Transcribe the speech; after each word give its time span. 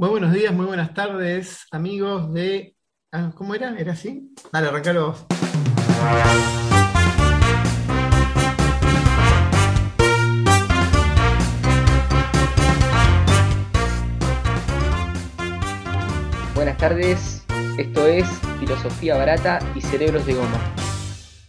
Muy 0.00 0.08
buenos 0.08 0.32
días, 0.32 0.54
muy 0.54 0.64
buenas 0.64 0.94
tardes, 0.94 1.66
amigos 1.70 2.32
de. 2.32 2.74
Ah, 3.12 3.32
¿Cómo 3.34 3.54
era? 3.54 3.78
¿Era 3.78 3.92
así? 3.92 4.32
Dale, 4.50 4.68
arrancalo 4.68 5.08
vos. 5.08 5.26
Buenas 16.54 16.78
tardes, 16.78 17.44
esto 17.76 18.06
es 18.06 18.26
Filosofía 18.58 19.18
Barata 19.18 19.58
y 19.74 19.82
Cerebros 19.82 20.24
de 20.24 20.32
Goma, 20.32 20.74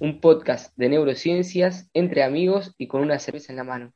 un 0.02 0.20
podcast 0.20 0.76
de 0.76 0.90
neurociencias 0.90 1.90
entre 1.94 2.22
amigos 2.22 2.76
y 2.78 2.88
con 2.88 3.00
una 3.00 3.18
cerveza 3.18 3.54
en 3.54 3.56
la 3.56 3.64
mano. 3.64 3.94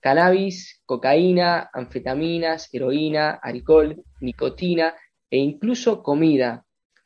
Cannabis, 0.00 0.82
cocaína, 0.84 1.70
anfetaminas, 1.72 2.72
heroína, 2.72 3.38
alcohol, 3.42 4.02
nicotina 4.20 4.94
e 5.30 5.38
incluso 5.38 6.02
comida. 6.02 6.64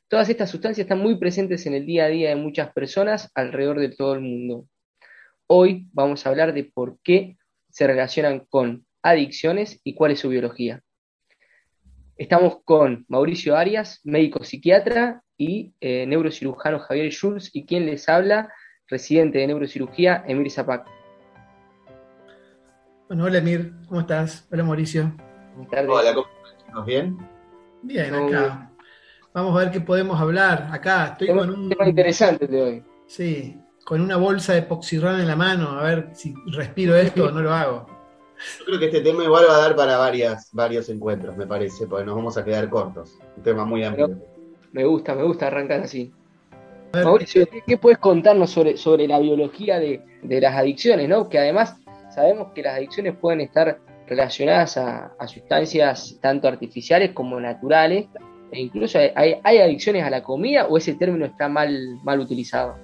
Todas 0.08 0.28
estas 0.28 0.50
sustancias 0.50 0.84
están 0.84 0.98
muy 0.98 1.16
presentes 1.16 1.66
en 1.66 1.74
el 1.74 1.86
día 1.86 2.04
a 2.04 2.08
día 2.08 2.28
de 2.28 2.36
muchas 2.36 2.72
personas 2.72 3.30
alrededor 3.34 3.80
de 3.80 3.88
todo 3.88 4.14
el 4.14 4.20
mundo. 4.20 4.66
Hoy 5.46 5.88
vamos 5.92 6.24
a 6.24 6.28
hablar 6.28 6.52
de 6.52 6.64
por 6.64 6.98
qué 7.02 7.36
se 7.70 7.86
relacionan 7.86 8.40
con 8.48 8.86
adicciones 9.02 9.80
y 9.84 9.94
cuál 9.94 10.12
es 10.12 10.20
su 10.20 10.28
biología. 10.28 10.82
Estamos 12.16 12.58
con 12.64 13.04
Mauricio 13.08 13.56
Arias, 13.56 14.00
médico 14.04 14.44
psiquiatra 14.44 15.22
y 15.36 15.74
eh, 15.80 16.06
neurocirujano 16.06 16.78
Javier 16.78 17.10
Schulz 17.10 17.50
y 17.52 17.64
quien 17.64 17.86
les 17.86 18.08
habla, 18.08 18.52
residente 18.86 19.38
de 19.38 19.46
neurocirugía 19.46 20.22
Emir 20.28 20.50
Zapac. 20.50 21.01
Bueno, 23.12 23.26
hola 23.26 23.38
Emir, 23.40 23.74
¿cómo 23.88 24.00
estás? 24.00 24.48
Hola 24.50 24.64
Mauricio. 24.64 25.12
Hola, 25.70 26.14
¿cómo 26.14 26.26
estás? 26.48 26.86
¿Bien? 26.86 27.18
Bien, 27.82 28.14
acá. 28.14 28.70
Vamos 29.34 29.54
a 29.54 29.58
ver 29.64 29.70
qué 29.70 29.82
podemos 29.82 30.18
hablar. 30.18 30.70
Acá 30.72 31.08
estoy 31.08 31.28
con 31.28 31.50
un 31.50 31.68
tema 31.68 31.86
interesante 31.86 32.46
de 32.46 32.62
hoy. 32.62 32.84
Sí, 33.06 33.60
con 33.84 34.00
una 34.00 34.16
bolsa 34.16 34.54
de 34.54 34.62
poxirrán 34.62 35.20
en 35.20 35.28
la 35.28 35.36
mano, 35.36 35.78
a 35.78 35.82
ver 35.82 36.08
si 36.14 36.32
respiro 36.52 36.96
esto 36.96 37.26
o 37.26 37.30
no 37.30 37.42
lo 37.42 37.52
hago. 37.52 37.86
Yo 38.60 38.64
creo 38.64 38.78
que 38.78 38.86
este 38.86 39.02
tema 39.02 39.24
igual 39.24 39.44
va 39.46 39.56
a 39.56 39.60
dar 39.60 39.76
para 39.76 39.98
varias, 39.98 40.48
varios 40.54 40.88
encuentros, 40.88 41.36
me 41.36 41.46
parece, 41.46 41.86
porque 41.86 42.06
nos 42.06 42.16
vamos 42.16 42.38
a 42.38 42.44
quedar 42.46 42.70
cortos. 42.70 43.18
Un 43.36 43.42
tema 43.42 43.66
muy 43.66 43.84
amplio. 43.84 44.18
me 44.72 44.86
gusta, 44.86 45.14
me 45.14 45.24
gusta 45.24 45.48
arrancar 45.48 45.82
así. 45.82 46.10
Mauricio, 46.94 47.46
¿qué, 47.66 47.76
puedes 47.76 47.98
contarnos 47.98 48.48
sobre, 48.48 48.78
sobre 48.78 49.06
la 49.06 49.18
biología 49.18 49.78
de, 49.78 50.02
de, 50.22 50.40
las 50.40 50.54
adicciones, 50.54 51.10
¿no? 51.10 51.28
Que 51.28 51.38
además 51.38 51.76
sabemos 52.14 52.48
que 52.54 52.62
las 52.62 52.76
adicciones 52.76 53.16
pueden 53.16 53.40
estar 53.40 53.78
relacionadas 54.06 54.76
a, 54.76 55.14
sustancias 55.26 56.18
tanto 56.20 56.48
artificiales 56.48 57.12
como 57.12 57.40
naturales, 57.40 58.06
e 58.50 58.60
incluso 58.60 58.98
hay, 58.98 59.36
hay, 59.42 59.58
adicciones 59.58 60.04
a 60.04 60.10
la 60.10 60.22
comida 60.22 60.66
o 60.66 60.76
ese 60.76 60.94
término 60.94 61.24
está 61.24 61.48
mal, 61.48 61.98
mal 62.02 62.20
utilizado. 62.20 62.76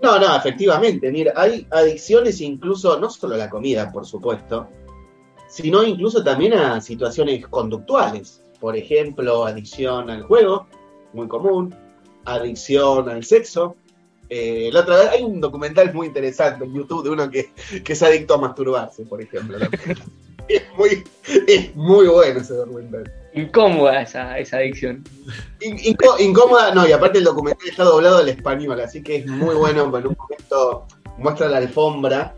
No, 0.00 0.18
no, 0.18 0.36
efectivamente, 0.36 1.10
mira, 1.10 1.32
hay 1.36 1.66
adicciones 1.70 2.40
incluso, 2.40 2.98
no 2.98 3.10
solo 3.10 3.34
a 3.34 3.38
la 3.38 3.50
comida, 3.50 3.90
por 3.92 4.06
supuesto, 4.06 4.68
sino 5.48 5.84
incluso 5.84 6.24
también 6.24 6.54
a 6.54 6.80
situaciones 6.80 7.46
conductuales. 7.46 8.42
Por 8.60 8.76
ejemplo, 8.76 9.44
adicción 9.44 10.10
al 10.10 10.22
juego, 10.22 10.66
muy 11.12 11.28
común, 11.28 11.74
adicción 12.24 13.08
al 13.08 13.24
sexo. 13.24 13.76
Eh, 14.36 14.68
la 14.72 14.80
otra 14.80 14.96
vez 14.96 15.08
hay 15.10 15.22
un 15.22 15.40
documental 15.40 15.94
muy 15.94 16.08
interesante 16.08 16.64
en 16.64 16.74
YouTube 16.74 17.04
de 17.04 17.10
uno 17.10 17.30
que, 17.30 17.50
es 17.86 18.02
adicto 18.02 18.34
a 18.34 18.38
masturbarse, 18.38 19.04
por 19.04 19.22
ejemplo. 19.22 19.58
es, 20.48 20.62
muy, 20.76 21.04
es 21.46 21.76
muy 21.76 22.08
bueno 22.08 22.40
ese 22.40 22.54
documental. 22.54 23.12
Incómoda 23.32 24.02
esa, 24.02 24.36
esa 24.36 24.56
adicción. 24.56 25.04
incómoda, 26.18 26.74
no, 26.74 26.88
y 26.88 26.90
aparte 26.90 27.18
el 27.18 27.24
documental 27.24 27.68
está 27.68 27.84
doblado 27.84 28.18
al 28.18 28.28
español, 28.28 28.80
así 28.80 29.04
que 29.04 29.18
es 29.18 29.26
muy 29.26 29.54
bueno. 29.54 29.84
En 29.96 30.08
un 30.08 30.16
momento 30.18 30.88
muestra 31.16 31.48
la 31.48 31.58
alfombra 31.58 32.34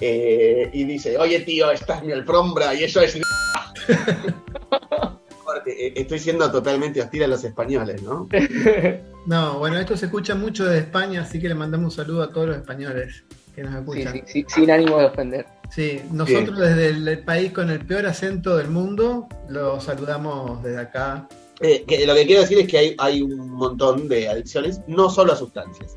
eh, 0.00 0.70
y 0.72 0.84
dice, 0.84 1.18
oye 1.18 1.40
tío, 1.40 1.72
esta 1.72 1.96
es 1.96 2.04
mi 2.04 2.12
alfombra 2.12 2.72
y 2.72 2.84
eso 2.84 3.00
es... 3.00 3.18
Eh, 5.66 5.92
estoy 5.96 6.18
siendo 6.18 6.50
totalmente 6.50 7.00
hostil 7.00 7.24
a 7.24 7.26
los 7.28 7.44
españoles, 7.44 8.02
¿no? 8.02 8.28
No, 9.26 9.58
bueno, 9.58 9.76
esto 9.76 9.96
se 9.96 10.06
escucha 10.06 10.36
mucho 10.36 10.66
de 10.66 10.78
España, 10.78 11.22
así 11.22 11.40
que 11.40 11.48
le 11.48 11.56
mandamos 11.56 11.86
un 11.86 12.04
saludo 12.04 12.22
a 12.22 12.30
todos 12.30 12.46
los 12.46 12.56
españoles 12.58 13.24
que 13.56 13.64
nos 13.64 13.74
escuchan. 13.74 14.22
sin 14.46 14.70
ánimo 14.70 14.98
de 14.98 15.06
ofender. 15.06 15.46
Sí, 15.68 16.00
nosotros 16.12 16.56
desde 16.56 16.90
el, 16.90 17.24
país 17.24 17.50
con 17.50 17.70
el 17.70 17.84
peor 17.84 18.06
acento 18.06 18.56
del 18.56 18.68
mundo, 18.68 19.26
lo 19.48 19.80
saludamos 19.80 20.62
desde 20.62 20.78
acá. 20.78 21.26
Eh, 21.60 21.84
lo 22.06 22.14
que 22.14 22.26
quiero 22.26 22.42
decir 22.42 22.58
es 22.58 22.68
que 22.68 22.78
hay, 22.78 22.94
hay, 22.98 23.20
un 23.20 23.50
montón 23.50 24.08
de 24.08 24.28
adicciones, 24.28 24.80
no 24.86 25.10
solo 25.10 25.32
a 25.32 25.36
sustancias. 25.36 25.96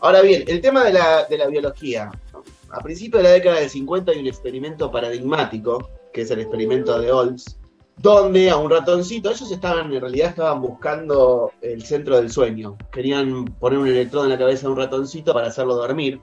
Ahora 0.00 0.20
bien, 0.22 0.42
el 0.48 0.60
tema 0.60 0.82
de 0.82 0.94
la, 0.94 1.24
de 1.26 1.38
la 1.38 1.46
biología. 1.46 2.10
A 2.70 2.80
principios 2.80 3.22
de 3.22 3.28
la 3.28 3.34
década 3.34 3.60
del 3.60 3.70
50 3.70 4.10
hay 4.10 4.18
un 4.18 4.26
experimento 4.26 4.90
paradigmático, 4.90 5.90
que 6.12 6.22
es 6.22 6.30
el 6.32 6.40
experimento 6.40 6.98
de 6.98 7.12
Olds, 7.12 7.58
donde 8.02 8.50
a 8.50 8.56
un 8.56 8.68
ratoncito, 8.68 9.30
ellos 9.30 9.50
estaban, 9.52 9.92
en 9.92 10.00
realidad 10.00 10.30
estaban 10.30 10.60
buscando 10.60 11.52
el 11.60 11.84
centro 11.84 12.16
del 12.16 12.30
sueño. 12.30 12.76
Querían 12.90 13.44
poner 13.44 13.78
un 13.78 13.86
electrodo 13.86 14.24
en 14.24 14.30
la 14.30 14.38
cabeza 14.38 14.66
de 14.66 14.72
un 14.72 14.78
ratoncito 14.78 15.32
para 15.32 15.46
hacerlo 15.46 15.76
dormir. 15.76 16.20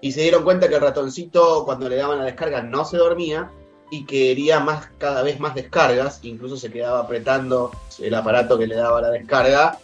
Y 0.00 0.12
se 0.12 0.22
dieron 0.22 0.42
cuenta 0.42 0.68
que 0.68 0.76
el 0.76 0.80
ratoncito, 0.80 1.64
cuando 1.64 1.88
le 1.88 1.96
daban 1.96 2.18
la 2.18 2.24
descarga, 2.24 2.62
no 2.62 2.84
se 2.84 2.96
dormía 2.96 3.50
y 3.90 4.06
quería 4.06 4.60
más, 4.60 4.88
cada 4.96 5.22
vez 5.22 5.38
más 5.38 5.54
descargas. 5.54 6.20
Incluso 6.22 6.56
se 6.56 6.70
quedaba 6.70 7.00
apretando 7.00 7.72
el 7.98 8.14
aparato 8.14 8.58
que 8.58 8.66
le 8.66 8.76
daba 8.76 9.02
la 9.02 9.10
descarga 9.10 9.78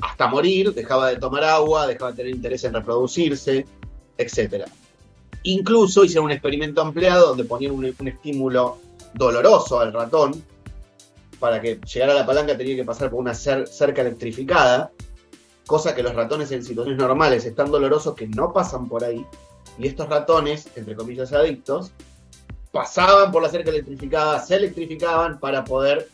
hasta 0.00 0.28
morir, 0.28 0.72
dejaba 0.74 1.08
de 1.08 1.16
tomar 1.16 1.44
agua, 1.44 1.86
dejaba 1.86 2.12
de 2.12 2.16
tener 2.16 2.34
interés 2.34 2.64
en 2.64 2.74
reproducirse, 2.74 3.66
etcétera. 4.16 4.66
Incluso 5.42 6.04
hicieron 6.04 6.26
un 6.26 6.32
experimento 6.32 6.80
ampliado 6.80 7.28
donde 7.28 7.44
ponían 7.44 7.72
un, 7.72 8.08
estímulo 8.08 8.78
doloroso 9.14 9.80
al 9.80 9.92
ratón. 9.92 10.42
Para 11.38 11.60
que 11.60 11.80
llegara 11.80 12.12
a 12.12 12.16
la 12.16 12.26
palanca 12.26 12.56
tenía 12.56 12.76
que 12.76 12.84
pasar 12.84 13.10
por 13.10 13.20
una 13.20 13.34
cerca 13.34 14.00
electrificada, 14.00 14.90
cosa 15.66 15.94
que 15.94 16.02
los 16.02 16.14
ratones 16.14 16.50
en 16.52 16.64
situaciones 16.64 17.00
normales 17.00 17.44
están 17.44 17.70
dolorosos 17.70 18.14
que 18.14 18.26
no 18.26 18.52
pasan 18.52 18.88
por 18.88 19.04
ahí. 19.04 19.24
Y 19.78 19.86
estos 19.86 20.08
ratones, 20.08 20.68
entre 20.74 20.96
comillas 20.96 21.32
adictos, 21.32 21.92
pasaban 22.72 23.30
por 23.30 23.42
la 23.42 23.48
cerca 23.48 23.70
electrificada, 23.70 24.40
se 24.40 24.56
electrificaban 24.56 25.38
para 25.38 25.64
poder 25.64 26.08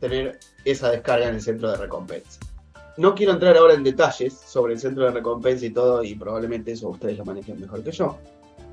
tener 0.00 0.38
esa 0.64 0.90
descarga 0.90 1.28
en 1.28 1.34
el 1.34 1.42
centro 1.42 1.70
de 1.70 1.76
recompensa. 1.76 2.40
No 2.96 3.14
quiero 3.14 3.32
entrar 3.32 3.56
ahora 3.56 3.74
en 3.74 3.84
detalles 3.84 4.34
sobre 4.34 4.74
el 4.74 4.80
centro 4.80 5.04
de 5.04 5.10
recompensa 5.10 5.66
y 5.66 5.70
todo, 5.70 6.02
y 6.02 6.14
probablemente 6.14 6.72
eso 6.72 6.88
ustedes 6.88 7.18
lo 7.18 7.24
manejen 7.24 7.60
mejor 7.60 7.82
que 7.82 7.92
yo 7.92 8.18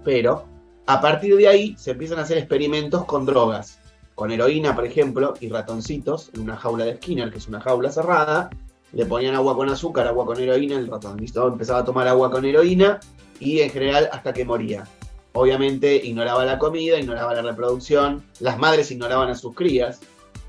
pero 0.07 0.46
a 0.85 1.01
partir 1.01 1.35
de 1.35 1.50
ahí 1.50 1.75
se 1.78 1.91
empiezan 1.91 2.19
a 2.19 2.22
hacer 2.22 2.38
experimentos 2.38 3.03
con 3.03 3.25
drogas, 3.25 3.78
con 4.17 4.31
heroína, 4.31 4.73
por 4.73 4.83
ejemplo, 4.83 5.35
y 5.39 5.47
ratoncitos 5.47 6.31
en 6.33 6.41
una 6.41 6.57
jaula 6.57 6.85
de 6.85 6.95
Skinner, 6.95 7.29
que 7.31 7.38
es 7.38 7.47
una 7.47 7.61
jaula 7.61 7.91
cerrada, 7.91 8.50
le 8.91 9.05
ponían 9.05 9.35
agua 9.35 9.55
con 9.55 9.69
azúcar, 9.69 10.07
agua 10.07 10.25
con 10.25 10.39
heroína, 10.39 10.75
el 10.75 10.88
ratoncito 10.88 11.47
empezaba 11.47 11.81
a 11.81 11.85
tomar 11.85 12.07
agua 12.07 12.31
con 12.31 12.44
heroína 12.44 13.00
y 13.39 13.59
en 13.59 13.69
general 13.69 14.09
hasta 14.11 14.33
que 14.33 14.44
moría. 14.44 14.85
Obviamente 15.33 15.97
ignoraba 15.97 16.45
la 16.45 16.57
comida, 16.57 17.00
ignoraba 17.00 17.35
la 17.35 17.44
reproducción, 17.44 18.23
las 18.39 18.57
madres 18.57 18.89
ignoraban 18.89 19.29
a 19.29 19.35
sus 19.35 19.53
crías, 19.53 20.00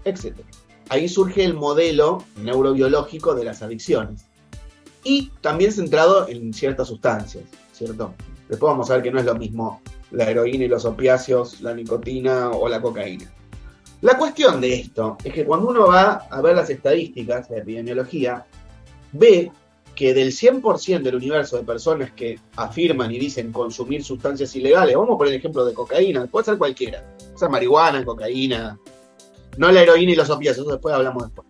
etc. 0.07 0.35
Ahí 0.89 1.07
surge 1.07 1.45
el 1.45 1.53
modelo 1.53 2.25
neurobiológico 2.37 3.35
de 3.35 3.45
las 3.45 3.61
adicciones. 3.61 4.25
Y 5.05 5.29
también 5.43 5.73
centrado 5.73 6.27
en 6.27 6.55
ciertas 6.55 6.89
sustancias, 6.89 7.45
¿cierto? 7.73 8.15
Después 8.49 8.71
vamos 8.71 8.91
a 8.91 8.95
ver 8.95 9.03
que 9.03 9.11
no 9.11 9.19
es 9.19 9.27
lo 9.27 9.35
mismo 9.35 9.83
la 10.11 10.25
heroína 10.25 10.65
y 10.65 10.69
los 10.69 10.87
opiáceos, 10.87 11.61
la 11.61 11.75
nicotina 11.75 12.49
o 12.49 12.67
la 12.67 12.81
cocaína. 12.81 13.31
La 14.01 14.17
cuestión 14.17 14.61
de 14.61 14.75
esto 14.75 15.17
es 15.25 15.33
que 15.33 15.45
cuando 15.45 15.69
uno 15.69 15.89
va 15.89 16.29
a 16.31 16.41
ver 16.41 16.55
las 16.55 16.71
estadísticas 16.71 17.49
de 17.49 17.59
epidemiología, 17.59 18.47
ve 19.13 19.51
que 19.97 20.15
del 20.15 20.31
100% 20.31 21.03
del 21.03 21.17
universo 21.17 21.57
de 21.57 21.65
personas 21.65 22.13
que 22.13 22.39
afirman 22.55 23.11
y 23.11 23.19
dicen 23.19 23.51
consumir 23.51 24.05
sustancias 24.05 24.55
ilegales, 24.55 24.95
vamos 24.95 25.17
a 25.17 25.19
poner 25.19 25.33
el 25.33 25.41
ejemplo 25.41 25.65
de 25.65 25.75
cocaína, 25.75 26.27
puede 26.27 26.45
ser 26.45 26.59
cualquiera, 26.59 27.03
o 27.35 27.37
sea, 27.37 27.49
marihuana, 27.49 28.05
cocaína, 28.05 28.79
no 29.57 29.73
la 29.73 29.83
heroína 29.83 30.13
y 30.13 30.15
los 30.15 30.31
opiáceos, 30.31 30.65
eso 30.65 30.75
después 30.75 30.95
hablamos 30.95 31.25
después. 31.25 31.49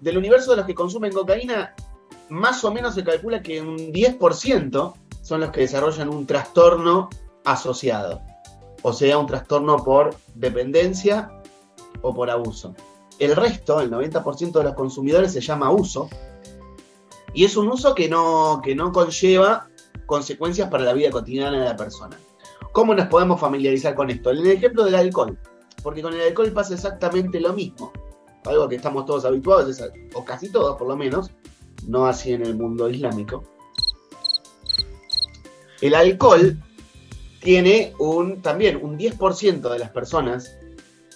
Del 0.00 0.18
universo 0.18 0.52
de 0.52 0.58
los 0.58 0.66
que 0.66 0.74
consumen 0.76 1.12
cocaína, 1.12 1.74
más 2.28 2.62
o 2.62 2.72
menos 2.72 2.94
se 2.94 3.02
calcula 3.02 3.42
que 3.42 3.60
un 3.60 3.92
10% 3.92 4.94
son 5.22 5.40
los 5.40 5.50
que 5.50 5.62
desarrollan 5.62 6.08
un 6.08 6.24
trastorno 6.26 7.10
asociado, 7.44 8.20
o 8.82 8.92
sea, 8.92 9.18
un 9.18 9.26
trastorno 9.26 9.78
por 9.78 10.14
dependencia 10.36 11.39
o 12.02 12.14
por 12.14 12.30
abuso. 12.30 12.74
El 13.18 13.36
resto, 13.36 13.80
el 13.80 13.90
90% 13.90 14.52
de 14.52 14.64
los 14.64 14.74
consumidores, 14.74 15.32
se 15.32 15.40
llama 15.40 15.70
uso, 15.70 16.08
y 17.34 17.44
es 17.44 17.56
un 17.56 17.68
uso 17.68 17.94
que 17.94 18.08
no, 18.08 18.60
que 18.62 18.74
no 18.74 18.92
conlleva 18.92 19.68
consecuencias 20.06 20.68
para 20.68 20.84
la 20.84 20.92
vida 20.92 21.10
cotidiana 21.10 21.58
de 21.58 21.64
la 21.66 21.76
persona. 21.76 22.18
¿Cómo 22.72 22.94
nos 22.94 23.08
podemos 23.08 23.40
familiarizar 23.40 23.94
con 23.94 24.10
esto? 24.10 24.30
En 24.30 24.38
el 24.38 24.50
ejemplo 24.50 24.84
del 24.84 24.94
alcohol, 24.94 25.38
porque 25.82 26.02
con 26.02 26.14
el 26.14 26.20
alcohol 26.20 26.52
pasa 26.52 26.74
exactamente 26.74 27.40
lo 27.40 27.52
mismo. 27.52 27.92
algo 28.44 28.68
que 28.68 28.76
estamos 28.76 29.04
todos 29.04 29.24
habituados, 29.24 29.82
o 30.14 30.24
casi 30.24 30.50
todos 30.50 30.76
por 30.76 30.88
lo 30.88 30.96
menos, 30.96 31.30
no 31.86 32.06
así 32.06 32.32
en 32.32 32.42
el 32.42 32.56
mundo 32.56 32.88
islámico. 32.88 33.44
El 35.80 35.94
alcohol 35.94 36.58
tiene 37.40 37.94
un, 37.98 38.42
también 38.42 38.78
un 38.82 38.98
10% 38.98 39.70
de 39.70 39.78
las 39.78 39.90
personas, 39.90 40.56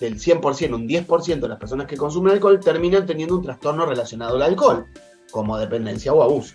del 0.01 0.19
100%, 0.19 0.75
un 0.75 0.89
10% 0.89 1.41
de 1.41 1.49
las 1.49 1.59
personas 1.59 1.87
que 1.87 1.97
consumen 1.97 2.33
alcohol 2.33 2.61
terminan 2.61 3.07
teniendo 3.07 3.37
un 3.37 3.43
trastorno 3.43 3.87
relacionado 3.87 4.37
al 4.37 4.43
alcohol, 4.43 4.87
como 5.31 5.59
dependencia 5.59 6.13
o 6.13 6.23
abuso. 6.23 6.55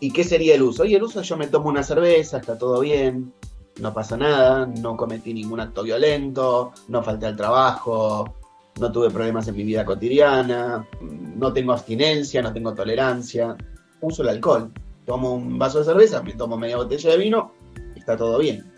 ¿Y 0.00 0.12
qué 0.12 0.24
sería 0.24 0.54
el 0.54 0.62
uso? 0.62 0.84
Y 0.84 0.94
el 0.94 1.02
uso 1.02 1.22
yo 1.22 1.36
me 1.36 1.48
tomo 1.48 1.68
una 1.68 1.82
cerveza, 1.82 2.38
está 2.38 2.56
todo 2.56 2.80
bien, 2.80 3.32
no 3.80 3.92
pasa 3.92 4.16
nada, 4.16 4.66
no 4.66 4.96
cometí 4.96 5.34
ningún 5.34 5.60
acto 5.60 5.82
violento, 5.82 6.72
no 6.88 7.02
falté 7.02 7.26
al 7.26 7.36
trabajo, 7.36 8.34
no 8.78 8.92
tuve 8.92 9.10
problemas 9.10 9.48
en 9.48 9.56
mi 9.56 9.64
vida 9.64 9.84
cotidiana, 9.84 10.86
no 11.00 11.52
tengo 11.52 11.72
abstinencia, 11.72 12.42
no 12.42 12.52
tengo 12.52 12.74
tolerancia, 12.74 13.56
uso 14.00 14.22
el 14.22 14.28
alcohol. 14.28 14.72
Tomo 15.04 15.34
un 15.34 15.58
vaso 15.58 15.78
de 15.78 15.84
cerveza, 15.84 16.22
me 16.22 16.34
tomo 16.34 16.56
media 16.58 16.76
botella 16.76 17.10
de 17.10 17.16
vino, 17.16 17.52
está 17.96 18.16
todo 18.16 18.38
bien. 18.38 18.70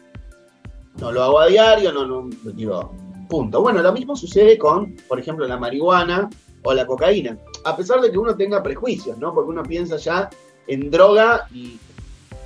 No 1.00 1.12
lo 1.12 1.22
hago 1.22 1.40
a 1.40 1.46
diario, 1.46 1.92
no, 1.92 2.06
no, 2.06 2.28
digo, 2.54 2.92
punto. 3.30 3.62
Bueno, 3.62 3.80
lo 3.80 3.92
mismo 3.94 4.14
sucede 4.14 4.58
con, 4.58 4.94
por 5.08 5.18
ejemplo, 5.18 5.46
la 5.46 5.56
marihuana 5.56 6.28
o 6.62 6.74
la 6.74 6.86
cocaína. 6.86 7.38
A 7.64 7.74
pesar 7.74 8.02
de 8.02 8.10
que 8.10 8.18
uno 8.18 8.36
tenga 8.36 8.62
prejuicios, 8.62 9.16
¿no? 9.16 9.32
Porque 9.32 9.50
uno 9.50 9.62
piensa 9.62 9.96
ya 9.96 10.28
en 10.66 10.90
droga 10.90 11.46
y, 11.54 11.78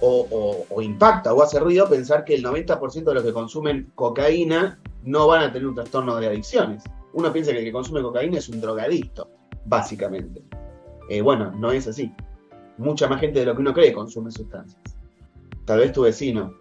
o, 0.00 0.80
impacta 0.80 1.34
o 1.34 1.42
hace 1.42 1.58
ruido 1.58 1.88
pensar 1.88 2.24
que 2.24 2.36
el 2.36 2.44
90% 2.44 3.04
de 3.04 3.14
los 3.14 3.24
que 3.24 3.32
consumen 3.32 3.90
cocaína 3.96 4.78
no 5.02 5.26
van 5.26 5.42
a 5.42 5.52
tener 5.52 5.66
un 5.66 5.74
trastorno 5.74 6.14
de 6.16 6.28
adicciones 6.28 6.84
uno 7.14 7.32
piensa 7.32 7.52
que 7.52 7.58
el 7.58 7.64
que 7.64 7.72
consume 7.72 8.02
cocaína 8.02 8.38
es 8.38 8.48
un 8.48 8.60
drogadicto, 8.60 9.30
básicamente. 9.64 10.42
Eh, 11.08 11.22
bueno, 11.22 11.52
no 11.52 11.70
es 11.70 11.86
así. 11.86 12.12
Mucha 12.76 13.08
más 13.08 13.20
gente 13.20 13.38
de 13.38 13.46
lo 13.46 13.54
que 13.54 13.60
uno 13.60 13.72
cree 13.72 13.92
consume 13.92 14.32
sustancias. 14.32 14.82
Tal 15.64 15.78
vez 15.78 15.92
tu 15.92 16.02
vecino, 16.02 16.52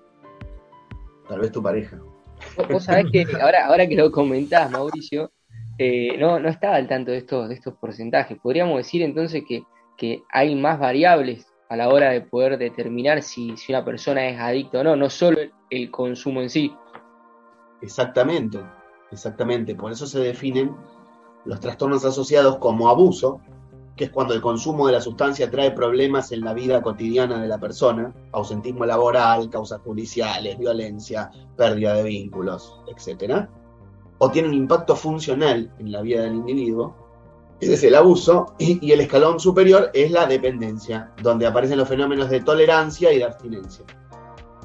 tal 1.27 1.39
vez 1.39 1.51
tu 1.51 1.61
pareja. 1.61 1.99
Vos 2.69 2.83
sabés 2.83 3.05
que 3.11 3.25
ahora, 3.41 3.65
ahora 3.67 3.87
que 3.87 3.95
lo 3.95 4.11
comentás, 4.11 4.69
Mauricio, 4.71 5.31
eh, 5.77 6.17
no, 6.17 6.39
no 6.39 6.49
estaba 6.49 6.75
al 6.75 6.87
tanto 6.87 7.11
de 7.11 7.17
estos, 7.17 7.49
de 7.49 7.55
estos 7.55 7.73
porcentajes. 7.75 8.37
Podríamos 8.41 8.77
decir 8.77 9.01
entonces 9.01 9.43
que, 9.47 9.63
hay 10.29 10.53
más 10.55 10.79
variables 10.79 11.47
a 11.69 11.77
la 11.77 11.87
hora 11.87 12.09
de 12.09 12.19
poder 12.19 12.57
determinar 12.57 13.21
si, 13.21 13.55
si 13.55 13.71
una 13.71 13.85
persona 13.85 14.27
es 14.27 14.37
adicta 14.37 14.81
o 14.81 14.83
no, 14.83 14.97
no 14.97 15.09
solo 15.09 15.39
el 15.69 15.91
consumo 15.91 16.41
en 16.41 16.49
sí. 16.49 16.75
Exactamente. 17.81 18.59
Exactamente, 19.13 19.75
por 19.75 19.91
eso 19.91 20.07
se 20.07 20.19
definen 20.19 20.75
los 21.45 21.59
trastornos 21.59 22.03
asociados 22.03 22.57
como 22.57 22.89
abuso, 22.89 23.41
que 23.95 24.05
es 24.05 24.09
cuando 24.09 24.33
el 24.33 24.41
consumo 24.41 24.87
de 24.87 24.93
la 24.93 25.01
sustancia 25.01 25.51
trae 25.51 25.71
problemas 25.71 26.31
en 26.31 26.41
la 26.41 26.53
vida 26.53 26.81
cotidiana 26.81 27.41
de 27.41 27.47
la 27.47 27.59
persona, 27.59 28.13
ausentismo 28.31 28.85
laboral, 28.85 29.49
causas 29.49 29.81
judiciales, 29.81 30.57
violencia, 30.57 31.29
pérdida 31.55 31.93
de 31.95 32.03
vínculos, 32.03 32.79
etc. 32.87 33.47
O 34.17 34.31
tiene 34.31 34.47
un 34.47 34.55
impacto 34.55 34.95
funcional 34.95 35.71
en 35.77 35.91
la 35.91 36.01
vida 36.01 36.23
del 36.23 36.35
individuo. 36.35 36.95
Ese 37.59 37.75
es 37.75 37.83
el 37.83 37.95
abuso. 37.95 38.55
Y, 38.57 38.91
el 38.91 39.01
escalón 39.01 39.39
superior 39.39 39.91
es 39.93 40.11
la 40.11 40.25
dependencia, 40.25 41.11
donde 41.21 41.45
aparecen 41.45 41.77
los 41.77 41.87
fenómenos 41.87 42.29
de 42.29 42.41
tolerancia 42.41 43.13
y 43.13 43.19
de 43.19 43.25
abstinencia. 43.25 43.85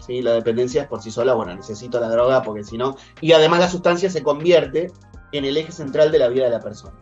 La 0.09 0.33
dependencia 0.33 0.83
es 0.83 0.89
por 0.89 1.03
sí 1.03 1.11
sola, 1.11 1.35
bueno, 1.35 1.55
necesito 1.55 2.01
la 2.01 2.09
droga 2.09 2.43
porque 2.43 2.65
si 2.65 2.79
no... 2.79 2.97
Y 3.21 3.33
además 3.33 3.61
la 3.61 3.69
sustancia 3.69 4.09
se 4.09 4.23
convierte 4.23 4.91
en 5.33 5.45
el 5.45 5.55
eje 5.59 5.71
central 5.71 6.11
de 6.11 6.19
la 6.19 6.29
vida 6.29 6.45
de 6.45 6.51
la 6.51 6.61
persona. 6.61 6.95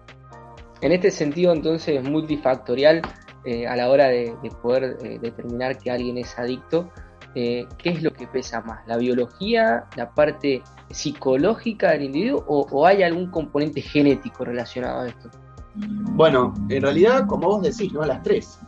En 0.81 0.93
este 0.93 1.11
sentido, 1.11 1.53
entonces, 1.53 2.01
es 2.01 2.09
multifactorial 2.09 3.03
eh, 3.45 3.67
a 3.67 3.77
la 3.77 3.89
hora 3.89 4.09
de, 4.09 4.35
poder 4.61 4.99
eh, 5.03 5.19
determinar 5.21 5.79
que 5.79 5.91
alguien 5.91 6.19
es 6.19 6.39
adicto. 6.39 6.91
Eh, 7.35 7.67
¿Qué 7.79 7.91
es 7.91 8.03
lo 8.03 8.13
que 8.13 8.27
pesa 8.27 8.61
más? 8.63 8.87
¿La 8.87 8.97
biología, 8.97 9.85
la 9.95 10.11
parte 10.11 10.63
psicológica 10.91 11.91
del 11.93 12.05
individuo 12.05 12.45
o, 12.49 12.87
hay 12.87 13.03
algún 13.03 13.31
componente 13.31 13.83
genético 13.83 14.45
relacionado 14.45 15.03
a 15.03 15.09
esto? 15.09 15.31
Bueno, 15.75 16.55
en 16.69 16.83
realidad, 16.83 17.27
como 17.27 17.49
vos 17.49 17.63
decís, 17.63 17.93
¿no? 17.93 18.05
Las 18.05 18.23
tres. 18.23 18.59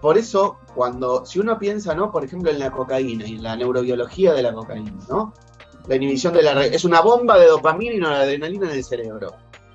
Por 0.00 0.18
eso, 0.18 0.58
cuando, 0.74 1.24
si 1.24 1.40
uno 1.40 1.58
piensa, 1.58 1.94
¿no? 1.94 2.12
Por 2.12 2.24
ejemplo, 2.24 2.50
en 2.50 2.58
la 2.58 2.70
cocaína 2.70 3.26
y 3.26 3.36
en 3.36 3.42
la 3.42 3.56
neurobiología 3.56 4.34
de 4.34 4.42
la 4.42 4.52
cocaína, 4.52 4.92
¿no? 5.08 5.32
La 5.88 5.96
inhibición 5.96 6.34
de 6.34 6.42
la 6.42 6.64
es 6.66 6.84
una 6.84 7.00
bomba 7.00 7.38
de 7.38 7.46
dopamina 7.46 7.94
y 7.94 7.98
no 7.98 8.08
adrenalina 8.08 8.70
en 8.70 8.76
el 8.76 8.84
cerebro, 8.84 9.34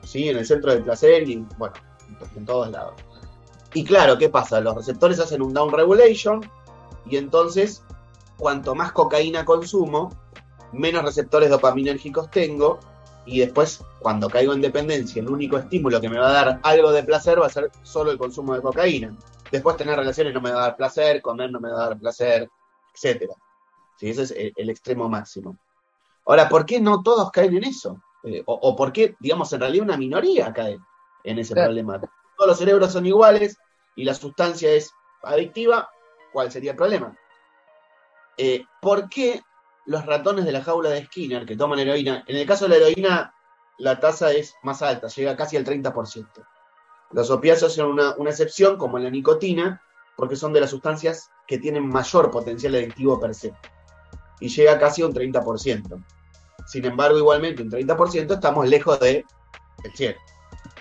¿sí? 0.10 0.30
En 0.30 0.38
el 0.38 0.46
centro 0.46 0.72
del 0.72 0.84
placer 0.84 1.28
y, 1.30 1.46
bueno, 1.58 1.76
en 2.36 2.46
todos 2.46 2.70
lados. 2.70 2.96
Y 3.74 3.84
claro, 3.84 4.18
¿qué 4.18 4.30
pasa? 4.30 4.60
Los 4.60 4.76
receptores 4.76 5.20
hacen 5.20 5.42
un 5.42 5.54
down 5.54 5.72
regulation 5.72 6.42
y 7.06 7.18
entonces, 7.18 7.84
cuanto 8.38 8.74
más 8.74 8.92
cocaína 8.92 9.46
consumo, 9.46 10.10
menos 10.72 11.04
receptores 11.04 11.50
dopaminérgicos 11.50 12.32
tengo 12.32 12.80
y 13.26 13.40
después, 13.40 13.84
cuando 14.00 14.28
caigo 14.30 14.54
en 14.54 14.62
dependencia, 14.62 15.22
el 15.22 15.30
único 15.30 15.58
estímulo 15.58 16.02
que 16.02 16.10
me 16.10 16.18
va 16.18 16.30
a 16.30 16.46
dar 16.46 16.60
algo 16.64 16.92
de 16.92 17.04
placer 17.04 17.40
va 17.40 17.46
a 17.46 17.50
ser 17.50 17.70
solo 17.84 18.10
el 18.10 18.18
consumo 18.18 18.56
de 18.56 18.62
cocaína. 18.62 19.16
Después 19.52 19.78
tener 19.78 19.96
relaciones 19.96 20.34
no 20.34 20.42
me 20.42 20.52
va 20.52 20.60
a 20.60 20.68
dar 20.68 20.78
placer, 20.78 21.22
comer 21.22 21.52
no 21.52 21.60
me 21.60 21.72
va 21.72 21.84
a 21.84 21.90
dar 21.90 22.00
placer, 22.00 22.50
etc. 22.96 23.32
Ese 24.02 24.24
es 24.24 24.32
el, 24.32 24.70
extremo 24.70 25.08
máximo. 25.08 25.58
Ahora, 26.26 26.50
¿por 26.50 26.66
qué 26.66 26.80
no 26.80 27.04
todos 27.04 27.30
caen 27.32 27.58
en 27.58 27.66
eso? 27.66 28.02
Eh, 28.24 28.44
o, 28.45 28.75
por 28.75 28.92
qué, 28.92 29.16
digamos, 29.19 29.51
en 29.54 29.62
realidad 29.62 29.86
una 29.86 29.98
minoría 29.98 30.51
cae 30.54 30.80
en 31.24 31.39
ese 31.39 31.54
problema? 31.54 32.00
Todos 32.00 32.50
los 32.50 32.57
cerebros 32.57 32.92
son 32.92 33.06
iguales 33.06 33.57
y 33.95 34.04
la 34.04 34.13
sustancia 34.13 34.71
es 34.71 34.92
adictiva, 35.24 35.89
¿cuál 36.31 36.51
sería 36.51 36.71
el 36.71 36.77
problema? 36.77 37.16
Eh, 38.38 38.63
¿Por 38.81 39.10
qué 39.10 39.42
los 39.86 40.06
ratones 40.06 40.45
de 40.45 40.51
la 40.51 40.63
jaula 40.63 40.89
de 40.89 41.06
Skinner 41.06 41.45
que 41.45 41.57
toman 41.57 41.80
heroína, 41.80 42.24
en 42.27 42.38
el 42.38 42.45
caso 42.45 42.66
de 42.66 42.69
la 42.69 42.75
heroína 42.77 43.33
la 43.80 44.00
tasa 44.00 44.31
es 44.31 44.56
más 44.62 44.81
alta, 44.81 45.07
llega 45.07 45.36
casi 45.36 45.57
al 45.57 45.66
30%. 45.66 46.27
Los 47.12 47.31
opiáceos 47.31 47.74
son 47.74 47.92
una, 47.92 48.13
excepción, 48.30 48.77
como 48.77 49.00
la 49.00 49.10
nicotina, 49.10 49.81
porque 50.16 50.36
son 50.36 50.54
de 50.54 50.62
las 50.62 50.69
sustancias 50.69 51.31
que 51.48 51.57
tienen 51.57 51.88
mayor 51.88 52.30
potencial 52.30 52.75
adictivo 52.75 53.19
per 53.19 53.33
se. 53.33 53.54
Y 54.42 54.50
llega 54.50 54.77
casi 54.77 55.01
a 55.01 55.07
un 55.07 55.13
30%. 55.13 56.04
Sin 56.68 56.86
embargo, 56.86 57.18
igualmente, 57.18 57.64
un 57.64 57.72
30% 57.72 58.34
estamos 58.34 58.68
lejos 58.68 59.00
de 59.00 59.26
el 59.84 59.96
cielo. 59.96 60.18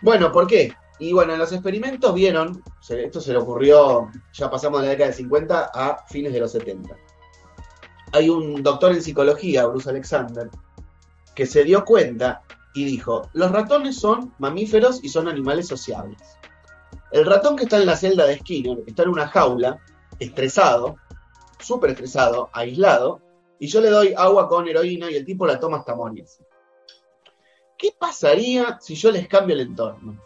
Bueno, 0.03 0.33
¿por 0.33 0.47
qué? 0.47 0.75
Y 0.99 1.13
bueno, 1.13 1.33
en 1.33 1.39
los 1.39 1.52
experimentos 1.52 2.12
vieron, 2.14 2.62
esto 2.88 3.21
se 3.21 3.33
le 3.33 3.38
ocurrió, 3.38 4.11
ya 4.33 4.50
pasamos 4.50 4.81
de 4.81 4.87
la 4.87 4.93
década 4.93 5.11
de 5.11 5.17
50 5.17 5.71
a 5.73 6.05
fines 6.09 6.33
de 6.33 6.41
los 6.41 6.52
70. 6.52 6.97
Hay 8.12 8.29
un 8.29 8.62
doctor 8.62 8.93
en 8.93 9.02
psicología, 9.02 9.67
Bruce 9.67 9.88
Alexander, 9.88 10.50
que 11.35 11.47
se 11.47 11.62
dio 11.62 11.85
cuenta 11.85 12.43
y 12.75 12.85
dijo, 12.85 13.29
los 13.33 13.52
ratones 13.52 13.99
son 13.99 14.35
mamíferos 14.38 15.02
y 15.02 15.09
son 15.09 15.29
animales 15.29 15.69
sociables. 15.69 16.21
El 17.12 17.26
ratón 17.26 17.57
que 17.57 17.64
está 17.64 17.76
en 17.79 17.87
la 17.87 17.97
celda 17.97 18.26
de 18.26 18.38
Skinner 18.38 18.79
está 18.87 19.05
en 19.05 19.11
una 19.11 19.29
jaula, 19.29 19.79
estresado, 20.19 20.97
súper 21.61 21.91
estresado, 21.91 22.50
aislado, 22.52 23.21
y 23.59 23.67
yo 23.67 23.81
le 23.81 23.91
doy 23.91 24.15
agua 24.17 24.49
con 24.49 24.69
heroína 24.69 25.11
y 25.11 25.17
el 25.17 25.25
tipo 25.25 25.47
la 25.47 25.59
toma 25.59 25.79
hasta 25.79 25.95
morirse. 25.95 26.45
¿Qué 27.77 27.93
pasaría 27.97 28.79
si 28.81 28.95
yo 28.95 29.11
les 29.11 29.29
cambio 29.29 29.55
el 29.55 29.62
entorno? 29.62 30.19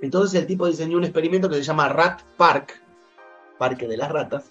Entonces 0.00 0.40
el 0.40 0.46
tipo 0.46 0.66
diseñó 0.66 0.96
un 0.96 1.04
experimento 1.04 1.48
que 1.48 1.56
se 1.56 1.62
llama 1.62 1.88
Rat 1.88 2.22
Park, 2.36 2.82
Parque 3.58 3.86
de 3.88 3.96
las 3.96 4.10
Ratas, 4.10 4.50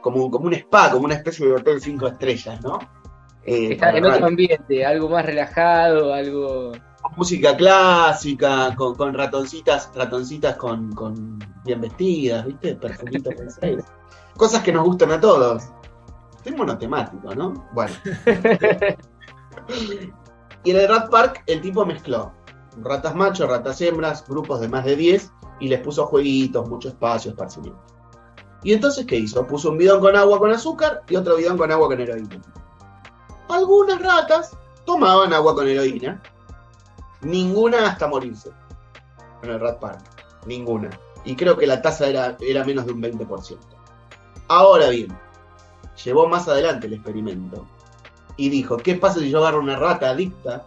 como, 0.00 0.30
como 0.30 0.46
un 0.46 0.54
spa, 0.54 0.90
como 0.90 1.04
una 1.04 1.14
especie 1.14 1.46
de 1.46 1.54
hotel 1.54 1.80
cinco 1.80 2.06
estrellas, 2.06 2.60
¿no? 2.62 2.78
Eh, 3.44 3.72
Está 3.72 3.96
en 3.96 4.04
otro 4.04 4.26
ambiente, 4.26 4.84
algo 4.84 5.08
más 5.08 5.24
relajado, 5.24 6.12
algo. 6.12 6.72
Música 7.16 7.56
clásica, 7.56 8.74
con, 8.76 9.14
ratoncitas, 9.14 9.90
ratoncitas 9.94 10.56
con, 10.56 11.38
bien 11.64 11.80
vestidas, 11.80 12.44
¿viste? 12.46 12.74
Perfumitos 12.74 13.34
Cosas 14.36 14.62
que 14.62 14.72
nos 14.72 14.84
gustan 14.84 15.12
a 15.12 15.20
todos. 15.20 15.64
Es 16.48 16.56
monotemático, 16.56 17.34
¿no? 17.34 17.68
Bueno. 17.72 17.94
y 20.64 20.70
en 20.70 20.76
el 20.76 20.88
Rat 20.88 21.10
Park 21.10 21.42
el 21.46 21.60
tipo 21.60 21.84
mezcló 21.84 22.32
ratas 22.82 23.14
machos, 23.14 23.48
ratas 23.48 23.80
hembras, 23.80 24.24
grupos 24.26 24.60
de 24.60 24.68
más 24.68 24.84
de 24.84 24.94
10 24.94 25.32
y 25.60 25.68
les 25.68 25.80
puso 25.80 26.06
jueguitos, 26.06 26.68
mucho 26.68 26.88
espacio, 26.88 27.32
esparcimiento. 27.32 27.82
Y 28.62 28.72
entonces, 28.72 29.04
¿qué 29.04 29.16
hizo? 29.16 29.46
Puso 29.46 29.70
un 29.70 29.78
bidón 29.78 30.00
con 30.00 30.16
agua 30.16 30.38
con 30.38 30.50
azúcar 30.50 31.02
y 31.08 31.16
otro 31.16 31.36
bidón 31.36 31.58
con 31.58 31.70
agua 31.70 31.88
con 31.88 32.00
heroína 32.00 32.40
algunas 33.48 34.00
ratas 34.00 34.56
tomaban 34.84 35.32
agua 35.32 35.54
con 35.54 35.66
heroína. 35.66 36.22
Ninguna 37.22 37.86
hasta 37.88 38.06
morirse. 38.06 38.50
En 39.42 39.50
el 39.50 39.60
Rat 39.60 39.80
Park. 39.80 40.00
Ninguna. 40.46 40.90
Y 41.24 41.34
creo 41.36 41.56
que 41.56 41.66
la 41.66 41.82
tasa 41.82 42.06
era, 42.06 42.36
era 42.40 42.64
menos 42.64 42.86
de 42.86 42.92
un 42.92 43.02
20%. 43.02 43.58
Ahora 44.48 44.88
bien, 44.88 45.16
llevó 46.04 46.28
más 46.28 46.48
adelante 46.48 46.86
el 46.86 46.94
experimento. 46.94 47.66
Y 48.36 48.48
dijo, 48.50 48.76
¿qué 48.76 48.94
pasa 48.94 49.20
si 49.20 49.30
yo 49.30 49.38
agarro 49.38 49.60
una 49.60 49.76
rata 49.76 50.10
adicta? 50.10 50.64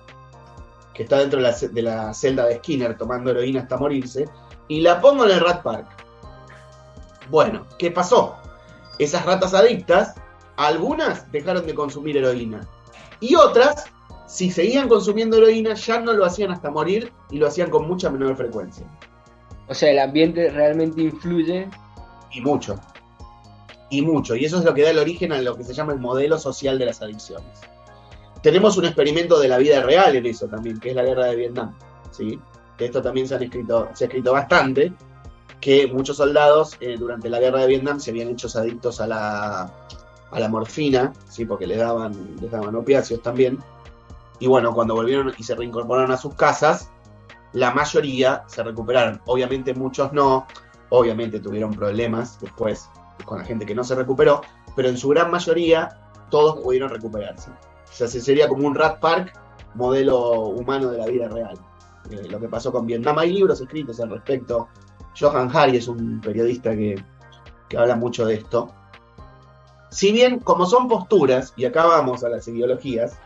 que 0.94 1.04
está 1.04 1.20
dentro 1.20 1.42
de 1.42 1.48
la, 1.48 1.58
de 1.58 1.82
la 1.82 2.14
celda 2.14 2.46
de 2.46 2.58
Skinner 2.58 2.98
tomando 2.98 3.32
heroína 3.32 3.62
hasta 3.62 3.78
morirse, 3.78 4.28
y 4.68 4.82
la 4.82 5.02
pongo 5.02 5.26
en 5.26 5.32
el 5.32 5.40
Rat 5.40 5.64
Park. 5.64 5.88
Bueno, 7.30 7.66
¿qué 7.78 7.92
pasó? 7.92 8.36
Esas 9.00 9.26
ratas 9.26 9.54
adictas, 9.54 10.16
algunas 10.58 11.32
dejaron 11.32 11.66
de 11.66 11.74
consumir 11.74 12.18
heroína. 12.18 12.68
Y 13.20 13.36
otras, 13.36 13.86
si 14.28 14.52
seguían 14.52 14.90
consumiendo 14.90 15.38
heroína, 15.38 15.74
ya 15.74 16.00
no 16.00 16.14
lo 16.14 16.26
hacían 16.26 16.52
hasta 16.52 16.70
morir 16.70 17.12
y 17.30 17.38
lo 17.38 17.48
hacían 17.48 17.70
con 17.70 17.88
mucha 17.88 18.10
menor 18.10 18.36
frecuencia. 18.36 18.86
O 19.68 19.74
sea, 19.74 19.92
el 19.92 20.00
ambiente 20.00 20.50
realmente 20.50 21.02
influye. 21.02 21.70
Y 22.32 22.42
mucho. 22.42 22.80
Y 23.92 24.02
mucho. 24.02 24.36
Y 24.36 24.46
eso 24.46 24.58
es 24.58 24.66
lo 24.66 24.74
que 24.74 24.82
da 24.84 24.90
el 24.90 24.98
origen 24.98 25.34
a 25.34 25.42
lo 25.42 25.56
que 25.56 25.64
se 25.64 25.74
llama 25.74 25.94
el 25.94 26.00
modelo 26.00 26.40
social 26.40 26.80
de 26.80 26.86
las 26.86 27.02
adicciones. 27.02 27.60
Tenemos 28.42 28.78
un 28.78 28.86
experimento 28.86 29.40
de 29.40 29.50
la 29.50 29.58
vida 29.58 29.82
real 29.84 30.16
en 30.16 30.26
eso 30.26 30.48
también, 30.48 30.80
que 30.80 30.90
es 30.90 30.96
la 30.96 31.04
guerra 31.04 31.26
de 31.26 31.36
Vietnam. 31.36 31.78
¿sí? 32.10 32.40
De 32.78 32.86
esto 32.86 33.02
también 33.02 33.28
se, 33.28 33.36
han 33.36 33.44
escrito, 33.44 33.90
se 33.94 34.06
ha 34.06 34.08
escrito 34.08 34.32
bastante, 34.32 34.94
que 35.60 35.88
muchos 35.88 36.18
soldados 36.18 36.78
eh, 36.80 36.96
durante 36.98 37.30
la 37.30 37.40
guerra 37.40 37.60
de 37.60 37.68
Vietnam 37.68 38.00
se 38.00 38.12
habían 38.12 38.30
hecho 38.30 38.48
adictos 38.58 39.02
a 39.02 39.08
la, 39.08 39.62
a 40.32 40.40
la 40.40 40.50
morfina, 40.50 41.12
¿sí? 41.30 41.46
porque 41.46 41.68
les 41.68 41.78
daban, 41.78 42.38
les 42.42 42.50
daban 42.50 42.74
opiáceos 42.76 43.22
también. 43.22 43.60
Y 44.40 44.48
bueno, 44.48 44.74
cuando 44.74 44.96
volvieron 44.96 45.32
y 45.38 45.44
se 45.44 45.54
reincorporaron 45.54 46.12
a 46.12 46.18
sus 46.18 46.34
casas, 46.34 46.90
la 47.54 47.72
mayoría 47.72 48.44
se 48.48 48.64
recuperaron. 48.64 49.22
Obviamente 49.26 49.74
muchos 49.74 50.14
no, 50.14 50.48
obviamente 50.90 51.40
tuvieron 51.40 51.74
problemas 51.74 52.40
después 52.40 52.90
con 53.24 53.40
la 53.40 53.46
gente 53.46 53.66
que 53.66 53.76
no 53.76 53.84
se 53.84 53.96
recuperó, 53.96 54.42
pero 54.76 54.90
en 54.90 54.98
su 54.98 55.10
gran 55.10 55.32
mayoría 55.32 56.12
todos 56.30 56.62
pudieron 56.62 56.90
recuperarse. 56.90 57.52
O 57.52 57.94
sea, 57.94 58.08
sería 58.08 58.48
como 58.48 58.68
un 58.68 58.76
Rat 58.76 59.00
Park 59.00 59.34
modelo 59.76 60.32
humano 60.42 60.90
de 60.90 60.98
la 60.98 61.08
vida 61.08 61.28
real. 61.28 61.58
Eh, 62.10 62.28
lo 62.30 62.40
que 62.40 62.48
pasó 62.48 62.72
con 62.72 62.86
Vietnam. 62.86 63.18
Hay 63.20 63.32
libros 63.32 63.62
escritos 63.62 64.00
al 64.00 64.10
respecto. 64.10 64.68
Johan 65.20 65.50
Hari 65.54 65.78
es 65.78 65.88
un 65.88 66.20
periodista 66.22 66.72
que, 66.72 67.04
que 67.70 67.78
habla 67.78 67.96
mucho 67.96 68.26
de 68.26 68.36
esto. 68.36 68.74
Si 69.90 70.12
bien, 70.12 70.40
como 70.40 70.66
son 70.66 70.88
posturas, 70.88 71.54
y 71.58 71.66
acá 71.66 71.86
vamos 71.86 72.24
a 72.24 72.30
las 72.30 72.48
ideologías, 72.48 73.18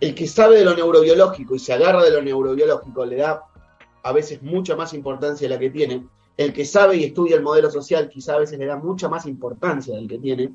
el 0.00 0.14
que 0.14 0.26
sabe 0.26 0.58
de 0.58 0.64
lo 0.64 0.74
neurobiológico 0.74 1.54
y 1.54 1.58
se 1.58 1.72
agarra 1.72 2.02
de 2.02 2.10
lo 2.10 2.22
neurobiológico 2.22 3.04
le 3.04 3.16
da 3.16 3.42
a 4.02 4.12
veces 4.12 4.42
mucha 4.42 4.76
más 4.76 4.94
importancia 4.94 5.46
a 5.46 5.50
la 5.50 5.58
que 5.58 5.70
tiene. 5.70 6.06
El 6.38 6.52
que 6.52 6.64
sabe 6.64 6.96
y 6.96 7.04
estudia 7.04 7.34
el 7.34 7.42
modelo 7.42 7.68
social 7.68 8.08
quizá 8.08 8.34
a 8.34 8.38
veces 8.38 8.60
le 8.60 8.66
da 8.66 8.76
mucha 8.76 9.08
más 9.08 9.26
importancia 9.26 9.96
del 9.96 10.06
que 10.06 10.18
tiene. 10.18 10.54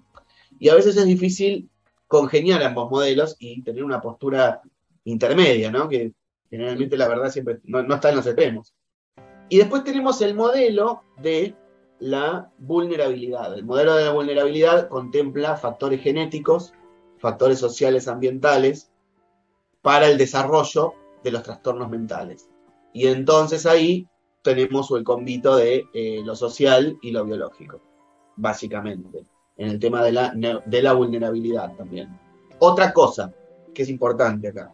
Y 0.57 0.69
a 0.69 0.75
veces 0.75 0.95
es 0.95 1.05
difícil 1.05 1.69
congeniar 2.07 2.63
ambos 2.63 2.89
modelos 2.89 3.35
y 3.37 3.61
tener 3.63 3.83
una 3.83 3.99
postura 3.99 4.61
intermedia, 5.03 5.69
¿no? 5.71 5.89
Que 5.89 6.13
generalmente 6.49 6.95
la 6.95 7.09
verdad 7.09 7.29
siempre 7.29 7.59
no, 7.65 7.81
está 7.93 8.09
en 8.09 8.15
los 8.15 8.25
extremos. 8.25 8.73
Y 9.49 9.57
después 9.57 9.83
tenemos 9.83 10.21
el 10.21 10.35
modelo 10.35 11.03
de 11.21 11.53
la 11.99 12.49
vulnerabilidad. 12.59 13.53
El 13.53 13.65
modelo 13.65 13.95
de 13.95 14.05
la 14.05 14.11
vulnerabilidad 14.11 14.87
contempla 14.87 15.57
factores 15.57 16.01
genéticos, 16.01 16.73
factores 17.17 17.59
sociales 17.59 18.07
ambientales, 18.07 18.89
para 19.81 20.07
el 20.07 20.17
desarrollo 20.17 20.93
de 21.25 21.31
los 21.31 21.43
trastornos 21.43 21.89
mentales. 21.89 22.49
Y 22.93 23.07
entonces 23.07 23.65
ahí 23.65 24.07
tenemos 24.43 24.91
el 24.91 25.03
convito 25.03 25.55
de 25.55 25.87
eh, 25.93 26.21
lo 26.23 26.35
social 26.35 26.97
y 27.01 27.11
lo 27.11 27.25
biológico, 27.25 27.81
básicamente, 28.35 29.25
en 29.57 29.69
el 29.69 29.79
tema 29.79 30.03
de 30.03 30.11
la, 30.11 30.33
de 30.65 30.81
la 30.81 30.93
vulnerabilidad 30.93 31.75
también. 31.75 32.19
Otra 32.59 32.93
cosa 32.93 33.33
que 33.73 33.83
es 33.83 33.89
importante 33.89 34.49
acá, 34.49 34.71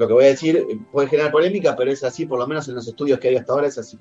lo 0.00 0.08
que 0.08 0.14
voy 0.14 0.24
a 0.24 0.28
decir 0.28 0.56
eh, 0.56 0.80
puede 0.90 1.08
generar 1.08 1.30
polémica, 1.30 1.76
pero 1.76 1.90
es 1.90 2.02
así, 2.02 2.24
por 2.24 2.38
lo 2.38 2.46
menos 2.46 2.66
en 2.68 2.74
los 2.74 2.88
estudios 2.88 3.18
que 3.18 3.28
hay 3.28 3.36
hasta 3.36 3.52
ahora 3.52 3.66
es 3.66 3.76
así. 3.76 3.98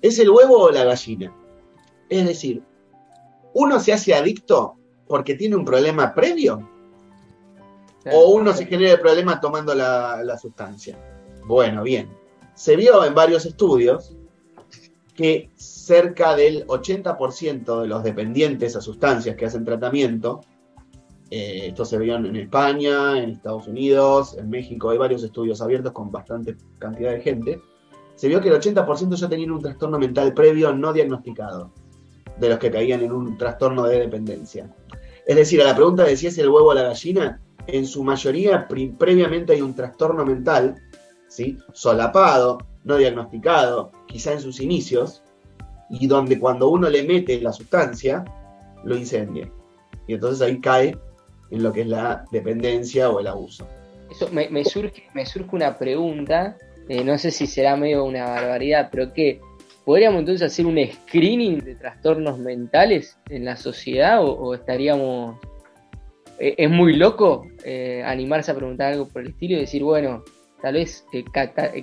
¿Es 0.00 0.18
el 0.18 0.28
huevo 0.28 0.64
o 0.64 0.70
la 0.72 0.82
gallina? 0.82 1.32
Es 2.08 2.26
decir, 2.26 2.64
¿uno 3.54 3.78
se 3.78 3.92
hace 3.92 4.12
adicto 4.12 4.74
porque 5.06 5.36
tiene 5.36 5.54
un 5.54 5.64
problema 5.64 6.12
previo? 6.12 6.68
¿O 8.12 8.30
uno 8.34 8.52
se 8.52 8.66
genera 8.66 8.94
el 8.94 9.00
problema 9.00 9.40
tomando 9.40 9.72
la, 9.72 10.36
sustancia? 10.36 10.98
Bueno, 11.46 11.84
bien. 11.84 12.10
Se 12.54 12.76
vio 12.76 13.04
en 13.04 13.14
varios 13.14 13.46
estudios 13.46 14.16
que 15.14 15.50
cerca 15.56 16.34
del 16.36 16.66
80% 16.66 17.82
de 17.82 17.86
los 17.86 18.02
dependientes 18.02 18.76
a 18.76 18.80
sustancias 18.80 19.36
que 19.36 19.46
hacen 19.46 19.64
tratamiento, 19.64 20.40
eh, 21.30 21.68
esto 21.68 21.84
se 21.84 21.98
vio 21.98 22.16
en 22.16 22.36
España, 22.36 23.18
en 23.18 23.30
Estados 23.30 23.66
Unidos, 23.66 24.36
en 24.38 24.50
México, 24.50 24.90
hay 24.90 24.98
varios 24.98 25.22
estudios 25.22 25.60
abiertos 25.60 25.92
con 25.92 26.10
bastante 26.10 26.56
cantidad 26.78 27.12
de 27.12 27.20
gente, 27.20 27.60
se 28.14 28.28
vio 28.28 28.40
que 28.40 28.48
el 28.48 28.54
80% 28.54 29.16
ya 29.16 29.28
tenían 29.28 29.50
un 29.50 29.62
trastorno 29.62 29.98
mental 29.98 30.34
previo 30.34 30.72
no 30.72 30.92
diagnosticado, 30.92 31.72
de 32.38 32.48
los 32.48 32.58
que 32.58 32.70
caían 32.70 33.02
en 33.02 33.12
un 33.12 33.36
trastorno 33.36 33.84
de 33.84 34.00
dependencia. 34.00 34.74
Es 35.26 35.36
decir, 35.36 35.60
a 35.62 35.64
la 35.64 35.74
pregunta 35.74 36.04
de 36.04 36.16
si 36.16 36.26
es 36.26 36.38
el 36.38 36.48
huevo 36.48 36.68
o 36.68 36.74
la 36.74 36.82
gallina, 36.82 37.40
en 37.66 37.86
su 37.86 38.02
mayoría 38.02 38.66
previamente 38.68 39.52
hay 39.52 39.62
un 39.62 39.74
trastorno 39.74 40.24
mental, 40.24 40.76
¿sí? 41.32 41.58
solapado, 41.72 42.58
no 42.84 42.96
diagnosticado, 42.96 43.90
quizá 44.06 44.32
en 44.32 44.40
sus 44.40 44.60
inicios, 44.60 45.22
y 45.88 46.06
donde 46.06 46.38
cuando 46.38 46.68
uno 46.68 46.88
le 46.88 47.02
mete 47.02 47.40
la 47.40 47.52
sustancia, 47.52 48.24
lo 48.84 48.96
incendia. 48.96 49.50
Y 50.06 50.14
entonces 50.14 50.42
ahí 50.42 50.60
cae 50.60 50.96
en 51.50 51.62
lo 51.62 51.72
que 51.72 51.82
es 51.82 51.86
la 51.86 52.24
dependencia 52.30 53.10
o 53.10 53.20
el 53.20 53.26
abuso. 53.26 53.66
Eso 54.10 54.28
me, 54.30 54.64
surge, 54.64 55.04
me 55.14 55.24
surge 55.24 55.56
una 55.56 55.78
pregunta, 55.78 56.56
eh, 56.88 57.02
no 57.02 57.16
sé 57.16 57.30
si 57.30 57.46
será 57.46 57.76
medio 57.76 58.04
una 58.04 58.24
barbaridad, 58.24 58.88
pero 58.90 59.12
que 59.12 59.40
¿podríamos 59.84 60.20
entonces 60.20 60.46
hacer 60.46 60.66
un 60.66 60.78
screening 60.78 61.60
de 61.60 61.76
trastornos 61.76 62.38
mentales 62.38 63.16
en 63.30 63.44
la 63.44 63.56
sociedad 63.56 64.22
o 64.22 64.54
estaríamos 64.54 65.38
eh, 66.42 66.56
es 66.58 66.70
muy 66.70 66.96
loco 66.96 67.46
eh, 67.64 68.02
animarse 68.04 68.50
a 68.50 68.56
preguntar 68.56 68.92
algo 68.92 69.06
por 69.06 69.22
el 69.22 69.28
estilo 69.28 69.56
y 69.56 69.60
decir, 69.60 69.84
bueno, 69.84 70.24
tal 70.62 70.74
vez 70.74 71.04
eh, 71.12 71.24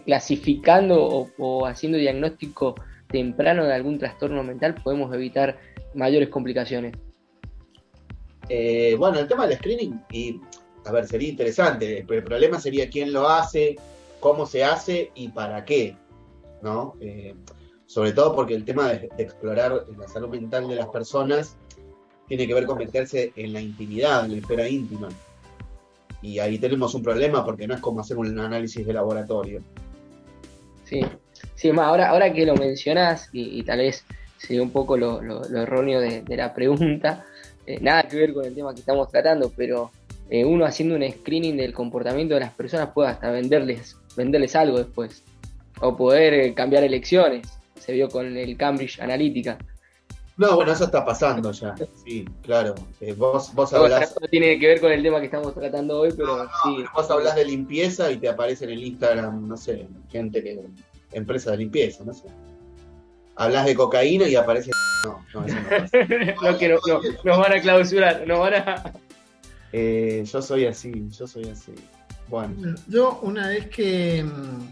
clasificando 0.06 1.28
o, 1.38 1.66
haciendo 1.66 1.98
diagnóstico 1.98 2.76
temprano 3.08 3.66
de 3.66 3.74
algún 3.74 4.00
trastorno 4.00 4.44
mental 4.44 4.76
podemos 4.84 5.14
evitar 5.14 5.60
mayores 5.94 6.30
complicaciones. 6.30 6.94
bueno, 8.98 9.20
el 9.20 9.28
tema 9.28 9.46
del 9.46 9.58
screening, 9.58 10.02
y 10.12 10.40
a 10.86 10.92
ver, 10.92 11.06
sería 11.06 11.30
interesante, 11.30 12.06
pero 12.08 12.20
el 12.20 12.26
problema 12.26 12.60
sería 12.60 12.90
quién 12.90 13.12
lo 13.12 13.28
hace, 13.28 13.76
cómo 14.20 14.46
se 14.46 14.64
hace 14.64 15.12
y 15.14 15.28
para 15.28 15.66
qué, 15.66 15.96
¿no? 16.62 16.96
sobre 17.86 18.12
todo 18.12 18.36
porque 18.36 18.54
el 18.54 18.66
tema 18.66 18.90
de 18.90 19.10
explorar 19.18 19.86
la 19.98 20.08
salud 20.08 20.30
mental 20.30 20.68
de 20.68 20.76
las 20.76 20.88
personas 20.90 21.58
tiene 22.28 22.46
que 22.46 22.54
ver 22.54 22.68
con 22.68 22.78
meterse 22.78 23.34
en 23.36 23.52
la 23.52 23.62
intimidad, 23.62 24.26
en 24.26 24.34
la 24.34 24.38
esfera 24.38 24.70
íntima. 24.70 25.10
Y 26.22 26.40
ahí 26.40 26.58
tenemos 26.58 26.94
un 26.96 27.04
problema 27.04 27.46
porque 27.46 27.68
no 27.68 27.76
es 27.76 27.82
como 27.82 28.02
hacer 28.02 28.18
un 28.18 28.38
análisis 28.40 28.86
de 28.86 28.94
laboratorio. 28.94 29.62
Sí, 30.84 31.02
sí, 31.56 31.72
más 31.72 31.86
ahora, 31.86 32.10
ahora 32.10 32.34
que 32.34 32.46
lo 32.46 32.56
mencionás, 32.56 33.30
y, 33.32 33.64
tal 33.64 33.80
vez 33.80 34.04
sería 34.38 34.62
un 34.62 34.72
poco 34.72 34.98
lo, 34.98 35.22
erróneo 35.56 36.00
de, 36.00 36.24
la 36.36 36.54
pregunta, 36.54 37.26
eh, 37.66 37.80
nada 37.80 38.04
que 38.04 38.18
ver 38.18 38.34
con 38.34 38.46
el 38.46 38.56
tema 38.56 38.74
que 38.74 38.80
estamos 38.80 39.10
tratando, 39.10 39.52
pero 39.56 39.92
eh, 40.30 40.46
uno 40.46 40.66
haciendo 40.66 40.96
un 40.96 41.10
screening 41.10 41.58
del 41.58 41.74
comportamiento 41.74 42.36
de 42.36 42.42
las 42.42 42.54
personas 42.54 42.90
puede 42.94 43.10
hasta 43.10 43.32
venderles, 43.32 43.96
venderles 44.16 44.56
algo 44.56 44.78
después, 44.78 45.24
o 45.82 45.96
poder 45.96 46.34
eh, 46.34 46.54
cambiar 46.54 46.84
elecciones. 46.84 47.48
Se 47.80 47.94
vio 47.94 48.10
con 48.10 48.38
el 48.38 48.58
Cambridge 48.58 49.00
Analytica. 49.00 49.58
No, 50.40 50.56
bueno, 50.56 50.72
eso 50.72 50.86
está 50.86 51.04
pasando 51.04 51.52
ya. 51.52 51.76
Sí, 52.06 52.26
claro. 52.42 52.74
Eh, 53.02 53.12
vos, 53.12 53.54
vos 53.54 53.74
hablás. 53.74 54.16
No 54.22 54.28
tiene 54.30 54.58
que 54.58 54.68
ver 54.68 54.80
con 54.80 54.90
el 54.90 55.04
tema 55.04 55.20
que 55.20 55.26
estamos 55.26 55.54
tratando 55.54 56.00
hoy, 56.00 56.14
pero 56.16 56.46
sí. 56.64 56.86
Vos 56.96 57.12
hablas 57.12 57.36
de 57.36 57.44
limpieza 57.44 58.10
y 58.10 58.16
te 58.16 58.30
aparece 58.30 58.64
en 58.64 58.72
el 58.72 58.82
Instagram, 58.82 59.50
no 59.50 59.58
sé, 59.58 59.90
gente 60.10 60.42
que. 60.42 60.62
empresa 61.12 61.52
de 61.52 61.58
limpieza, 61.58 62.06
no 62.06 62.14
sé. 62.14 62.30
Hablas 63.36 63.66
de 63.66 63.76
cocaína 63.76 64.30
y 64.30 64.38
aparece. 64.38 64.72
No, 65.04 65.26
no, 65.34 65.46
eso 65.46 65.58
no, 65.68 66.52
no, 66.52 66.58
que 66.58 66.70
no, 66.70 66.80
nos 67.26 67.38
van 67.38 67.52
a 67.52 67.60
clausurar, 67.60 68.26
nos 68.26 68.40
van 68.40 68.54
a. 68.54 68.94
Eh, 69.74 70.24
yo 70.26 70.42
soy 70.42 70.68
así, 70.68 71.06
yo 71.10 71.28
soy 71.28 71.50
así. 71.50 71.74
Bueno. 72.30 72.76
Yo, 72.88 73.20
una 73.24 73.50
vez 73.50 73.68
que, 73.68 74.26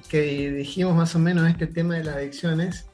que 0.07 0.49
dijimos 0.49 0.95
más 0.95 1.13
o 1.13 1.19
menos 1.19 1.49
este 1.49 1.67
tema 1.67 1.95
de 1.95 2.05
las 2.05 2.15
adicciones, 2.15 2.85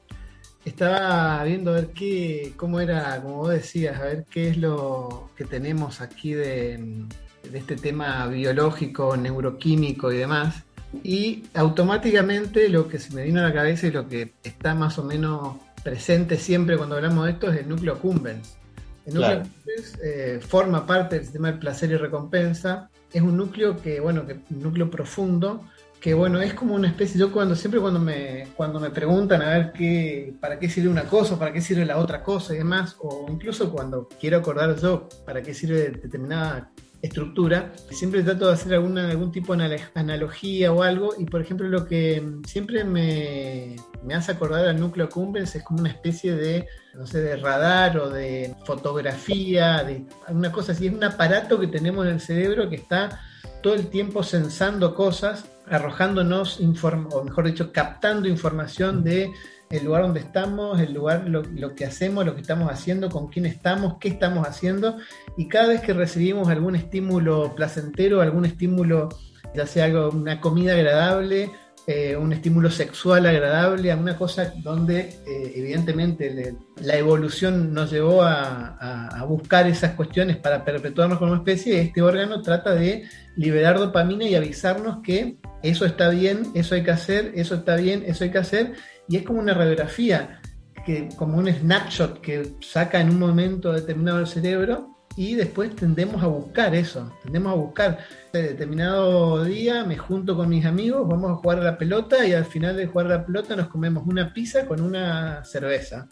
estaba 0.66 1.44
viendo 1.44 1.72
a 1.72 1.76
ver 1.76 1.88
qué, 1.88 2.54
cómo 2.56 2.80
era, 2.80 3.22
como 3.22 3.38
vos 3.38 3.50
decías, 3.50 4.00
a 4.00 4.06
ver 4.06 4.26
qué 4.30 4.50
es 4.50 4.58
lo 4.58 5.30
que 5.36 5.46
tenemos 5.46 6.02
aquí 6.02 6.34
de, 6.34 7.06
este 7.54 7.76
tema 7.76 8.26
biológico, 8.28 9.18
neuroquímico 9.18 10.12
y 10.12 10.18
demás. 10.18 10.64
Y 11.04 11.44
automáticamente 11.54 12.70
lo 12.70 12.88
que 12.88 13.00
se 13.00 13.14
me 13.14 13.24
vino 13.24 13.40
a 13.40 13.44
la 13.44 13.54
cabeza 13.54 13.88
y 13.88 13.92
lo 13.92 14.08
que 14.08 14.34
está 14.44 14.76
más 14.76 14.98
o 15.00 15.04
menos 15.04 15.58
presente 15.84 16.38
siempre 16.38 16.78
cuando 16.78 16.96
hablamos 16.96 17.26
de 17.26 17.32
esto 17.32 17.52
es 17.52 17.60
el 17.60 17.70
núcleo 17.70 18.00
cumbens. 18.00 18.58
El 19.06 19.16
núcleo 19.16 19.42
accumbens 19.42 20.00
eh, 20.02 20.40
forma 20.42 20.86
parte 20.86 21.16
del 21.16 21.26
sistema 21.26 21.52
de 21.52 21.58
placer 21.58 21.92
y 21.92 21.98
recompensa. 21.98 22.90
Es 23.12 23.22
un 23.22 23.36
núcleo 23.36 23.82
que, 23.82 24.00
bueno, 24.00 24.26
que 24.26 24.34
un 24.34 24.62
núcleo 24.62 24.90
profundo, 24.90 25.64
que 26.04 26.14
bueno, 26.14 26.42
es 26.42 26.54
como 26.54 26.76
una 26.76 26.90
especie, 26.90 27.18
yo 27.18 27.32
cuando 27.32 27.56
siempre 27.56 27.80
cuando 27.80 27.98
me, 27.98 28.50
cuando 28.58 28.78
me 28.78 28.90
preguntan 28.90 29.42
a 29.42 29.52
ver 29.52 29.72
qué, 29.72 30.34
para 30.42 30.60
qué 30.60 30.68
sirve 30.68 30.90
una 30.90 31.06
cosa, 31.06 31.40
para 31.40 31.54
qué 31.54 31.62
sirve 31.62 31.86
la 31.86 31.98
otra 31.98 32.22
cosa 32.22 32.54
y 32.54 32.58
demás, 32.58 32.98
o 33.00 33.26
incluso 33.30 33.72
cuando 33.72 34.10
quiero 34.20 34.40
acordar 34.40 34.76
yo 34.76 35.08
para 35.26 35.42
qué 35.42 35.54
sirve 35.54 35.92
determinada 35.92 36.70
estructura, 37.02 37.72
siempre 37.90 38.22
trato 38.22 38.48
de 38.48 38.54
hacer 38.54 38.74
alguna, 38.74 39.10
algún 39.10 39.32
tipo 39.32 39.56
de 39.56 39.80
analogía 39.96 40.74
o 40.74 40.84
algo, 40.84 41.14
y 41.18 41.24
por 41.24 41.40
ejemplo 41.40 41.70
lo 41.70 41.86
que 41.86 42.22
siempre 42.46 42.84
me, 42.84 43.78
me 44.04 44.14
hace 44.14 44.34
acordar 44.34 44.68
al 44.68 44.82
núcleo 44.82 45.08
Cumbens 45.08 45.56
es 45.56 45.64
como 45.64 45.80
una 45.80 45.90
especie 45.90 46.36
de, 46.36 46.68
no 46.96 47.08
sé, 47.08 47.22
de 47.22 47.38
radar 47.38 47.98
o 47.98 48.10
de 48.10 48.54
fotografía, 48.66 49.86
de 49.86 50.06
una 50.28 50.52
cosa 50.52 50.74
así, 50.74 50.88
es 50.88 50.94
un 50.94 51.04
aparato 51.06 51.62
que 51.62 51.68
tenemos 51.68 52.06
en 52.06 52.16
el 52.16 52.20
cerebro 52.20 52.68
que 52.68 52.76
está 52.76 53.22
todo 53.64 53.74
el 53.74 53.88
tiempo 53.88 54.22
sensando 54.22 54.94
cosas, 54.94 55.46
arrojándonos, 55.68 56.60
o 56.60 57.24
mejor 57.24 57.48
dicho, 57.48 57.72
captando 57.72 58.28
información 58.28 59.04
de 59.04 59.32
el 59.72 59.86
lugar 59.86 60.04
donde 60.04 60.20
estamos, 60.20 60.80
el 60.80 60.94
lugar, 60.94 61.28
lo, 61.28 61.74
que 61.74 61.86
hacemos, 61.86 62.24
lo 62.26 62.36
que 62.36 62.42
estamos 62.42 62.72
haciendo, 62.72 63.10
con 63.10 63.30
quién 63.30 63.48
estamos, 63.48 63.96
qué 64.00 64.10
estamos 64.10 64.48
haciendo. 64.48 64.98
Y 65.36 65.48
cada 65.48 65.70
vez 65.70 65.82
que 65.82 65.94
recibimos 65.94 66.50
algún 66.50 66.76
estímulo 66.76 67.56
placentero, 67.56 68.22
algún 68.22 68.46
estímulo, 68.46 69.10
ya 69.56 69.66
sea 69.66 69.86
algo, 69.86 70.10
una 70.10 70.40
comida 70.40 70.74
agradable, 70.74 71.50
eh, 71.86 72.16
un 72.16 72.32
estímulo 72.32 72.72
sexual 72.72 73.26
agradable, 73.26 73.92
alguna 73.92 74.18
cosa 74.18 74.54
donde 74.58 75.00
eh, 75.00 75.54
evidentemente 75.56 76.56
la 76.78 76.96
evolución 76.96 77.74
nos 77.74 77.92
llevó 77.92 78.24
a, 78.24 79.08
a, 79.08 79.26
buscar 79.26 79.68
esas 79.68 79.92
cuestiones 79.92 80.38
para 80.38 80.64
perpetuarnos 80.64 81.20
como 81.20 81.36
especie, 81.36 81.82
este 81.82 82.02
órgano 82.02 82.42
trata 82.42 82.74
de 82.74 83.04
liberar 83.36 83.78
dopamina 83.80 84.26
y 84.26 84.36
avisarnos 84.36 85.00
que 85.04 85.38
eso 85.62 85.86
está 85.86 86.10
bien, 86.10 86.48
eso 86.54 86.76
hay 86.76 86.84
que 86.84 86.92
hacer, 86.92 87.34
eso 87.36 87.56
está 87.56 87.76
bien, 87.76 88.04
eso 88.08 88.24
hay 88.24 88.32
que 88.32 88.38
hacer, 88.38 88.74
y 89.10 89.18
es 89.18 89.24
como 89.24 89.40
una 89.40 89.54
radiografía, 89.54 90.40
que, 90.86 91.10
como 91.18 91.38
un 91.38 91.52
snapshot 91.52 92.22
que 92.22 92.56
saca 92.62 93.02
en 93.02 93.10
un 93.10 93.20
momento 93.20 93.74
determinado 93.74 94.20
el 94.20 94.28
cerebro 94.28 94.93
y 95.16 95.36
después 95.36 95.76
tendemos 95.76 96.24
a 96.24 96.28
buscar 96.28 96.74
eso, 96.74 97.12
tendemos 97.24 97.52
a 97.52 97.56
buscar 97.56 98.00
determinado 98.32 99.44
día, 99.44 99.84
me 99.84 99.98
junto 99.98 100.36
con 100.36 100.50
mis 100.50 100.66
amigos, 100.66 101.08
vamos 101.08 101.32
a 101.32 101.36
jugar 101.36 101.60
a 101.60 101.64
la 101.64 101.78
pelota 101.78 102.26
y 102.26 102.34
al 102.34 102.46
final 102.46 102.78
de 102.78 102.88
jugar 102.88 103.08
a 103.08 103.10
la 103.10 103.26
pelota 103.26 103.56
nos 103.56 103.68
comemos 103.68 104.08
una 104.08 104.34
pizza 104.34 104.66
con 104.66 104.82
una 104.82 105.44
cerveza. 105.46 106.08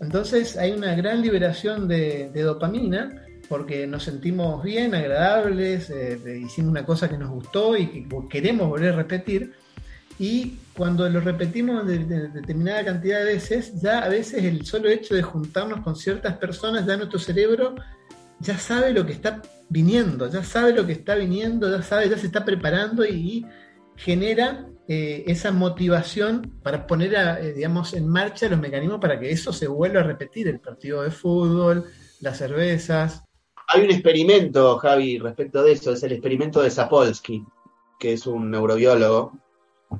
Entonces 0.00 0.56
hay 0.56 0.72
una 0.72 0.94
gran 0.94 1.22
liberación 1.22 1.88
de, 1.88 2.30
dopamina 2.34 3.22
porque 3.48 3.86
nos 3.86 4.04
sentimos 4.04 4.62
bien, 4.62 4.94
agradables, 4.94 5.90
eh, 5.90 6.18
hicimos 6.44 6.70
una 6.70 6.84
cosa 6.84 7.08
que 7.08 7.18
nos 7.18 7.30
gustó 7.30 7.76
y 7.76 7.86
que 7.86 8.08
queremos 8.28 8.68
volver 8.68 8.92
a 8.92 8.96
repetir 8.96 9.54
y 10.18 10.58
cuando 10.74 11.08
lo 11.08 11.20
repetimos 11.20 11.86
de, 11.86 11.98
determinada 11.98 12.84
cantidad 12.84 13.18
de 13.18 13.34
veces, 13.34 13.80
ya 13.80 14.00
a 14.00 14.08
veces 14.08 14.44
el 14.44 14.64
solo 14.64 14.88
hecho 14.88 15.14
de 15.14 15.22
juntarnos 15.22 15.80
con 15.80 15.94
ciertas 15.94 16.38
personas, 16.38 16.86
ya 16.86 16.96
nuestro 16.96 17.18
cerebro 17.18 17.74
ya 18.40 18.58
sabe 18.58 18.92
lo 18.92 19.06
que 19.06 19.12
está 19.12 19.42
viniendo, 19.68 20.30
ya 20.30 20.44
sabe 20.44 20.72
lo 20.72 20.86
que 20.86 20.92
está 20.92 21.14
viniendo, 21.14 21.70
ya 21.70 21.82
sabe, 21.82 22.08
ya 22.08 22.18
se 22.18 22.26
está 22.26 22.44
preparando 22.44 23.04
y, 23.04 23.46
genera 23.96 24.68
eh, 24.88 25.24
esa 25.26 25.50
motivación 25.50 26.60
para 26.62 26.86
poner, 26.86 27.14
eh, 27.14 27.52
digamos, 27.54 27.94
en 27.94 28.06
marcha 28.08 28.48
los 28.48 28.60
mecanismos 28.60 29.00
para 29.00 29.18
que 29.18 29.30
eso 29.30 29.52
se 29.52 29.66
vuelva 29.66 30.00
a 30.00 30.04
repetir, 30.04 30.48
el 30.48 30.60
partido 30.60 31.02
de 31.02 31.10
fútbol, 31.10 31.84
las 32.20 32.38
cervezas. 32.38 33.24
Hay 33.68 33.84
un 33.84 33.90
experimento, 33.90 34.78
Javi, 34.78 35.18
respecto 35.18 35.62
de 35.62 35.72
eso, 35.72 35.92
es 35.92 36.02
el 36.02 36.12
experimento 36.12 36.62
de 36.62 36.70
Sapolsky, 36.70 37.44
que 37.98 38.12
es 38.12 38.26
un 38.26 38.50
neurobiólogo, 38.50 39.32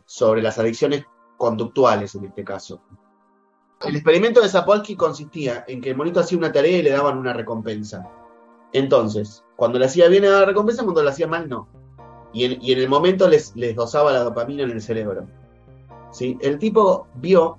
sobre 0.05 0.43
las 0.43 0.59
adicciones 0.59 1.05
conductuales 1.37 2.15
en 2.15 2.27
este 2.27 2.45
caso. 2.45 2.81
El 3.85 3.97
experimento 3.97 4.41
de 4.41 4.49
Sapolsky 4.49 4.95
consistía 4.95 5.65
en 5.67 5.81
que 5.81 5.91
el 5.91 5.97
monito 5.97 6.21
hacía 6.21 6.39
una 6.39 6.53
tarea 6.53 6.79
y 6.79 6.83
le 6.83 6.91
daban 6.91 7.19
una 7.19 7.33
recompensa. 7.33 8.09
Entonces, 8.77 9.45
cuando 9.57 9.79
le 9.79 9.87
hacía 9.87 10.09
bien 10.09 10.23
le 10.23 10.29
daba 10.29 10.45
recompensa, 10.45 10.83
cuando 10.83 11.03
le 11.03 11.11
hacía 11.11 11.27
mal 11.27 11.49
no. 11.49 11.69
Y 12.33 12.45
en, 12.45 12.79
el 12.79 12.89
momento 12.89 13.29
les, 13.29 13.57
les, 13.57 13.75
dosaba 13.75 14.13
la 14.13 14.23
dopamina 14.23 14.65
en 14.65 14.71
el 14.71 14.83
cerebro. 14.83 15.27
¿Sí? 16.13 16.37
El 16.43 16.59
tipo 16.59 17.07
vio 17.15 17.59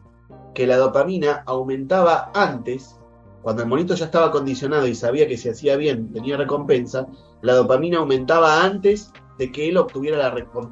que 0.53 0.67
la 0.67 0.77
dopamina 0.77 1.43
aumentaba 1.45 2.31
antes, 2.35 2.99
cuando 3.41 3.63
el 3.63 3.69
monito 3.69 3.95
ya 3.95 4.05
estaba 4.05 4.31
condicionado 4.31 4.85
y 4.87 4.93
sabía 4.93 5.27
que 5.27 5.37
si 5.37 5.49
hacía 5.49 5.75
bien 5.75 6.11
tenía 6.11 6.37
recompensa, 6.37 7.07
la 7.41 7.55
dopamina 7.55 7.97
aumentaba 7.97 8.63
antes 8.63 9.11
de 9.39 9.51
que 9.51 9.69
él 9.69 9.77
obtuviera 9.77 10.17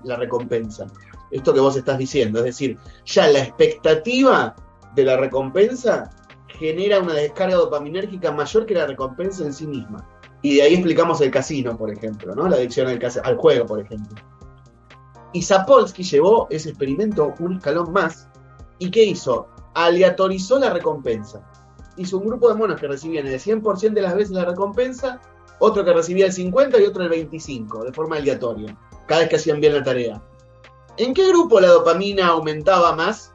la 0.04 0.16
recompensa 0.16 0.88
esto 1.32 1.54
que 1.54 1.60
vos 1.60 1.76
estás 1.76 1.98
diciendo. 1.98 2.40
Es 2.40 2.46
decir, 2.46 2.78
ya 3.06 3.28
la 3.28 3.40
expectativa 3.40 4.56
de 4.96 5.04
la 5.04 5.18
recompensa 5.18 6.10
genera 6.48 7.00
una 7.00 7.14
descarga 7.14 7.56
dopaminérgica 7.56 8.32
mayor 8.32 8.66
que 8.66 8.74
la 8.74 8.88
recompensa 8.88 9.44
en 9.44 9.54
sí 9.54 9.68
misma. 9.68 10.08
Y 10.46 10.58
de 10.58 10.62
ahí 10.62 10.76
explicamos 10.76 11.22
el 11.22 11.32
casino, 11.32 11.76
por 11.76 11.90
ejemplo, 11.92 12.36
¿no? 12.36 12.48
La 12.48 12.58
adicción 12.58 12.88
al, 12.88 13.00
al 13.24 13.36
juego, 13.36 13.66
por 13.66 13.80
ejemplo. 13.80 14.16
Y 15.34 15.42
Sapolsky 15.42 16.04
llevó 16.04 16.46
ese 16.52 16.70
experimento 16.70 17.34
un 17.40 17.56
escalón 17.56 17.92
más. 17.92 18.28
¿Y 18.78 18.92
qué 18.92 19.06
hizo? 19.06 19.48
Aleatorizó 19.74 20.60
la 20.60 20.70
recompensa. 20.70 21.42
Hizo 21.98 22.20
un 22.20 22.28
grupo 22.28 22.48
de 22.48 22.54
monos 22.54 22.80
que 22.80 22.88
recibían 22.88 23.26
el 23.26 23.40
100% 23.40 23.94
de 23.94 24.02
las 24.04 24.14
veces 24.14 24.36
la 24.36 24.46
recompensa, 24.46 25.20
otro 25.58 25.84
que 25.84 25.94
recibía 25.94 26.28
el 26.28 26.32
50% 26.32 26.80
y 26.80 26.86
otro 26.86 27.02
el 27.02 27.28
25%, 27.28 27.84
de 27.84 27.92
forma 27.92 28.18
aleatoria, 28.18 28.78
cada 29.08 29.22
vez 29.22 29.30
que 29.30 29.38
hacían 29.38 29.60
bien 29.60 29.74
la 29.74 29.84
tarea. 29.84 30.22
¿En 30.98 31.16
qué 31.16 31.28
grupo 31.30 31.60
la 31.60 31.70
dopamina 31.70 32.28
aumentaba 32.28 32.96
más 32.96 33.32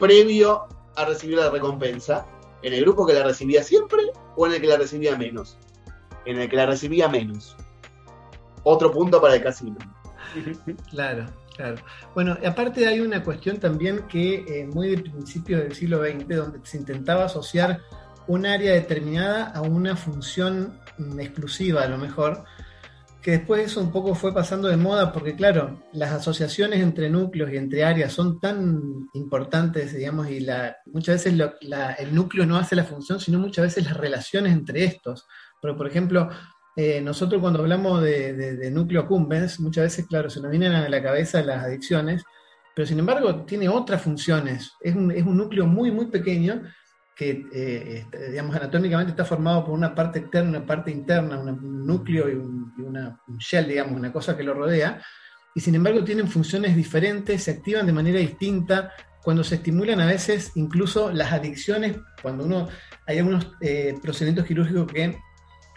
previo 0.00 0.64
a 0.96 1.04
recibir 1.04 1.36
la 1.36 1.50
recompensa? 1.50 2.24
¿En 2.62 2.72
el 2.72 2.80
grupo 2.80 3.04
que 3.04 3.12
la 3.12 3.22
recibía 3.22 3.62
siempre 3.62 4.00
o 4.34 4.46
en 4.46 4.54
el 4.54 4.62
que 4.62 4.68
la 4.68 4.78
recibía 4.78 5.14
menos? 5.18 5.58
En 6.24 6.38
el 6.38 6.48
que 6.48 6.56
la 6.56 6.66
recibía 6.66 7.08
menos. 7.08 7.56
Otro 8.62 8.90
punto 8.92 9.20
para 9.20 9.34
el 9.34 9.42
casino. 9.42 9.76
Claro, 10.90 11.26
claro. 11.56 11.76
Bueno, 12.14 12.36
aparte 12.44 12.86
hay 12.88 12.98
una 13.00 13.22
cuestión 13.22 13.58
también 13.58 14.08
que 14.08 14.44
eh, 14.48 14.66
muy 14.66 14.96
de 14.96 15.02
principios 15.02 15.62
del 15.62 15.74
siglo 15.74 16.02
XX, 16.02 16.28
donde 16.28 16.58
se 16.64 16.78
intentaba 16.78 17.26
asociar 17.26 17.80
un 18.26 18.46
área 18.46 18.72
determinada 18.72 19.50
a 19.50 19.60
una 19.60 19.96
función 19.96 20.80
mm, 20.98 21.20
exclusiva, 21.20 21.82
a 21.82 21.88
lo 21.88 21.98
mejor, 21.98 22.44
que 23.24 23.30
después 23.30 23.64
eso 23.64 23.80
un 23.80 23.90
poco 23.90 24.14
fue 24.14 24.34
pasando 24.34 24.68
de 24.68 24.76
moda, 24.76 25.10
porque 25.10 25.34
claro, 25.34 25.82
las 25.94 26.12
asociaciones 26.12 26.80
entre 26.80 27.08
núcleos 27.08 27.50
y 27.50 27.56
entre 27.56 27.82
áreas 27.82 28.12
son 28.12 28.38
tan 28.38 29.08
importantes, 29.14 29.94
digamos, 29.96 30.28
y 30.28 30.40
la, 30.40 30.76
muchas 30.92 31.24
veces 31.24 31.40
el 31.98 32.14
núcleo 32.14 32.44
no 32.44 32.58
hace 32.58 32.76
la 32.76 32.84
función, 32.84 33.18
sino 33.18 33.38
muchas 33.38 33.64
veces 33.64 33.86
las 33.86 33.96
relaciones 33.96 34.52
entre 34.52 34.84
estos. 34.84 35.26
Pero, 35.62 35.74
por 35.74 35.86
ejemplo, 35.86 36.28
eh, 36.76 37.00
nosotros 37.00 37.40
cuando 37.40 37.60
hablamos 37.60 38.02
de, 38.02 38.70
núcleo 38.70 39.06
cumbens, 39.06 39.58
muchas 39.58 39.84
veces, 39.84 40.06
claro, 40.06 40.28
se 40.28 40.42
nos 40.42 40.50
vienen 40.50 40.72
a 40.72 40.86
la 40.86 41.02
cabeza 41.02 41.40
las 41.40 41.64
adicciones, 41.64 42.22
pero 42.76 42.86
sin 42.86 42.98
embargo 42.98 43.46
tiene 43.46 43.70
otras 43.70 44.02
funciones. 44.02 44.72
Es 44.82 44.94
un, 44.94 45.10
es 45.10 45.24
un 45.24 45.38
núcleo 45.38 45.64
muy, 45.64 45.90
muy 45.90 46.10
pequeño 46.10 46.60
que 47.14 47.46
eh, 47.52 47.98
este, 47.98 48.30
digamos, 48.30 48.56
anatómicamente 48.56 49.12
está 49.12 49.24
formado 49.24 49.64
por 49.64 49.74
una 49.74 49.94
parte 49.94 50.18
externa, 50.18 50.50
una 50.50 50.66
parte 50.66 50.90
interna, 50.90 51.38
un 51.38 51.86
núcleo 51.86 52.28
y, 52.28 52.34
una 52.82 53.20
shell, 53.38 53.68
digamos, 53.68 53.94
una 53.94 54.12
cosa 54.12 54.36
que 54.36 54.42
lo 54.42 54.54
rodea, 54.54 55.00
y 55.54 55.60
sin 55.60 55.74
embargo 55.76 56.02
tienen 56.02 56.26
funciones 56.26 56.74
diferentes, 56.74 57.44
se 57.44 57.52
activan 57.52 57.86
de 57.86 57.92
manera 57.92 58.18
distinta, 58.18 58.92
cuando 59.22 59.44
se 59.44 59.54
estimulan 59.54 60.00
a 60.00 60.06
veces 60.06 60.52
incluso 60.56 61.12
las 61.12 61.32
adicciones, 61.32 61.96
cuando 62.20 62.44
uno, 62.44 62.68
hay 63.06 63.18
algunos 63.18 63.52
eh, 63.60 63.94
procedimientos 64.02 64.46
quirúrgicos 64.46 64.92
que 64.92 65.16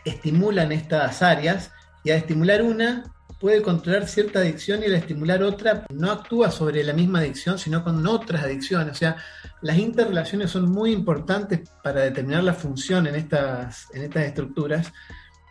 estimulan 0.03 0.71
estas 0.71 1.21
áreas, 1.21 1.71
y 2.03 2.09
al 2.09 2.17
estimular 2.17 2.63
una, 2.63 3.03
puede 3.39 3.61
controlar 3.61 4.07
cierta 4.07 4.39
adicción 4.39 4.81
y 4.81 4.85
al 4.85 4.95
estimular 4.95 5.43
otra 5.43 5.85
no 5.93 6.11
actúa 6.11 6.51
sobre 6.51 6.83
la 6.83 6.93
misma 6.93 7.19
adicción, 7.19 7.59
sino 7.59 7.83
con 7.83 8.05
otras 8.07 8.43
adicciones. 8.43 8.91
O 8.91 8.95
sea, 8.95 9.17
las 9.61 9.77
interrelaciones 9.77 10.51
son 10.51 10.69
muy 10.71 10.91
importantes 10.91 11.69
para 11.83 12.01
determinar 12.01 12.43
la 12.43 12.53
función 12.53 13.07
en 13.07 13.15
estas, 13.15 13.87
en 13.93 14.03
estas 14.03 14.23
estructuras. 14.23 14.91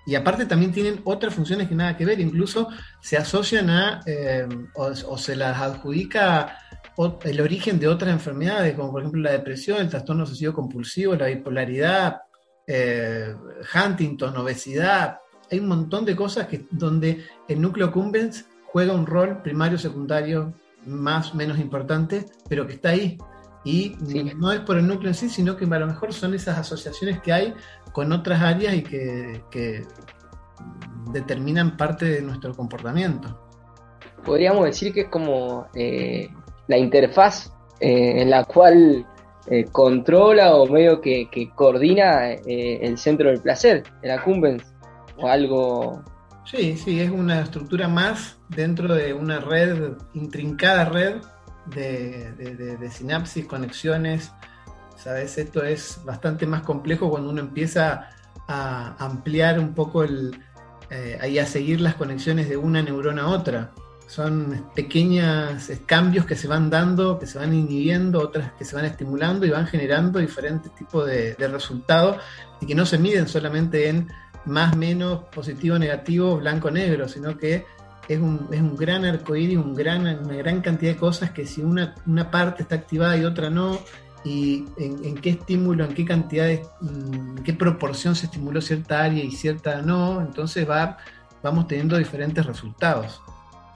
Y 0.06 0.14
aparte 0.14 0.46
también 0.46 0.72
tienen 0.72 1.00
otras 1.04 1.34
funciones 1.34 1.68
que 1.68 1.74
nada 1.74 1.96
que 1.96 2.04
ver, 2.04 2.20
incluso 2.20 2.68
se 3.00 3.16
asocian 3.16 3.70
a 3.70 4.02
eh, 4.06 4.46
o, 4.74 5.18
se 5.18 5.34
las 5.34 5.60
adjudica 5.60 6.58
el 7.24 7.40
origen 7.40 7.78
de 7.80 7.88
otras 7.88 8.12
enfermedades, 8.12 8.74
como 8.74 8.92
por 8.92 9.02
ejemplo 9.02 9.20
la 9.20 9.32
depresión, 9.32 9.78
el 9.78 9.88
trastorno 9.88 10.22
obsesivo 10.22 10.54
compulsivo, 10.54 11.16
la 11.16 11.26
bipolaridad, 11.26 12.20
eh, 12.66 13.34
Huntington, 13.74 14.36
obesidad, 14.36 15.18
hay 15.50 15.58
un 15.60 15.68
montón 15.68 16.04
de 16.04 16.16
cosas 16.16 16.46
que, 16.46 16.66
donde 16.70 17.24
el 17.48 17.60
núcleo 17.60 17.92
cumbens 17.92 18.46
juega 18.72 18.92
un 18.92 19.06
rol 19.06 19.42
primario, 19.42 19.78
secundario, 19.78 20.52
más 20.86 21.34
menos 21.34 21.58
importante, 21.58 22.26
pero 22.48 22.66
que 22.66 22.74
está 22.74 22.90
ahí. 22.90 23.18
Y 23.64 23.96
no 24.36 24.52
es 24.52 24.60
por 24.60 24.78
el 24.78 24.86
núcleo 24.86 25.08
en 25.08 25.14
sí, 25.14 25.28
sino 25.28 25.56
que 25.56 25.64
a 25.64 25.78
lo 25.78 25.86
mejor 25.88 26.12
son 26.12 26.34
esas 26.34 26.56
asociaciones 26.56 27.20
que 27.20 27.32
hay 27.32 27.54
con 27.92 28.12
otras 28.12 28.40
áreas 28.40 28.74
y 28.74 28.82
que, 28.82 29.84
determinan 31.12 31.76
parte 31.76 32.04
de 32.04 32.22
nuestro 32.22 32.54
comportamiento. 32.54 33.40
Podríamos 34.24 34.64
decir 34.64 34.92
que 34.92 35.02
es 35.02 35.08
como 35.08 35.66
eh, 35.74 36.28
la 36.68 36.78
interfaz 36.78 37.52
eh, 37.80 38.22
en 38.22 38.30
la 38.30 38.44
cual 38.44 39.06
eh, 39.48 39.64
controla 39.72 40.56
o 40.56 40.66
medio 40.66 41.00
que, 41.00 41.28
coordina 41.54 42.32
el 42.32 42.98
centro 42.98 43.30
del 43.30 43.40
placer, 43.40 43.84
el 44.02 44.10
accumbens, 44.10 44.64
o 45.18 45.28
algo 45.28 46.02
Sí, 46.46 46.76
sí, 46.76 47.00
es 47.00 47.10
una 47.10 47.40
estructura 47.40 47.88
más 47.88 48.36
dentro 48.48 48.94
de 48.94 49.12
una 49.12 49.40
red, 49.40 49.94
intrincada 50.14 50.84
red 50.84 51.16
de, 51.66 52.88
sinapsis, 52.88 53.46
conexiones. 53.46 54.30
Sabes, 54.96 55.38
esto 55.38 55.64
es 55.64 56.00
bastante 56.04 56.46
más 56.46 56.62
complejo 56.62 57.10
cuando 57.10 57.30
uno 57.30 57.40
empieza 57.40 58.10
a 58.46 58.94
ampliar 59.04 59.58
un 59.58 59.74
poco 59.74 60.04
el, 60.04 60.40
eh, 60.88 61.18
ahí 61.20 61.40
a 61.40 61.46
seguir 61.46 61.80
las 61.80 61.96
conexiones 61.96 62.48
de 62.48 62.56
una 62.56 62.80
neurona 62.80 63.22
a 63.22 63.28
otra. 63.28 63.72
Son 64.06 64.70
pequeños 64.72 65.68
cambios 65.84 66.26
que 66.26 66.36
se 66.36 66.46
van 66.46 66.70
dando, 66.70 67.18
que 67.18 67.26
se 67.26 67.40
van 67.40 67.52
inhibiendo, 67.54 68.20
otras 68.20 68.52
que 68.52 68.64
se 68.64 68.76
van 68.76 68.84
estimulando 68.84 69.46
y 69.46 69.50
van 69.50 69.66
generando 69.66 70.20
diferentes 70.20 70.72
tipos 70.76 71.06
de, 71.06 71.34
de 71.34 71.48
resultados 71.48 72.18
y 72.60 72.66
que 72.66 72.76
no 72.76 72.86
se 72.86 72.98
miden 72.98 73.26
solamente 73.26 73.88
en 73.88 74.08
más 74.46 74.76
menos 74.76 75.24
positivo 75.34 75.78
negativo 75.78 76.36
blanco 76.36 76.70
negro 76.70 77.08
sino 77.08 77.36
que 77.36 77.64
es 78.08 78.20
un, 78.20 78.48
es 78.52 78.60
un 78.60 78.76
gran 78.76 79.04
arcoíris 79.04 79.58
un 79.58 79.74
gran, 79.74 80.06
una 80.24 80.36
gran 80.36 80.60
cantidad 80.60 80.92
de 80.92 80.98
cosas 80.98 81.30
que 81.32 81.46
si 81.46 81.62
una, 81.62 81.94
una 82.06 82.30
parte 82.30 82.62
está 82.62 82.76
activada 82.76 83.16
y 83.16 83.24
otra 83.24 83.50
no 83.50 83.78
y 84.26 84.64
en, 84.76 85.14
qué 85.18 85.30
estímulo, 85.30 85.84
en 85.84 85.94
qué 85.94 86.04
cantidad, 86.04 86.50
en 86.50 87.36
qué 87.44 87.52
proporción 87.52 88.16
se 88.16 88.26
estimuló 88.26 88.60
cierta 88.60 89.04
área 89.04 89.22
y 89.22 89.30
cierta 89.30 89.82
no, 89.82 90.20
entonces 90.20 90.68
va, 90.68 90.98
vamos 91.44 91.68
teniendo 91.68 91.96
diferentes 91.96 92.44
resultados. 92.44 93.22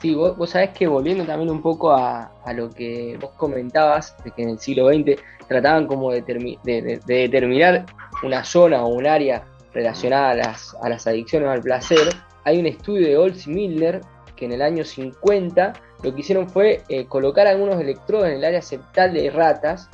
Sí, 0.02 0.12
vos, 0.12 0.36
vos 0.36 0.50
sabés 0.50 0.70
que 0.70 0.88
volviendo 0.88 1.24
también 1.24 1.50
un 1.50 1.62
poco 1.62 1.92
a, 1.92 2.32
a, 2.44 2.52
lo 2.52 2.68
que 2.70 3.16
vos 3.20 3.30
comentabas, 3.36 4.16
de 4.24 4.32
que 4.32 4.42
en 4.42 4.48
el 4.48 4.58
siglo 4.58 4.88
XX 4.88 5.22
trataban 5.46 5.86
como 5.86 6.10
de, 6.10 6.22
de, 6.22 7.00
de 7.06 7.14
determinar 7.14 7.86
una 8.24 8.42
zona 8.42 8.82
o 8.82 8.88
un 8.88 9.06
área 9.06 9.44
relacionada 9.72 10.30
a 10.30 10.34
las, 10.34 10.76
a 10.82 10.88
las 10.88 11.06
adicciones 11.06 11.48
al 11.48 11.60
placer, 11.60 12.08
hay 12.44 12.58
un 12.58 12.66
estudio 12.66 13.06
de 13.06 13.16
Olds 13.16 13.46
y 13.46 13.50
Miller 13.50 14.00
que 14.36 14.46
en 14.46 14.52
el 14.52 14.62
año 14.62 14.84
50 14.84 15.72
lo 16.02 16.14
que 16.14 16.20
hicieron 16.20 16.48
fue 16.48 16.82
eh, 16.88 17.04
colocar 17.06 17.46
algunos 17.46 17.80
electrodos 17.80 18.28
en 18.28 18.34
el 18.34 18.44
área 18.44 18.62
septal 18.62 19.12
de 19.12 19.30
ratas 19.30 19.90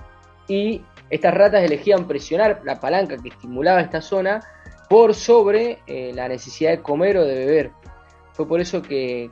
y 0.47 0.83
estas 1.11 1.35
ratas 1.35 1.65
elegían 1.65 2.07
presionar 2.07 2.62
la 2.65 2.79
palanca 2.81 3.17
que 3.17 3.29
estimulaba 3.29 3.81
esta 3.81 4.01
zona 4.01 4.41
por 4.89 5.15
sobre 5.15 5.81
eh, 5.87 6.12
la 6.15 6.29
necesidad 6.29 6.71
de 6.71 6.83
comer 6.83 7.17
o 7.19 7.25
de 7.25 7.35
beber. 7.35 7.71
Fue 8.33 8.47
por 8.47 8.61
eso 8.61 8.83
que, 8.83 9.31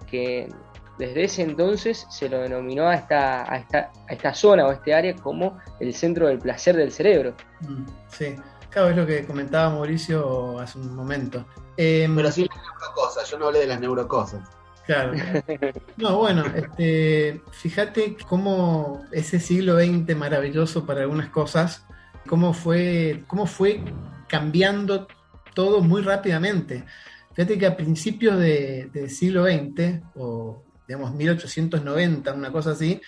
desde 0.98 1.24
ese 1.24 1.42
entonces 1.42 2.06
se 2.10 2.28
lo 2.28 2.40
denominó 2.40 2.88
a 2.88 2.94
esta, 2.94 3.52
a 3.52 3.58
esta, 3.58 3.92
a 4.08 4.12
esta 4.12 4.34
zona 4.34 4.66
o 4.66 4.72
este 4.72 4.94
área 4.94 5.14
como 5.14 5.58
el 5.78 5.94
centro 5.94 6.28
del 6.28 6.38
placer 6.38 6.76
del 6.76 6.90
cerebro. 6.90 7.34
Mm, 7.60 7.84
sí. 8.08 8.34
Claro, 8.74 8.90
es 8.90 8.96
lo 8.96 9.06
que 9.06 9.24
comentaba 9.24 9.72
Mauricio 9.72 10.58
hace 10.58 10.80
un 10.80 10.96
momento. 10.96 11.46
Em, 11.76 12.16
Pero 12.16 12.32
sí 12.32 12.48
las 12.48 12.58
neurocosas, 12.60 13.30
yo 13.30 13.38
no 13.38 13.46
hablé 13.46 13.60
de 13.60 13.66
las 13.68 13.80
neurocosas. 13.80 14.48
Claro. 14.84 15.12
No, 15.96 16.18
bueno, 16.18 16.44
este, 16.52 17.40
fíjate 17.52 18.16
cómo 18.28 19.06
ese 19.12 19.38
siglo 19.38 19.78
XX 19.78 20.16
maravilloso 20.16 20.84
para 20.84 21.02
algunas 21.02 21.28
cosas, 21.28 21.86
cómo 22.26 22.52
fue, 22.52 23.22
cómo 23.28 23.46
fue 23.46 23.80
cambiando 24.26 25.06
todo 25.54 25.80
muy 25.80 26.02
rápidamente. 26.02 26.84
Fíjate 27.32 27.56
que 27.56 27.66
a 27.66 27.76
principios 27.76 28.40
del 28.40 29.08
siglo 29.08 29.44
XX, 29.44 30.02
o 30.16 30.64
digamos 30.88 31.14
1890, 31.14 32.32
una 32.32 32.50
cosa 32.50 32.72
así, 32.72 33.00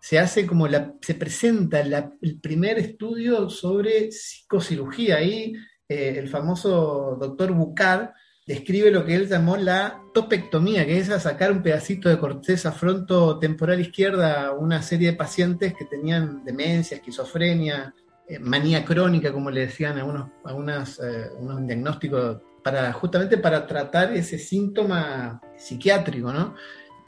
se 0.00 0.18
hace 0.18 0.46
como 0.46 0.68
la, 0.68 0.94
se 1.00 1.14
presenta 1.14 1.80
el 1.80 2.40
primer 2.40 2.78
estudio 2.78 3.50
sobre 3.50 4.12
psicocirugía. 4.12 5.16
Ahí 5.16 5.54
eh, 5.88 6.14
el 6.18 6.28
famoso 6.28 7.16
doctor 7.20 7.52
Bucar 7.52 8.14
describe 8.46 8.90
lo 8.90 9.04
que 9.04 9.14
él 9.14 9.28
llamó 9.28 9.56
la 9.56 10.02
topectomía, 10.14 10.86
que 10.86 10.98
es 10.98 11.08
sacar 11.08 11.52
un 11.52 11.62
pedacito 11.62 12.08
de 12.08 12.18
corteza 12.18 12.72
frontotemporal 12.72 13.80
izquierda 13.80 14.46
a 14.46 14.52
una 14.52 14.80
serie 14.82 15.10
de 15.10 15.16
pacientes 15.16 15.74
que 15.74 15.84
tenían 15.84 16.44
demencia, 16.44 16.96
esquizofrenia, 16.96 17.94
eh, 18.26 18.38
manía 18.38 18.84
crónica, 18.84 19.32
como 19.32 19.50
le 19.50 19.66
decían 19.66 19.98
a 19.98 20.04
unos, 20.04 20.30
a 20.44 21.06
eh, 21.06 21.30
unos 21.38 21.66
diagnósticos, 21.66 22.38
para, 22.62 22.92
justamente 22.92 23.38
para 23.38 23.66
tratar 23.66 24.14
ese 24.14 24.38
síntoma 24.38 25.40
psiquiátrico, 25.56 26.32
¿no? 26.32 26.54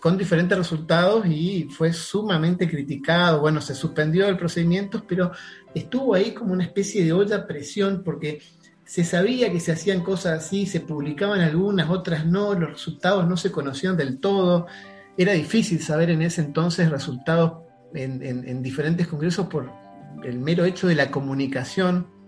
Con 0.00 0.16
diferentes 0.16 0.56
resultados 0.56 1.26
y 1.26 1.68
fue 1.70 1.92
sumamente 1.92 2.68
criticado. 2.68 3.40
Bueno, 3.40 3.60
se 3.60 3.74
suspendió 3.74 4.26
el 4.28 4.36
procedimiento, 4.36 5.04
pero 5.06 5.32
estuvo 5.74 6.14
ahí 6.14 6.32
como 6.32 6.52
una 6.52 6.64
especie 6.64 7.04
de 7.04 7.12
olla 7.12 7.36
a 7.36 7.46
presión 7.46 8.02
porque 8.04 8.40
se 8.84 9.04
sabía 9.04 9.52
que 9.52 9.60
se 9.60 9.72
hacían 9.72 10.02
cosas 10.02 10.44
así, 10.44 10.66
se 10.66 10.80
publicaban 10.80 11.40
algunas, 11.40 11.90
otras 11.90 12.26
no, 12.26 12.54
los 12.54 12.70
resultados 12.70 13.28
no 13.28 13.36
se 13.36 13.52
conocían 13.52 13.96
del 13.96 14.18
todo. 14.18 14.66
Era 15.16 15.32
difícil 15.32 15.80
saber 15.80 16.10
en 16.10 16.22
ese 16.22 16.40
entonces 16.40 16.90
resultados 16.90 17.62
en, 17.94 18.22
en 18.22 18.62
diferentes 18.62 19.06
congresos 19.06 19.46
por 19.46 19.70
el 20.24 20.38
mero 20.38 20.64
hecho 20.64 20.88
de 20.88 20.94
la 20.94 21.10
comunicación 21.10 22.19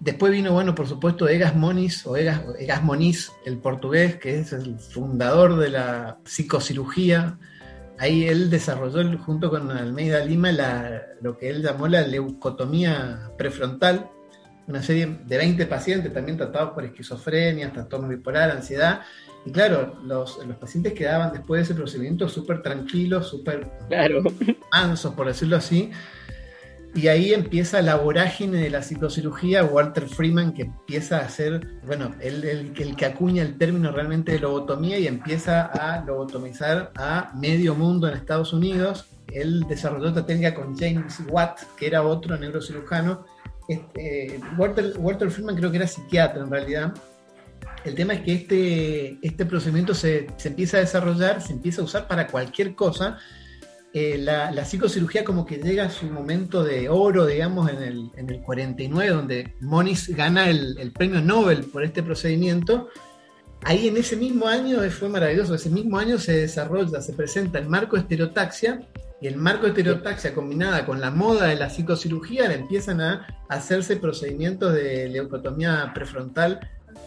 Después 0.00 0.30
vino, 0.30 0.52
bueno, 0.52 0.74
por 0.74 0.86
supuesto, 0.86 1.28
Egas 1.28 1.56
Moniz 1.56 2.06
o 2.06 2.16
Egas, 2.16 2.42
Egas 2.58 2.84
Moniz, 2.84 3.32
el 3.44 3.58
portugués, 3.58 4.16
que 4.16 4.38
es 4.38 4.52
el 4.52 4.78
fundador 4.78 5.56
de 5.56 5.70
la 5.70 6.18
psicocirugía. 6.24 7.38
Ahí 7.98 8.28
él 8.28 8.48
desarrolló, 8.48 9.18
junto 9.18 9.50
con 9.50 9.72
Almeida 9.72 10.24
Lima, 10.24 10.52
lo 11.20 11.36
que 11.36 11.50
él 11.50 11.62
llamó 11.62 11.88
la 11.88 12.02
leucotomía 12.02 13.32
prefrontal, 13.36 14.08
una 14.68 14.82
serie 14.82 15.18
de 15.26 15.36
20 15.36 15.66
pacientes 15.66 16.12
también 16.12 16.36
tratados 16.36 16.70
por 16.74 16.84
esquizofrenia, 16.84 17.72
trastorno 17.72 18.06
bipolar, 18.06 18.52
ansiedad. 18.52 19.00
Y 19.44 19.50
claro, 19.50 19.98
los, 20.04 20.38
los 20.46 20.56
pacientes 20.58 20.92
quedaban 20.92 21.32
después 21.32 21.58
de 21.58 21.64
ese 21.64 21.74
procedimiento 21.74 22.28
súper 22.28 22.62
tranquilos, 22.62 23.28
súper 23.28 23.68
claro. 23.88 24.22
mansos, 24.70 25.14
por 25.14 25.26
decirlo 25.26 25.56
así 25.56 25.90
y 26.98 27.06
ahí 27.06 27.32
empieza 27.32 27.80
la 27.80 27.94
vorágine 27.94 28.58
de 28.58 28.70
la 28.70 28.82
psicocirugía, 28.82 29.62
Walter 29.62 30.08
Freeman 30.08 30.52
que 30.52 30.62
empieza 30.62 31.18
a 31.18 31.26
hacer, 31.26 31.78
bueno, 31.86 32.12
el, 32.20 32.44
el, 32.44 32.96
que 32.96 33.06
acuña 33.06 33.42
el 33.42 33.56
término 33.56 33.92
realmente 33.92 34.32
de 34.32 34.40
lobotomía 34.40 34.98
y 34.98 35.06
empieza 35.06 35.66
a 35.66 36.04
lobotomizar 36.04 36.90
a 36.96 37.30
medio 37.36 37.76
mundo 37.76 38.08
en 38.08 38.14
Estados 38.14 38.52
Unidos. 38.52 39.06
Él 39.32 39.64
desarrolló 39.68 40.08
esta 40.08 40.26
técnica 40.26 40.54
con 40.54 40.76
James 40.76 41.20
Watt, 41.30 41.60
que 41.76 41.86
era 41.86 42.02
otro 42.02 42.36
neurocirujano. 42.36 43.24
Este, 43.68 44.40
Walter, 44.56 44.94
Walter 44.98 45.30
Freeman 45.30 45.54
creo 45.54 45.70
que 45.70 45.76
era 45.76 45.86
psiquiatra 45.86 46.42
en 46.42 46.50
realidad. 46.50 46.94
El 47.84 47.94
tema 47.94 48.14
es 48.14 48.22
que 48.22 48.32
este, 48.32 49.18
este 49.22 49.46
procedimiento 49.46 49.94
se, 49.94 50.26
se 50.36 50.48
empieza 50.48 50.78
a 50.78 50.80
desarrollar, 50.80 51.40
se 51.42 51.52
empieza 51.52 51.80
a 51.80 51.84
usar 51.84 52.08
para 52.08 52.26
cualquier 52.26 52.74
cosa 52.74 53.18
eh, 53.94 54.18
la, 54.18 54.64
psicocirugía 54.64 55.24
como 55.24 55.46
que 55.46 55.56
llega 55.56 55.84
a 55.84 55.90
su 55.90 56.06
momento 56.06 56.62
de 56.62 56.88
oro, 56.88 57.24
digamos, 57.24 57.70
en 57.70 57.82
el, 57.82 58.10
en 58.16 58.28
el 58.28 58.42
49, 58.42 59.10
donde 59.10 59.54
Moniz 59.60 60.08
gana 60.08 60.50
el, 60.50 60.92
premio 60.92 61.22
Nobel 61.22 61.64
por 61.64 61.82
este 61.82 62.02
procedimiento. 62.02 62.88
Ahí 63.62 63.88
en 63.88 63.96
ese 63.96 64.16
mismo 64.16 64.46
año, 64.46 64.78
fue 64.90 65.08
maravilloso, 65.08 65.54
ese 65.54 65.70
mismo 65.70 65.98
año 65.98 66.18
se 66.18 66.32
desarrolla, 66.32 67.00
se 67.00 67.14
presenta 67.14 67.58
el 67.58 67.68
marco 67.68 67.96
estereotaxia, 67.96 68.80
y 69.20 69.26
el 69.26 69.36
marco 69.36 69.66
estereotaxia 69.66 70.32
combinada 70.32 70.86
con 70.86 71.00
la 71.00 71.10
moda 71.10 71.46
de 71.46 71.56
la 71.56 71.70
psicocirugía, 71.70 72.46
le 72.46 72.54
empiezan 72.54 73.00
a 73.00 73.26
hacerse 73.48 73.96
procedimientos 73.96 74.74
de 74.74 75.08
leucotomía 75.08 75.90
prefrontal 75.94 76.60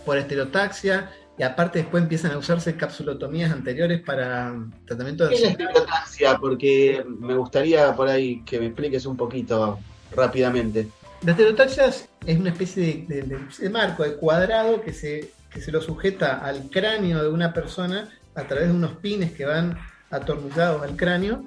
por 0.05 0.17
estereotaxia, 0.17 1.11
y 1.37 1.43
aparte 1.43 1.79
después 1.79 2.03
empiezan 2.03 2.31
a 2.31 2.37
usarse 2.37 2.75
capsulotomías 2.75 3.51
anteriores 3.51 4.01
para 4.01 4.53
tratamiento 4.85 5.27
de... 5.27 5.35
¿Qué 5.35 5.43
es 5.43 6.21
la? 6.21 6.37
Porque 6.37 7.03
me 7.07 7.35
gustaría 7.35 7.95
por 7.95 8.07
ahí 8.07 8.43
que 8.43 8.59
me 8.59 8.67
expliques 8.67 9.05
un 9.05 9.17
poquito 9.17 9.79
rápidamente. 10.15 10.87
La 11.23 11.31
estereotaxia 11.31 11.85
es 11.85 12.39
una 12.39 12.49
especie 12.49 13.05
de, 13.07 13.69
marco, 13.69 14.03
de 14.03 14.15
cuadrado 14.15 14.81
que 14.81 14.93
se, 14.93 15.31
que 15.51 15.61
se 15.61 15.71
lo 15.71 15.81
sujeta 15.81 16.39
al 16.39 16.69
cráneo 16.69 17.23
de 17.23 17.29
una 17.29 17.53
persona 17.53 18.09
a 18.35 18.43
través 18.43 18.67
de 18.67 18.73
unos 18.73 18.93
pines 18.97 19.31
que 19.31 19.45
van 19.45 19.77
atornillados 20.09 20.83
al 20.83 20.95
cráneo. 20.95 21.45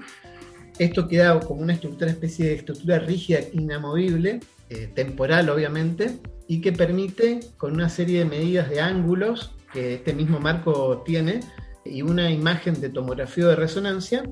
Esto 0.78 1.06
queda 1.06 1.38
como 1.40 1.62
una 1.62 1.74
estructura, 1.74 2.10
especie 2.10 2.46
de 2.46 2.54
estructura 2.54 2.98
rígida, 2.98 3.40
inamovible, 3.52 4.40
eh, 4.70 4.90
temporal 4.94 5.50
obviamente, 5.50 6.18
y 6.48 6.60
que 6.60 6.72
permite, 6.72 7.40
con 7.56 7.72
una 7.72 7.88
serie 7.88 8.20
de 8.20 8.24
medidas 8.24 8.68
de 8.70 8.80
ángulos, 8.80 9.52
que 9.74 9.94
este 9.94 10.14
mismo 10.14 10.38
marco 10.38 11.02
tiene 11.04 11.40
y 11.84 12.00
una 12.00 12.30
imagen 12.30 12.80
de 12.80 12.88
tomografía 12.88 13.48
de 13.48 13.56
resonancia, 13.56 14.22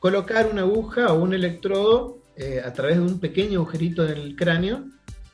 colocar 0.00 0.48
una 0.50 0.62
aguja 0.62 1.12
o 1.12 1.22
un 1.22 1.32
electrodo 1.32 2.18
eh, 2.36 2.60
a 2.62 2.72
través 2.72 2.96
de 2.96 3.02
un 3.02 3.20
pequeño 3.20 3.60
agujerito 3.60 4.04
en 4.04 4.18
el 4.18 4.36
cráneo 4.36 4.84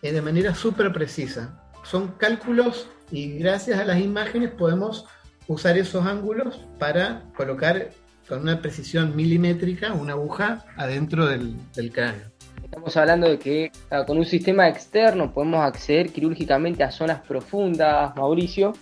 eh, 0.02 0.12
de 0.12 0.22
manera 0.22 0.54
súper 0.54 0.92
precisa. 0.92 1.60
Son 1.82 2.08
cálculos 2.18 2.86
y 3.10 3.38
gracias 3.38 3.80
a 3.80 3.84
las 3.84 4.00
imágenes 4.00 4.50
podemos 4.50 5.06
usar 5.48 5.78
esos 5.78 6.06
ángulos 6.06 6.60
para 6.78 7.24
colocar 7.34 7.90
con 8.28 8.42
una 8.42 8.60
precisión 8.62 9.16
milimétrica 9.16 9.92
una 9.94 10.12
aguja 10.12 10.64
adentro 10.76 11.26
del, 11.26 11.56
cráneo. 11.92 12.30
Estamos 12.62 12.96
hablando 12.96 13.28
de 13.28 13.38
que 13.38 13.72
ah, 13.90 14.04
con 14.06 14.18
un 14.18 14.24
sistema 14.24 14.68
externo 14.68 15.32
podemos 15.32 15.64
acceder 15.64 16.10
quirúrgicamente 16.10 16.84
a 16.84 16.92
zonas 16.92 17.20
profundas, 17.26 18.14
Mauricio, 18.14 18.74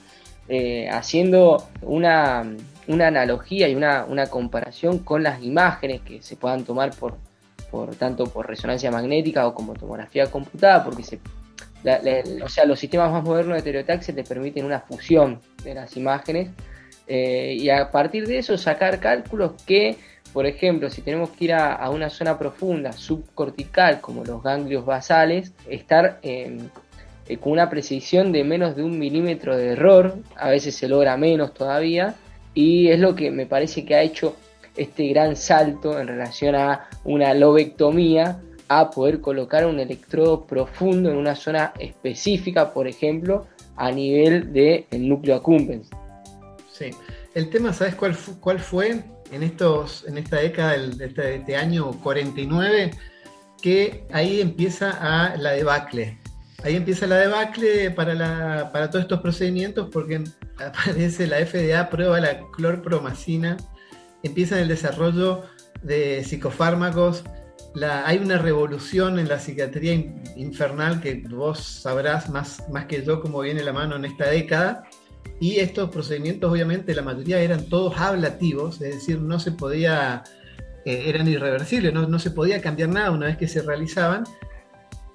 eh, 0.48 0.88
haciendo 0.90 1.68
una, 1.82 2.40
analogía 2.88 3.68
y 3.68 3.74
una, 3.74 4.26
comparación 4.30 5.00
con 5.00 5.22
las 5.22 5.42
imágenes 5.42 6.00
que 6.00 6.22
se 6.22 6.36
puedan 6.36 6.64
tomar 6.64 6.94
por, 6.94 7.16
por 7.70 7.94
tanto 7.96 8.24
por 8.24 8.46
resonancia 8.46 8.90
magnética 8.90 9.46
o 9.46 9.54
como 9.54 9.74
tomografía 9.74 10.30
computada, 10.30 10.84
porque 10.84 11.02
o 12.42 12.48
sea, 12.48 12.64
los 12.64 12.78
sistemas 12.78 13.12
más 13.12 13.22
modernos 13.22 13.54
de 13.54 13.58
estereotaxia 13.58 14.14
te 14.14 14.24
permiten 14.24 14.64
una 14.64 14.80
fusión 14.80 15.40
de 15.62 15.74
las 15.74 15.96
imágenes 15.96 16.50
eh, 17.06 17.56
y 17.58 17.70
a 17.70 17.90
partir 17.90 18.26
de 18.26 18.38
eso 18.38 18.58
sacar 18.58 19.00
cálculos 19.00 19.62
que, 19.64 19.96
por 20.32 20.46
ejemplo, 20.46 20.90
si 20.90 21.02
tenemos 21.02 21.30
que 21.30 21.46
ir 21.46 21.52
a, 21.54 21.88
una 21.90 22.10
zona 22.10 22.38
profunda, 22.38 22.92
subcortical, 22.92 24.00
como 24.00 24.24
los 24.24 24.42
ganglios 24.42 24.84
basales, 24.84 25.52
estar 25.68 26.20
eh, 26.22 26.58
con 27.36 27.52
una 27.52 27.68
precisión 27.68 28.32
de 28.32 28.42
menos 28.44 28.74
de 28.74 28.82
un 28.82 28.98
milímetro 28.98 29.56
de 29.56 29.72
error, 29.72 30.18
a 30.36 30.48
veces 30.48 30.74
se 30.74 30.88
logra 30.88 31.16
menos 31.16 31.52
todavía, 31.52 32.14
y 32.54 32.88
es 32.88 32.98
lo 32.98 33.14
que 33.14 33.30
me 33.30 33.46
parece 33.46 33.84
que 33.84 33.94
ha 33.94 34.02
hecho 34.02 34.34
este 34.76 35.08
gran 35.08 35.36
salto 35.36 36.00
en 36.00 36.08
relación 36.08 36.54
a 36.54 36.88
una 37.04 37.34
lobectomía, 37.34 38.40
a 38.68 38.90
poder 38.90 39.20
colocar 39.20 39.66
un 39.66 39.80
electrodo 39.80 40.46
profundo 40.46 41.10
en 41.10 41.16
una 41.16 41.34
zona 41.34 41.72
específica, 41.78 42.72
por 42.72 42.86
ejemplo, 42.86 43.46
a 43.76 43.90
nivel 43.90 44.52
del 44.52 45.08
núcleo 45.08 45.36
accumbens. 45.36 45.88
Sí. 46.72 46.90
El 47.34 47.50
tema, 47.50 47.72
¿sabes 47.72 47.94
cuál, 47.94 48.16
cuál 48.40 48.58
fue 48.58 49.02
en, 49.30 49.42
estos, 49.42 50.04
en 50.06 50.18
esta 50.18 50.36
década 50.36 50.76
de 50.76 51.06
este, 51.06 51.36
este, 51.36 51.56
año 51.56 51.92
49? 52.02 52.90
Que 53.62 54.04
ahí 54.12 54.40
empieza 54.40 54.90
a 54.90 55.36
la 55.36 55.52
debacle. 55.52 56.18
Ahí 56.68 56.76
empieza 56.76 57.06
la 57.06 57.16
debacle 57.16 57.90
para, 57.90 58.12
la, 58.12 58.68
para 58.70 58.90
todos 58.90 59.04
estos 59.04 59.20
procedimientos 59.20 59.88
porque 59.90 60.22
aparece 60.58 61.26
la 61.26 61.38
FDA, 61.38 61.88
prueba 61.88 62.20
la 62.20 62.42
clorpromacina, 62.54 63.56
empieza 64.22 64.60
el 64.60 64.68
desarrollo 64.68 65.44
de 65.80 66.22
psicofármacos, 66.24 67.24
la, 67.74 68.06
hay 68.06 68.18
una 68.18 68.36
revolución 68.36 69.18
en 69.18 69.28
la 69.28 69.38
psiquiatría 69.38 69.94
infernal 70.36 71.00
que 71.00 71.22
vos 71.30 71.58
sabrás 71.58 72.28
más, 72.28 72.62
más 72.70 72.84
que 72.84 73.02
yo 73.02 73.22
cómo 73.22 73.40
viene 73.40 73.62
la 73.62 73.72
mano 73.72 73.96
en 73.96 74.04
esta 74.04 74.28
década, 74.28 74.84
y 75.40 75.60
estos 75.60 75.88
procedimientos, 75.88 76.52
obviamente, 76.52 76.94
la 76.94 77.00
mayoría 77.00 77.40
eran 77.40 77.64
todos 77.70 77.98
ablativos, 77.98 78.82
es 78.82 78.96
decir, 78.96 79.20
no 79.20 79.40
se 79.40 79.52
podía, 79.52 80.22
eh, 80.84 81.04
eran 81.06 81.28
irreversibles, 81.28 81.94
no, 81.94 82.18
se 82.18 82.30
podía 82.30 82.60
cambiar 82.60 82.90
nada 82.90 83.10
una 83.10 83.26
vez 83.26 83.38
que 83.38 83.48
se 83.48 83.62
realizaban. 83.62 84.24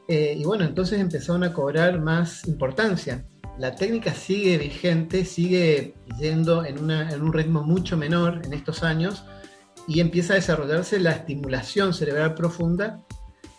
Eh, 0.08 0.36
y 0.38 0.44
bueno, 0.44 0.66
entonces 0.66 1.00
empezaron 1.00 1.44
a 1.44 1.54
cobrar 1.54 2.00
más 2.00 2.48
importancia. 2.48 3.26
La 3.58 3.76
técnica 3.76 4.14
sigue 4.14 4.58
vigente, 4.58 5.26
sigue 5.26 5.94
yendo 6.20 6.66
en, 6.66 6.90
en 6.90 7.22
un 7.22 7.34
ritmo 7.34 7.64
mucho 7.64 7.96
menor 7.98 8.42
en 8.44 8.54
estos 8.54 8.84
años 8.84 9.24
y 9.88 10.00
empieza 10.00 10.34
a 10.34 10.36
desarrollarse 10.38 11.00
la 11.00 11.12
estimulación 11.12 11.94
cerebral 11.94 12.34
profunda, 12.34 13.02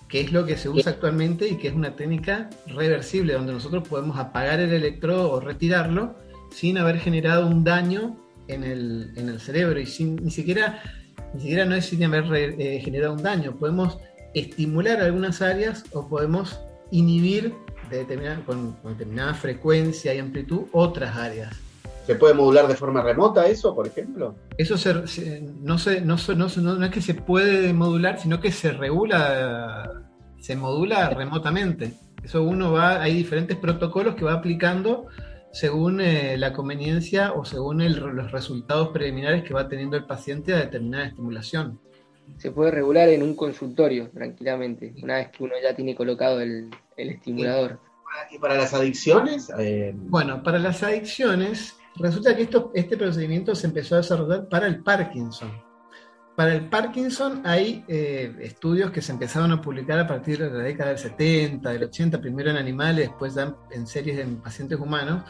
que 0.09 0.21
es 0.21 0.33
lo 0.33 0.45
que 0.45 0.57
se 0.57 0.69
usa 0.69 0.93
actualmente 0.93 1.49
y 1.49 1.57
que 1.57 1.69
es 1.69 1.75
una 1.75 1.97
técnica 1.97 2.51
reversible, 2.67 3.35
donde 3.35 3.53
nosotros 3.53 3.87
podemos 3.89 4.19
apagar 4.19 4.61
el 4.61 4.73
electrodo 4.73 5.31
o 5.31 5.41
retirarlo 5.41 6.17
sin 6.51 6.79
haber 6.79 6.99
generado 6.99 7.47
un 7.47 7.65
daño 7.65 8.17
en 8.49 8.65
el, 8.65 9.41
cerebro 9.41 9.81
y 9.81 9.87
sin, 9.87 10.17
ni 10.17 10.31
siquiera 10.31 10.83
ni 11.33 11.41
siquiera 11.41 11.65
no 11.65 11.75
es 11.75 11.87
sin 11.87 12.05
haber 12.05 12.33
eh, 12.33 12.81
generado 12.81 13.15
un 13.15 13.23
daño. 13.23 13.57
Podemos 13.57 13.99
estimular 14.35 15.01
algunas 15.01 15.41
áreas 15.43 15.85
o 15.93 16.09
podemos 16.09 16.61
inhibir 16.91 17.55
con, 18.47 18.77
determinada 18.83 19.35
frecuencia 19.35 20.15
y 20.15 20.19
amplitud 20.19 20.63
otras 20.73 21.17
áreas. 21.17 21.57
¿Se 22.07 22.15
puede 22.17 22.35
modular 22.35 22.69
de 22.69 22.75
forma 22.75 23.03
remota 23.03 23.47
eso, 23.47 23.75
por 23.75 23.87
ejemplo? 23.87 24.35
Eso 24.59 24.75
no, 24.75 25.07
se, 25.79 26.01
no, 26.03 26.17
no, 26.37 26.85
es 26.85 26.91
que 26.91 27.01
se 27.01 27.15
puede 27.15 27.73
modular, 27.73 28.21
sino 28.21 28.41
que 28.41 28.53
se 28.53 28.73
regula, 28.73 30.03
se 30.39 30.55
modula 30.55 31.09
remotamente. 31.11 31.95
Eso 32.23 32.43
uno 32.43 32.73
va, 32.73 33.01
hay 33.01 33.15
diferentes 33.15 33.57
protocolos 33.57 34.17
que 34.17 34.25
va 34.25 34.35
aplicando 34.35 35.07
según 35.53 36.01
eh, 36.01 36.37
la 36.37 36.53
conveniencia 36.53 37.33
o 37.33 37.45
según 37.45 37.79
los 37.79 38.33
resultados 38.33 38.89
preliminares 38.89 39.45
que 39.45 39.55
va 39.55 39.69
teniendo 39.69 39.97
el 39.97 40.05
paciente 40.05 40.53
a 40.53 40.59
determinada 40.59 41.07
estimulación. 41.07 41.81
Se 42.39 42.51
puede 42.51 42.71
regular 42.71 43.09
en 43.09 43.23
un 43.23 43.35
consultorio 43.35 44.11
tranquilamente, 44.11 44.95
una 45.03 45.17
vez 45.17 45.29
que 45.31 45.45
uno 45.45 45.55
ya 45.63 45.75
tiene 45.75 45.95
colocado 45.95 46.41
el, 46.41 46.71
estimulador. 46.97 47.79
¿Y 48.31 48.39
para 48.39 48.57
las 48.57 48.73
adicciones? 48.75 49.51
Eh, 49.59 49.93
bueno, 49.95 50.43
para 50.43 50.59
las 50.59 50.83
adicciones, 50.83 51.77
resulta 51.97 52.37
que 52.37 52.43
esto, 52.43 52.71
este 52.75 52.97
procedimiento 52.97 53.55
se 53.55 53.67
empezó 53.67 53.97
a 53.97 53.99
desarrollar 53.99 54.49
para 54.49 54.67
el 54.67 54.83
Parkinson. 54.83 55.51
Para 56.37 56.55
el 56.55 56.69
Parkinson 56.69 57.43
hay 57.45 57.85
eh, 57.87 58.35
estudios 58.41 58.91
que 58.91 59.01
se 59.01 59.13
empezaron 59.13 59.53
a 59.53 59.61
publicar 59.61 60.01
a 60.01 60.07
partir 60.07 60.39
de 60.39 60.51
la 60.51 60.65
década 60.65 60.91
del 60.91 60.99
70, 60.99 61.71
del 61.71 61.85
80, 61.85 62.21
primero 62.21 62.51
en 62.51 62.57
animales, 62.57 63.09
después 63.09 63.37
en 63.71 63.87
series 63.87 64.17
de 64.17 64.25
pacientes 64.37 64.79
humanos. 64.79 65.23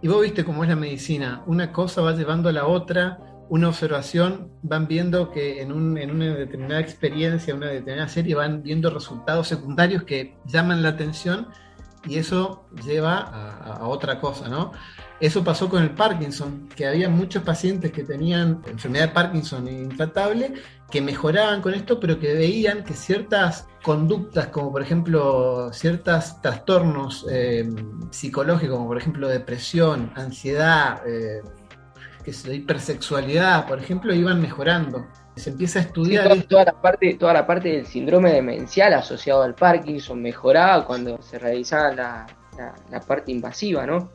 Y 0.00 0.08
vos 0.08 0.22
viste 0.22 0.44
cómo 0.44 0.62
es 0.62 0.68
la 0.68 0.76
medicina, 0.76 1.42
una 1.46 1.72
cosa 1.72 2.02
va 2.02 2.12
llevando 2.12 2.48
a 2.48 2.52
la 2.52 2.66
otra, 2.66 3.18
una 3.48 3.68
observación, 3.68 4.50
van 4.62 4.86
viendo 4.88 5.30
que 5.30 5.62
en, 5.62 5.72
una 5.72 6.34
determinada 6.34 6.80
experiencia, 6.80 7.54
una 7.54 7.68
determinada 7.68 8.08
serie, 8.08 8.34
van 8.34 8.62
viendo 8.62 8.90
resultados 8.90 9.48
secundarios 9.48 10.02
que 10.04 10.36
llaman 10.46 10.82
la 10.82 10.90
atención 10.90 11.48
y 12.06 12.18
eso 12.18 12.66
lleva 12.84 13.18
a, 13.18 13.76
a 13.78 13.86
otra 13.88 14.20
cosa, 14.20 14.48
¿no? 14.48 14.72
Eso 15.18 15.42
pasó 15.42 15.68
con 15.70 15.82
el 15.82 15.90
Parkinson, 15.90 16.68
que 16.74 16.86
había 16.86 17.08
muchos 17.08 17.42
pacientes 17.42 17.90
que 17.90 18.04
tenían 18.04 18.62
enfermedad 18.66 19.08
de 19.08 19.14
Parkinson 19.14 19.66
intratable, 19.66 20.52
que 20.90 21.00
mejoraban 21.00 21.62
con 21.62 21.72
esto, 21.72 21.98
pero 21.98 22.18
que 22.18 22.34
veían 22.34 22.84
que 22.84 22.92
ciertas 22.92 23.66
conductas, 23.82 24.48
como 24.48 24.72
por 24.72 24.82
ejemplo 24.82 25.72
ciertos 25.72 26.40
trastornos 26.42 27.26
eh, 27.30 27.66
psicológicos, 28.10 28.76
como 28.76 28.88
por 28.88 28.98
ejemplo 28.98 29.28
depresión, 29.28 30.12
ansiedad, 30.16 31.00
eh, 31.06 31.40
que 32.26 32.54
hipersexualidad, 32.54 33.68
por 33.68 33.78
ejemplo, 33.78 34.12
iban 34.12 34.40
mejorando. 34.40 35.06
Se 35.36 35.50
empieza 35.50 35.78
a 35.78 35.82
estudiar. 35.82 36.42
toda, 36.48 36.64
la 36.64 36.80
parte, 36.80 37.14
toda 37.14 37.32
la 37.32 37.46
parte 37.46 37.68
del 37.68 37.86
síndrome 37.86 38.32
demencial 38.32 38.94
asociado 38.94 39.42
al 39.42 39.54
Parkinson 39.54 40.20
mejoraba 40.20 40.84
cuando 40.84 41.22
se 41.22 41.38
realizaba 41.38 41.92
la 41.92 43.00
parte 43.06 43.30
invasiva, 43.30 43.86
¿no? 43.86 44.10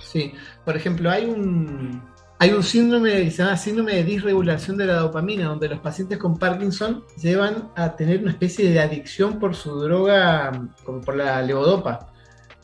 Sí, 0.00 0.32
por 0.64 0.76
ejemplo, 0.76 1.10
hay 1.10 1.24
un, 1.24 2.02
hay 2.38 2.50
un 2.50 2.62
síndrome 2.62 3.12
que 3.24 3.30
se 3.30 3.42
llama 3.42 3.56
síndrome 3.56 3.94
de 3.94 4.04
disregulación 4.04 4.76
de 4.76 4.86
la 4.86 4.96
dopamina, 4.96 5.46
donde 5.46 5.68
los 5.68 5.80
pacientes 5.80 6.18
con 6.18 6.36
Parkinson 6.36 7.04
llevan 7.16 7.70
a 7.76 7.96
tener 7.96 8.20
una 8.20 8.32
especie 8.32 8.70
de 8.70 8.80
adicción 8.80 9.38
por 9.38 9.54
su 9.54 9.80
droga, 9.80 10.52
como 10.84 11.00
por 11.00 11.16
la 11.16 11.40
levodopa. 11.42 12.12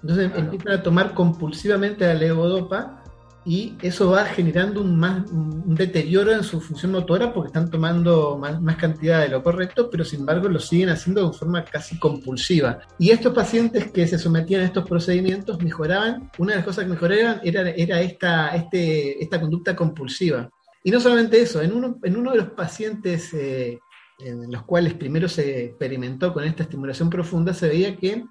Entonces 0.03 0.31
empiezan 0.37 0.73
a 0.73 0.83
tomar 0.83 1.15
compulsivamente 1.15 2.07
la 2.07 2.15
levodopa 2.15 3.04
y 3.47 3.77
eso 3.83 4.11
va 4.11 4.25
generando 4.25 4.81
un, 4.81 4.99
más, 4.99 5.25
deterioro 5.67 6.33
en 6.33 6.43
su 6.43 6.61
función 6.61 6.93
motora 6.93 7.33
porque 7.33 7.49
están 7.49 7.71
tomando 7.71 8.39
más, 8.39 8.77
cantidad 8.77 9.21
de 9.21 9.29
lo 9.29 9.43
correcto, 9.43 9.91
pero 9.91 10.05
sin 10.05 10.21
embargo 10.21 10.49
lo 10.49 10.59
siguen 10.59 10.89
haciendo 10.89 11.31
de 11.31 11.37
forma 11.37 11.65
casi 11.65 11.99
compulsiva. 11.99 12.81
Y 12.99 13.11
estos 13.11 13.35
pacientes 13.35 13.91
que 13.91 14.07
se 14.07 14.19
sometían 14.19 14.63
a 14.63 14.65
estos 14.65 14.89
procedimientos 14.89 15.63
mejoraban, 15.63 16.31
una 16.39 16.53
de 16.53 16.57
las 16.57 16.65
cosas 16.65 16.85
que 16.85 16.91
mejoraban 16.91 17.41
era, 17.45 18.01
este, 18.01 19.23
esta 19.23 19.41
conducta 19.41 19.77
compulsiva. 19.77 20.49
Y 20.83 20.91
no 20.91 21.01
solamente 21.01 21.41
eso, 21.41 21.61
en 21.61 21.73
uno, 21.73 21.99
en 22.03 22.17
uno 22.17 22.31
de 22.33 22.39
los 22.39 22.51
pacientes 22.51 23.33
eh, 23.35 23.79
en 24.19 24.51
los 24.51 24.63
cuales 24.63 24.95
primero 24.95 25.29
se 25.29 25.67
experimentó 25.67 26.33
con 26.33 26.45
esta 26.45 26.63
estimulación 26.63 27.11
profunda, 27.11 27.53
se 27.53 27.69
veía 27.69 27.97
que 27.97 28.25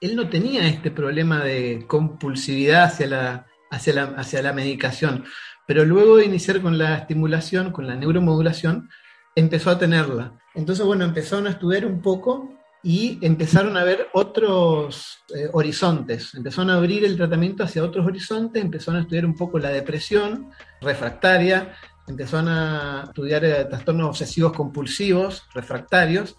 él 0.00 0.16
no 0.16 0.28
tenía 0.28 0.66
este 0.66 0.90
problema 0.90 1.42
de 1.44 1.84
compulsividad 1.86 2.84
hacia 2.84 3.06
la 3.06 3.46
hacia 3.70 3.94
la, 3.94 4.02
hacia 4.16 4.42
la 4.42 4.52
medicación. 4.52 5.24
Pero 5.66 5.84
luego 5.84 6.16
de 6.16 6.26
iniciar 6.26 6.60
con 6.60 6.78
la 6.78 6.96
estimulación, 6.96 7.72
con 7.72 7.86
la 7.86 7.96
neuromodulación, 7.96 8.88
empezó 9.34 9.70
a 9.70 9.78
tenerla. 9.78 10.32
Entonces, 10.54 10.84
bueno, 10.84 11.04
empezaron 11.04 11.46
a 11.46 11.50
estudiar 11.50 11.86
un 11.86 12.00
poco 12.00 12.50
y 12.82 13.18
empezaron 13.20 13.76
a 13.76 13.84
ver 13.84 14.08
otros 14.12 15.18
eh, 15.34 15.48
horizontes, 15.52 16.34
empezaron 16.34 16.70
a 16.70 16.76
abrir 16.76 17.04
el 17.04 17.16
tratamiento 17.16 17.64
hacia 17.64 17.82
otros 17.82 18.06
horizontes, 18.06 18.62
empezaron 18.62 19.00
a 19.00 19.02
estudiar 19.02 19.26
un 19.26 19.34
poco 19.34 19.58
la 19.58 19.70
depresión 19.70 20.50
refractaria, 20.80 21.74
empezaron 22.06 22.48
a 22.48 23.04
estudiar 23.08 23.44
eh, 23.44 23.64
trastornos 23.64 24.10
obsesivos 24.10 24.52
compulsivos 24.52 25.44
refractarios 25.52 26.36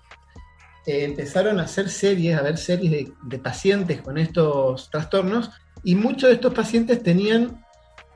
eh, 0.87 1.03
empezaron 1.03 1.59
a 1.59 1.63
hacer 1.63 1.89
series, 1.89 2.39
a 2.39 2.41
ver 2.41 2.57
series 2.57 3.11
de, 3.21 3.39
pacientes 3.39 4.01
con 4.01 4.17
estos 4.17 4.89
trastornos, 4.89 5.51
y 5.83 5.95
muchos 5.95 6.29
de 6.29 6.35
estos 6.35 6.53
pacientes 6.53 7.01
tenían 7.03 7.63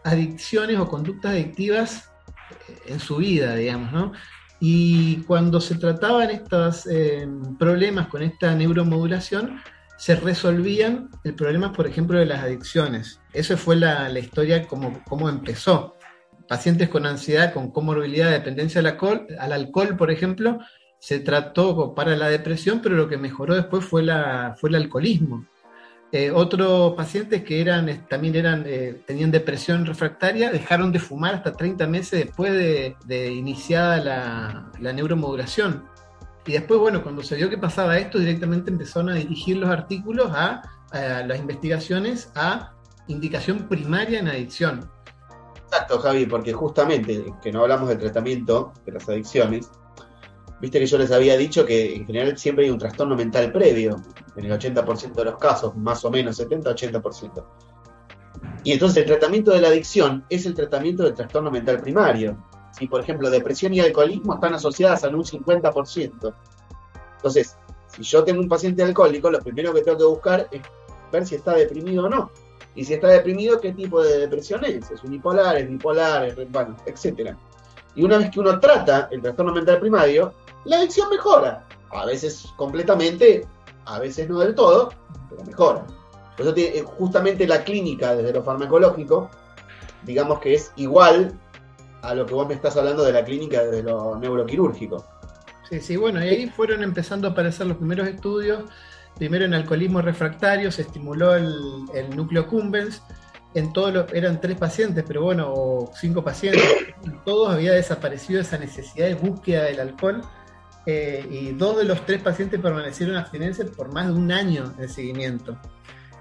adicciones 0.04 0.80
o 0.80 0.88
conductas 0.88 1.32
adictivas 1.32 2.12
eh, 2.68 2.78
en 2.88 3.00
su 3.00 3.18
vida, 3.18 3.56
digamos, 3.56 3.92
¿no? 3.92 4.12
Y 4.60 5.24
cuando 5.24 5.60
se 5.60 5.76
trataban 5.76 6.30
estos 6.30 6.86
eh, 6.86 7.28
problemas 7.58 8.08
con 8.08 8.22
esta 8.22 8.54
neuromodulación, 8.54 9.60
se 9.98 10.16
resolvían 10.16 11.10
el 11.24 11.36
problema, 11.36 11.74
por 11.74 11.88
ejemplo, 11.88 12.20
de 12.20 12.26
las 12.26 12.44
adicciones. 12.44 13.20
Esa 13.34 13.58
fue 13.58 13.76
la, 13.76 14.10
historia 14.18 14.68
como, 14.68 15.30
empezó. 15.30 15.96
Pacientes 16.48 16.90
con 16.90 17.06
ansiedad, 17.06 17.54
con 17.54 17.72
comorbilidad 17.72 18.28
de 18.28 18.34
dependencia 18.34 18.80
al 18.80 18.88
alcohol, 18.88 19.28
al 19.40 19.52
alcohol, 19.52 19.96
por 19.98 20.12
ejemplo, 20.12 20.60
se 21.00 21.20
trató 21.20 21.96
para 21.96 22.16
la 22.16 22.30
depresión, 22.30 22.82
pero 22.82 22.96
lo 22.96 23.08
que 23.08 23.18
mejoró 23.18 23.56
después 23.56 23.86
fue, 23.86 24.04
la, 24.04 24.56
fue 24.60 24.70
el 24.70 24.76
alcoholismo. 24.76 25.48
Eh, 26.14 26.30
otros 26.30 26.94
pacientes 26.96 27.42
que 27.44 27.62
eran, 27.62 28.06
también 28.10 28.36
eran, 28.36 28.64
eh, 28.68 29.02
tenían 29.08 29.32
depresión 29.32 29.86
refractaria 29.86 30.52
dejaron 30.52 30.92
de 30.92 31.00
fumar 31.00 31.36
hasta 31.36 31.54
30 31.54 31.88
meses 31.88 32.26
después 32.26 32.52
de, 32.52 33.32
iniciada 33.32 33.98
la, 34.04 34.72
la, 34.80 34.92
neuromodulación. 34.92 35.86
Y 36.46 36.52
después, 36.52 36.82
bueno, 36.82 37.02
cuando 37.02 37.24
se 37.24 37.36
vio 37.36 37.50
que 37.50 37.58
pasaba 37.58 37.98
esto, 37.98 38.20
directamente 38.20 38.72
empezaron 38.72 39.10
a 39.10 39.16
dirigir 39.16 39.56
los 39.58 39.70
artículos 39.70 40.32
a, 40.34 40.62
a 40.92 41.24
las 41.26 41.40
investigaciones 41.40 42.30
a 42.36 42.74
indicación 43.08 43.70
primaria 43.70 44.20
en 44.20 44.28
adicción. 44.28 44.90
Exacto, 45.66 46.00
Javi, 46.00 46.26
porque 46.26 46.52
justamente 46.52 47.34
que 47.42 47.52
no 47.54 47.62
hablamos 47.62 47.88
del 47.88 48.00
tratamiento 48.00 48.74
de 48.86 48.92
las 48.92 49.08
adicciones, 49.08 49.72
Viste 50.62 50.80
que 50.80 50.86
yo 50.86 51.00
les 51.00 51.12
había 51.12 51.36
dicho 51.36 51.66
que 51.66 51.96
en 51.96 52.06
general 52.06 52.38
siempre 52.38 52.66
hay 52.66 52.72
un 52.72 52.78
trastorno 52.78 53.16
mental 53.16 53.52
previo, 53.52 53.96
en 54.36 54.46
el 54.46 54.52
80% 54.52 55.14
de 55.14 55.26
los 55.26 55.38
casos, 55.38 55.76
más 55.76 56.06
o 56.06 56.12
menos, 56.12 56.40
70-80%. 56.40 57.44
Y 58.64 58.74
entonces 58.74 58.98
el 58.98 59.06
tratamiento 59.06 59.52
de 59.52 59.62
la 59.62 59.70
adicción 59.70 60.24
es 60.30 60.46
el 60.46 60.54
tratamiento 60.54 61.04
del 61.04 61.16
trastorno 61.16 61.50
mental 61.50 61.82
primario. 61.82 62.38
Si, 62.78 62.88
por 62.88 63.02
ejemplo, 63.02 63.30
depresión 63.30 63.74
y 63.74 63.80
alcoholismo 63.80 64.36
están 64.36 64.54
asociadas 64.54 65.04
en 65.04 65.16
un 65.16 65.24
50%. 65.24 66.34
Entonces, 67.16 67.58
si 67.88 68.04
yo 68.04 68.24
tengo 68.24 68.40
un 68.40 68.48
paciente 68.48 68.84
alcohólico, 68.84 69.32
lo 69.32 69.40
primero 69.40 69.74
que 69.74 69.82
tengo 69.82 69.98
que 69.98 70.06
buscar 70.06 70.48
es 70.52 70.62
ver 71.12 71.26
si 71.26 71.36
está 71.36 71.56
deprimido 71.56 72.06
o 72.06 72.10
no. 72.10 72.32
Y 72.76 72.86
si 72.86 72.94
está 72.94 73.08
deprimido, 73.08 73.60
¿qué 73.60 73.74
tipo 73.74 74.02
de 74.02 74.20
depresión 74.20 74.64
es? 74.64 74.90
¿Es 74.92 75.04
unipolar, 75.04 75.58
es 75.58 75.68
bipolar, 75.68 76.26
es, 76.26 76.52
bueno, 76.52 76.78
etcétera? 76.86 77.36
Y 77.96 78.04
una 78.04 78.18
vez 78.18 78.30
que 78.30 78.40
uno 78.40 78.60
trata 78.60 79.10
el 79.12 79.22
trastorno 79.22 79.54
mental 79.54 79.80
primario, 79.80 80.34
la 80.66 80.78
adicción 80.78 81.10
mejora. 81.10 81.66
A 81.90 82.06
veces 82.06 82.48
completamente, 82.56 83.48
a 83.86 84.00
veces 84.00 84.30
no 84.30 84.40
del 84.40 84.56
todo, 84.56 84.90
pero 85.30 85.44
mejora. 85.44 85.86
Por 86.38 86.46
eso 86.46 86.54
tiene, 86.54 86.78
eh, 86.78 86.84
justamente 86.84 87.48
la 87.48 87.64
clínica 87.64 88.16
desde 88.16 88.34
lo 88.34 88.44
farmacológico, 88.44 89.30
digamos 90.04 90.40
que 90.40 90.54
es 90.54 90.72
igual 90.78 91.38
a 92.02 92.16
lo 92.16 92.26
que 92.26 92.34
vos 92.34 92.48
me 92.48 92.54
estás 92.54 92.78
hablando 92.78 93.04
de 93.04 93.14
la 93.14 93.24
clínica 93.24 93.64
desde 93.64 93.84
lo 93.84 94.18
neuroquirúrgico. 94.18 95.06
Sí, 95.70 95.80
sí, 95.80 95.96
bueno, 95.96 96.24
y 96.24 96.28
ahí 96.28 96.50
fueron 96.50 96.84
empezando 96.84 97.28
a 97.28 97.32
aparecer 97.32 97.68
los 97.68 97.78
primeros 97.78 98.08
estudios. 98.08 98.64
Primero 99.18 99.46
en 99.46 99.54
alcoholismo 99.54 100.02
refractario 100.02 100.72
se 100.72 100.82
estimuló 100.84 101.36
el, 101.36 102.16
núcleo 102.16 102.48
Cumbens. 102.48 103.02
En 103.54 103.74
todos 103.74 104.12
eran 104.14 104.40
tres 104.40 104.58
pacientes, 104.58 105.04
pero 105.08 105.24
bueno, 105.24 105.52
o 105.54 105.92
cinco 105.96 106.24
pacientes. 106.24 106.64
En 107.04 107.24
todos 107.24 107.54
había 107.54 107.74
desaparecido 107.74 108.42
esa 108.42 108.58
necesidad 108.58 109.08
de 109.08 109.16
búsqueda 109.16 109.64
del 109.66 109.80
alcohol 109.80 110.22
eh, 110.86 111.28
y 111.30 111.52
dos 111.52 111.78
de 111.78 111.84
los 111.84 112.06
tres 112.06 112.22
pacientes 112.22 112.60
permanecieron 112.60 113.16
abstinentes 113.16 113.70
por 113.70 113.94
más 113.94 114.08
de 114.08 114.14
un 114.14 114.32
año 114.32 114.70
de 114.78 114.88
seguimiento. 114.88 115.58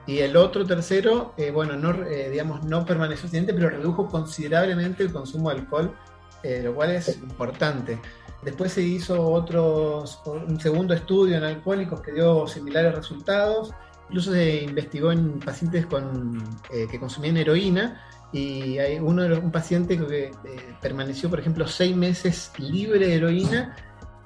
Y 0.07 0.19
el 0.19 0.37
otro 0.37 0.67
tercero, 0.67 1.35
eh, 1.37 1.51
bueno, 1.51 1.77
no, 1.77 2.05
eh, 2.05 2.31
digamos, 2.31 2.65
no 2.65 2.85
permaneció 2.85 3.25
abstinente, 3.25 3.55
pero 3.55 3.71
redujo 3.71 4.09
considerablemente 4.09 5.03
el 5.03 5.13
consumo 5.13 5.51
de 5.51 5.61
alcohol, 5.61 5.95
lo 6.43 6.75
cual 6.75 6.91
es 6.91 7.19
importante. 7.19 7.99
Después 8.43 8.73
se 8.73 8.83
hizo 8.83 9.23
otros, 9.23 10.21
un 10.25 10.59
segundo 10.59 10.95
estudio 10.95 11.37
en 11.37 11.45
alcohólicos 11.45 12.01
que 12.01 12.13
dio 12.13 12.47
similares 12.47 12.95
resultados. 12.95 13.73
Incluso 14.09 14.33
se 14.33 14.63
investigó 14.63 15.13
en 15.13 15.39
pacientes 15.39 15.85
con, 15.85 16.43
que 16.71 16.99
consumían 16.99 17.37
heroína 17.37 18.01
y 18.33 18.79
hay 18.79 18.99
uno 18.99 19.23
de 19.25 19.37
un 19.37 19.53
paciente 19.53 19.99
que 19.99 20.33
permaneció, 20.81 21.29
por 21.29 21.41
ejemplo, 21.41 21.69
seis 21.69 21.95
meses 21.95 22.51
libre 22.59 23.07
de 23.07 23.17
heroína 23.17 23.77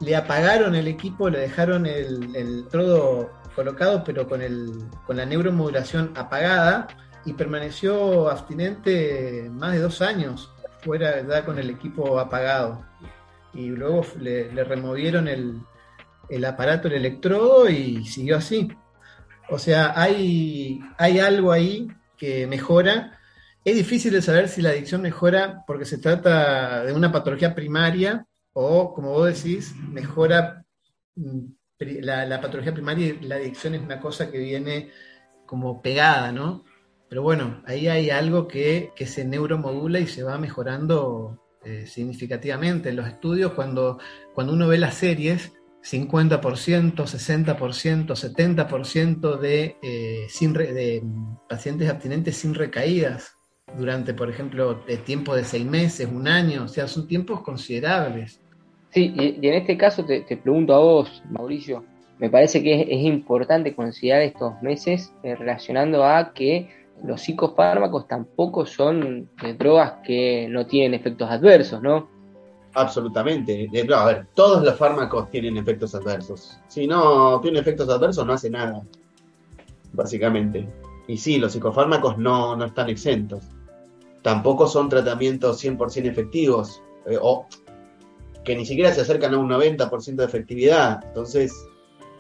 le 0.04 0.16
apagaron 0.16 0.74
el 0.74 0.88
equipo, 0.88 1.30
le 1.30 1.40
dejaron 1.40 1.86
el, 1.86 2.34
el 2.36 2.66
trodo 2.68 3.30
colocado, 3.54 4.02
pero 4.04 4.28
con, 4.28 4.42
el, 4.42 4.84
con 5.06 5.16
la 5.16 5.26
neuromodulación 5.26 6.12
apagada, 6.16 6.88
y 7.24 7.32
permaneció 7.32 8.28
abstinente 8.28 9.48
más 9.50 9.72
de 9.72 9.78
dos 9.78 10.02
años, 10.02 10.52
fuera 10.82 11.26
ya 11.26 11.44
con 11.44 11.58
el 11.58 11.70
equipo 11.70 12.18
apagado. 12.18 12.84
Y 13.54 13.68
luego 13.68 14.04
le, 14.20 14.50
removieron 14.64 15.28
el, 15.28 15.60
el, 16.28 16.44
aparato, 16.44 16.88
el 16.88 16.94
electrodo, 16.94 17.68
y 17.68 18.04
siguió 18.04 18.36
así. 18.36 18.68
O 19.48 19.58
sea, 19.58 19.92
hay, 19.96 20.80
hay 20.98 21.18
algo 21.18 21.52
ahí 21.52 21.88
que 22.16 22.46
mejora. 22.46 23.18
Es 23.64 23.76
difícil 23.76 24.12
de 24.12 24.22
saber 24.22 24.48
si 24.48 24.60
la 24.60 24.70
adicción 24.70 25.00
mejora 25.00 25.64
porque 25.66 25.86
se 25.86 25.98
trata 25.98 26.84
de 26.84 26.92
una 26.92 27.12
patología 27.12 27.54
primaria 27.54 28.26
o, 28.54 28.94
como 28.94 29.10
vos 29.10 29.26
decís, 29.26 29.74
mejora 29.90 30.64
mm, 31.16 31.40
la, 31.78 32.40
patología 32.40 32.72
primaria 32.72 33.08
y 33.08 33.20
la 33.20 33.36
adicción 33.36 33.74
es 33.74 33.82
una 33.82 34.00
cosa 34.00 34.30
que 34.30 34.38
viene 34.38 34.90
como 35.46 35.82
pegada, 35.82 36.32
¿no? 36.32 36.64
Pero 37.08 37.22
bueno, 37.22 37.62
ahí 37.66 37.88
hay 37.88 38.10
algo 38.10 38.48
que, 38.48 38.92
se 39.06 39.24
neuromodula 39.24 40.00
y 40.00 40.06
se 40.06 40.22
va 40.22 40.38
mejorando 40.38 41.42
eh, 41.64 41.86
significativamente. 41.86 42.88
En 42.88 42.96
los 42.96 43.06
estudios, 43.06 43.52
cuando, 43.52 43.98
cuando 44.34 44.52
uno 44.52 44.68
ve 44.68 44.78
las 44.78 44.94
series, 44.94 45.52
50%, 45.82 46.94
60%, 46.94 48.06
70% 48.06 49.38
de, 49.38 49.76
eh, 49.82 50.26
sin 50.28 50.54
de 50.54 51.02
pacientes 51.48 51.90
abstinentes 51.90 52.36
sin 52.36 52.54
recaídas 52.54 53.34
durante, 53.76 54.14
por 54.14 54.30
ejemplo, 54.30 54.82
el 54.86 55.02
tiempo 55.04 55.34
de 55.34 55.44
seis 55.44 55.66
meses, 55.66 56.08
un 56.10 56.28
año, 56.28 56.64
o 56.64 56.68
sea, 56.68 56.88
son 56.88 57.06
tiempos 57.06 57.42
considerables. 57.42 58.40
Sí, 58.94 59.12
y, 59.16 59.48
en 59.48 59.54
este 59.54 59.76
caso 59.76 60.04
te, 60.04 60.22
pregunto 60.22 60.72
a 60.72 60.78
vos, 60.78 61.20
Mauricio, 61.28 61.84
me 62.20 62.30
parece 62.30 62.62
que 62.62 62.82
es, 62.82 63.02
importante 63.02 63.74
considerar 63.74 64.22
estos 64.22 64.62
meses 64.62 65.12
eh, 65.24 65.34
relacionando 65.34 66.04
a 66.04 66.32
que 66.32 66.70
los 67.02 67.20
psicofármacos 67.22 68.06
tampoco 68.06 68.64
son 68.64 69.28
eh, 69.42 69.54
drogas 69.58 69.94
que 70.06 70.46
no 70.48 70.64
tienen 70.68 70.94
efectos 70.94 71.28
adversos, 71.28 71.82
¿no? 71.82 72.08
Absolutamente. 72.74 73.68
Eh, 73.72 73.86
a 73.92 74.04
ver, 74.04 74.28
todos 74.32 74.62
los 74.64 74.76
fármacos 74.76 75.28
tienen 75.28 75.56
efectos 75.56 75.92
adversos. 75.96 76.56
Si 76.68 76.86
no 76.86 77.40
tienen 77.40 77.60
efectos 77.60 77.88
adversos, 77.88 78.24
no 78.24 78.34
hace 78.34 78.48
nada, 78.48 78.80
básicamente. 79.92 80.68
Y 81.08 81.16
sí, 81.16 81.38
los 81.38 81.50
psicofármacos 81.52 82.16
no, 82.16 82.54
no 82.54 82.64
están 82.64 82.88
exentos. 82.88 83.44
Tampoco 84.22 84.68
son 84.68 84.88
tratamientos 84.88 85.64
100% 85.64 86.06
efectivos. 86.06 86.80
o 87.20 87.48
que 88.44 88.56
ni 88.56 88.66
siquiera 88.66 88.92
se 88.92 89.00
acercan 89.00 89.34
a 89.34 89.38
un 89.38 89.48
90% 89.48 90.16
de 90.16 90.24
efectividad. 90.24 91.00
Entonces, 91.04 91.52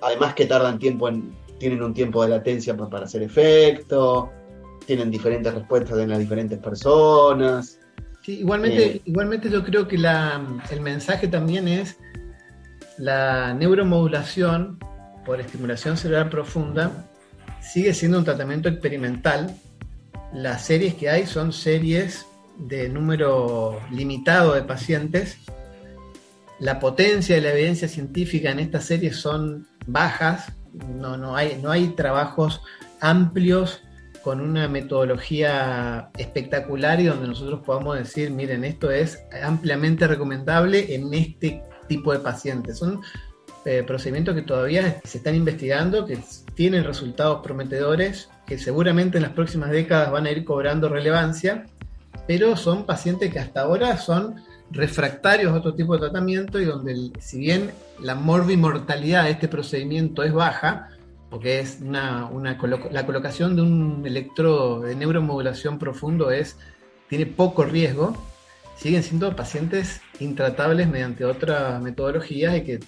además 0.00 0.34
que 0.34 0.46
tardan 0.46 0.78
tiempo 0.78 1.08
en, 1.08 1.34
tienen 1.58 1.82
un 1.82 1.94
tiempo 1.94 2.22
de 2.22 2.30
latencia 2.30 2.76
para, 2.76 3.04
hacer 3.04 3.22
efecto, 3.22 4.30
tienen 4.86 5.10
diferentes 5.10 5.52
respuestas 5.52 5.98
en 5.98 6.10
las 6.10 6.18
diferentes 6.18 6.58
personas. 6.58 7.78
igualmente, 8.26 8.86
eh, 8.86 9.02
igualmente 9.04 9.50
yo 9.50 9.64
creo 9.64 9.86
que 9.86 9.96
el 9.96 10.80
mensaje 10.80 11.28
también 11.28 11.68
es 11.68 11.96
la 12.98 13.54
neuromodulación 13.54 14.78
por 15.24 15.40
estimulación 15.40 15.96
cerebral 15.96 16.28
profunda 16.28 17.06
sigue 17.60 17.94
siendo 17.94 18.18
un 18.18 18.24
tratamiento 18.24 18.68
experimental. 18.68 19.56
Las 20.32 20.66
series 20.66 20.94
que 20.94 21.08
hay 21.08 21.26
son 21.26 21.52
series 21.52 22.26
de 22.58 22.88
número 22.88 23.80
limitado 23.90 24.54
de 24.54 24.62
pacientes 24.62 25.38
la 26.58 26.78
potencia 26.78 27.34
de 27.34 27.40
la 27.40 27.52
evidencia 27.52 27.88
científica 27.88 28.50
en 28.50 28.60
esta 28.60 28.80
serie 28.80 29.12
son 29.12 29.66
bajas, 29.86 30.52
no, 30.72 31.16
no, 31.16 31.36
hay, 31.36 31.60
no 31.62 31.70
hay 31.70 31.88
trabajos 31.88 32.60
amplios 33.00 33.82
con 34.22 34.40
una 34.40 34.68
metodología 34.68 36.10
espectacular 36.16 36.98
y 36.98 37.04
donde 37.04 37.28
nosotros 37.28 37.60
podamos 37.64 37.98
decir, 37.98 38.30
miren, 38.30 38.64
esto 38.64 38.90
es 38.90 39.22
ampliamente 39.42 40.06
recomendable 40.06 40.94
en 40.94 41.12
este 41.12 41.62
tipo 41.88 42.10
de 42.10 42.20
pacientes. 42.20 42.78
Son 42.78 43.02
eh, 43.66 43.82
procedimientos 43.82 44.34
que 44.34 44.42
todavía 44.42 45.00
se 45.04 45.18
están 45.18 45.34
investigando, 45.34 46.06
que 46.06 46.18
tienen 46.54 46.84
resultados 46.84 47.42
prometedores, 47.42 48.30
que 48.46 48.58
seguramente 48.58 49.18
en 49.18 49.22
las 49.22 49.32
próximas 49.32 49.70
décadas 49.70 50.10
van 50.10 50.26
a 50.26 50.30
ir 50.30 50.44
cobrando 50.44 50.88
relevancia, 50.88 51.66
pero 52.26 52.56
son 52.56 52.86
pacientes 52.86 53.30
que 53.30 53.38
hasta 53.38 53.60
ahora 53.60 53.98
son 53.98 54.36
refractarios 54.70 55.52
a 55.52 55.56
otro 55.56 55.74
tipo 55.74 55.94
de 55.94 56.00
tratamiento 56.00 56.60
y 56.60 56.64
donde 56.64 57.10
si 57.20 57.38
bien 57.38 57.72
la 58.00 58.14
morbimortalidad 58.14 59.24
de 59.24 59.30
este 59.30 59.48
procedimiento 59.48 60.22
es 60.22 60.32
baja, 60.32 60.88
porque 61.30 61.60
es 61.60 61.78
una, 61.80 62.30
la 62.90 63.06
colocación 63.06 63.56
de 63.56 63.62
un 63.62 64.02
electrodo 64.06 64.80
de 64.80 64.94
neuromodulación 64.94 65.78
profundo 65.78 66.30
es, 66.30 66.56
tiene 67.08 67.26
poco 67.26 67.64
riesgo, 67.64 68.16
siguen 68.76 69.02
siendo 69.02 69.34
pacientes 69.34 70.00
intratables 70.20 70.88
mediante 70.88 71.24
otras 71.24 71.80
metodologías 71.82 72.56
y 72.56 72.62
que 72.62 72.80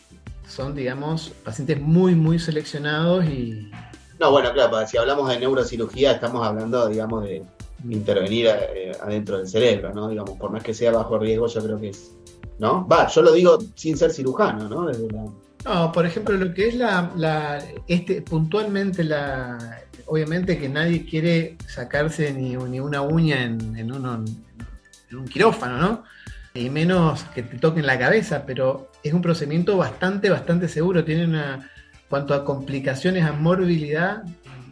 son, 0.48 0.74
digamos, 0.74 1.32
pacientes 1.44 1.80
muy, 1.80 2.14
muy 2.14 2.38
seleccionados 2.38 3.24
y... 3.24 3.70
No, 4.18 4.30
bueno, 4.30 4.52
claro, 4.52 4.86
si 4.86 4.96
hablamos 4.96 5.28
de 5.28 5.40
neurocirugía 5.40 6.12
estamos 6.12 6.46
hablando, 6.46 6.88
digamos, 6.88 7.24
de 7.24 7.42
intervenir 7.88 8.46
eh, 8.46 8.92
adentro 9.00 9.38
del 9.38 9.48
cerebro, 9.48 9.92
¿no? 9.92 10.08
Digamos, 10.08 10.38
por 10.38 10.50
más 10.50 10.62
que 10.62 10.74
sea 10.74 10.92
bajo 10.92 11.18
riesgo, 11.18 11.46
yo 11.46 11.62
creo 11.62 11.80
que 11.80 11.90
es, 11.90 12.12
¿no? 12.58 12.86
Va, 12.86 13.08
yo 13.08 13.22
lo 13.22 13.32
digo 13.32 13.58
sin 13.74 13.96
ser 13.96 14.12
cirujano, 14.12 14.68
¿no? 14.68 14.90
No, 15.64 15.90
por 15.92 16.06
ejemplo, 16.06 16.36
lo 16.36 16.54
que 16.54 16.68
es 16.68 16.74
la, 16.76 17.60
este, 17.88 18.22
puntualmente 18.22 19.02
la, 19.02 19.80
obviamente 20.06 20.58
que 20.58 20.68
nadie 20.68 21.04
quiere 21.04 21.56
sacarse 21.66 22.32
ni, 22.32 22.56
ni 22.56 22.80
una 22.80 23.02
uña 23.02 23.42
en, 23.42 23.76
en, 23.76 23.92
un 23.92 25.28
quirófano, 25.28 25.78
¿no? 25.78 26.04
Y 26.54 26.70
menos 26.70 27.24
que 27.34 27.42
te 27.42 27.58
toquen 27.58 27.84
la 27.84 27.98
cabeza, 27.98 28.44
pero 28.46 28.90
es 29.02 29.12
un 29.12 29.22
procedimiento 29.22 29.76
bastante, 29.76 30.30
bastante 30.30 30.68
seguro. 30.68 31.04
Tiene 31.04 31.24
una, 31.24 31.70
cuanto 32.08 32.32
a 32.32 32.44
complicaciones, 32.44 33.24
a 33.24 33.32
morbilidad, 33.32 34.22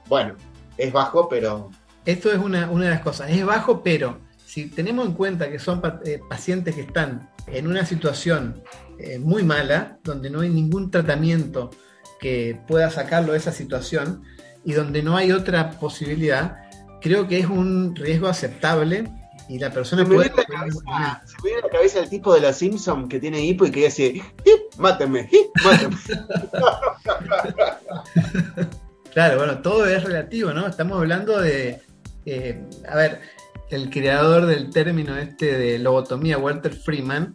Bueno, 0.09 0.35
es 0.77 0.93
bajo, 0.93 1.29
pero... 1.29 1.71
Esto 2.05 2.33
es 2.33 2.39
una, 2.39 2.67
de 2.67 2.91
las 2.91 3.03
cosas, 3.03 3.31
es 3.31 3.45
bajo, 3.47 3.83
pero 3.83 4.19
si 4.45 4.67
tenemos 4.67 5.07
en 5.07 5.13
cuenta 5.13 5.49
que 5.49 5.61
son 5.61 5.81
eh, 6.05 6.21
pacientes 6.29 6.75
que 6.75 6.81
están 6.81 7.31
en 7.47 7.69
una 7.69 7.87
situación 7.87 8.61
eh, 8.99 9.19
muy 9.19 9.45
mala, 9.45 9.99
donde 10.03 10.29
no 10.29 10.41
hay 10.41 10.49
ningún 10.49 10.91
tratamiento 10.91 11.71
que 12.19 12.61
pueda 12.67 12.91
sacarlo 12.91 13.33
de 13.33 13.39
esa 13.39 13.53
situación 13.53 14.25
y 14.65 14.73
donde 14.73 15.03
no 15.03 15.17
hay 15.17 15.33
otra 15.33 15.71
posibilidad, 15.71 16.57
creo 17.01 17.29
que 17.29 17.39
es 17.39 17.47
un 17.47 17.95
riesgo 17.97 18.29
aceptable 18.29 19.11
y 19.49 19.59
la 19.59 19.71
persona 19.71 20.05
se 20.05 20.09
puede... 20.09 20.31
La 20.31 21.23
se 21.25 21.37
me 21.43 21.51
viene 21.51 21.63
la 21.63 21.71
cabeza 21.71 22.01
el 22.01 22.09
tipo 22.09 22.35
de 22.35 22.41
la 22.41 22.53
Simpson 22.53 23.09
que 23.09 23.19
tiene 23.19 23.45
hipo 23.45 23.67
y 23.67 23.71
que 23.71 23.85
dice, 23.85 24.15
hip, 24.15 24.75
mátenme, 24.77 25.29
hip, 25.31 25.47
mátenme. 25.65 25.97
Claro, 29.13 29.39
bueno, 29.39 29.63
todo 29.63 29.87
es 29.87 30.05
relativo, 30.05 30.53
¿no? 30.53 30.67
Estamos 30.67 30.99
hablando 30.99 31.41
de, 31.41 31.81
eh, 32.27 32.63
a 32.89 32.95
ver, 32.95 33.21
el 33.71 33.91
creador 33.91 34.47
del 34.47 34.71
término 34.71 35.17
este 35.17 35.59
de 35.59 35.79
lobotomía, 35.79 36.39
Walter 36.39 36.73
Freeman, 36.73 37.35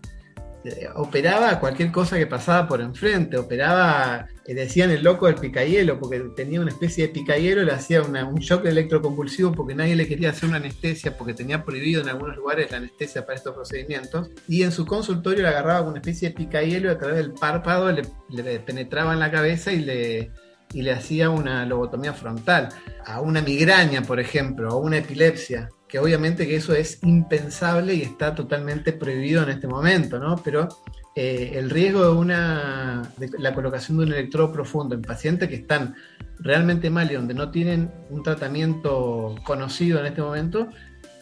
operaba 0.96 1.60
cualquier 1.60 1.92
cosa 1.92 2.18
que 2.18 2.28
pasaba 2.28 2.68
por 2.68 2.82
enfrente, 2.82 3.38
operaba, 3.38 4.28
eh, 4.46 4.54
decían 4.54 4.92
el 4.92 5.04
loco 5.04 5.28
del 5.28 5.36
picayelo, 5.36 6.00
porque 6.00 6.20
tenía 6.36 6.62
una 6.62 6.72
especie 6.72 7.08
de 7.08 7.14
picayelo, 7.14 7.64
le 7.64 7.72
hacía 7.72 8.02
un 8.02 8.36
shock 8.40 8.66
electroconvulsivo 8.66 9.52
porque 9.52 9.76
nadie 9.76 9.96
le 9.96 10.08
quería 10.08 10.30
hacer 10.30 10.50
una 10.50 10.58
anestesia, 10.58 11.18
porque 11.18 11.34
tenía 11.34 11.64
prohibido 11.64 12.02
en 12.02 12.10
algunos 12.10 12.36
lugares 12.36 12.72
la 12.72 12.78
anestesia 12.78 13.26
para 13.26 13.38
estos 13.38 13.54
procedimientos, 13.54 14.30
y 14.48 14.64
en 14.64 14.72
su 14.72 14.86
consultorio 14.86 15.44
le 15.44 15.50
agarraba 15.50 15.88
una 15.88 16.00
especie 16.00 16.30
de 16.30 16.36
picayelo 16.36 16.90
y 16.90 16.92
a 16.92 16.98
través 16.98 17.18
del 17.18 17.34
párpado 17.34 17.92
le 17.92 18.60
penetraba 18.60 19.14
en 19.14 19.20
la 19.20 19.32
cabeza 19.32 19.72
y 19.72 19.80
le 19.80 20.32
y 20.74 20.82
le 20.82 20.92
hacía 20.92 21.30
una 21.30 21.66
lobotomía 21.66 22.14
frontal. 22.14 22.70
A 23.06 23.22
una 23.22 23.42
migraña, 23.42 24.02
por 24.02 24.20
ejemplo, 24.20 24.76
o 24.76 24.80
una 24.80 24.98
epilepsia, 24.98 25.70
que 25.94 26.00
obviamente 26.00 26.48
que 26.48 26.56
eso 26.56 26.74
es 26.74 27.04
impensable 27.04 27.94
y 27.94 28.02
está 28.02 28.34
totalmente 28.34 28.94
prohibido 28.94 29.44
en 29.44 29.50
este 29.50 29.68
momento, 29.68 30.18
¿no? 30.18 30.38
Pero 30.44 30.68
eh, 31.16 31.52
el 31.54 31.70
riesgo 31.70 32.04
de, 32.04 32.18
una, 32.18 33.14
la 33.38 33.54
colocación 33.54 34.00
de 34.00 34.06
un 34.06 34.14
electrodo 34.14 34.52
profundo 34.52 34.96
en 34.96 35.04
pacientes 35.04 35.50
que 35.50 35.54
están 35.54 35.94
realmente 36.40 36.90
mal 36.90 37.12
y 37.12 37.14
donde 37.14 37.36
no 37.36 37.52
tienen 37.52 37.92
un 38.10 38.24
tratamiento 38.24 39.36
conocido 39.44 40.00
en 40.00 40.08
este 40.08 40.24
momento, 40.24 40.68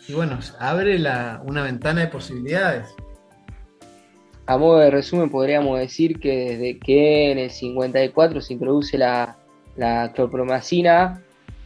y 0.07 0.13
bueno, 0.13 0.39
abre 0.57 0.95
una 1.43 1.63
ventana 1.63 1.99
de 1.99 2.07
posibilidades. 2.07 2.87
A 4.45 4.57
modo 4.57 4.79
de 4.79 4.89
resumen, 4.89 5.29
podríamos 5.29 5.79
decir 5.79 6.17
que 6.17 6.51
desde 6.51 6.79
que 6.79 7.33
en 7.33 7.39
el 7.39 7.51
54 7.51 8.39
se 8.39 8.53
introduce 8.53 8.97
la, 8.97 9.35
la 9.75 10.13
clorpromacina, 10.13 11.21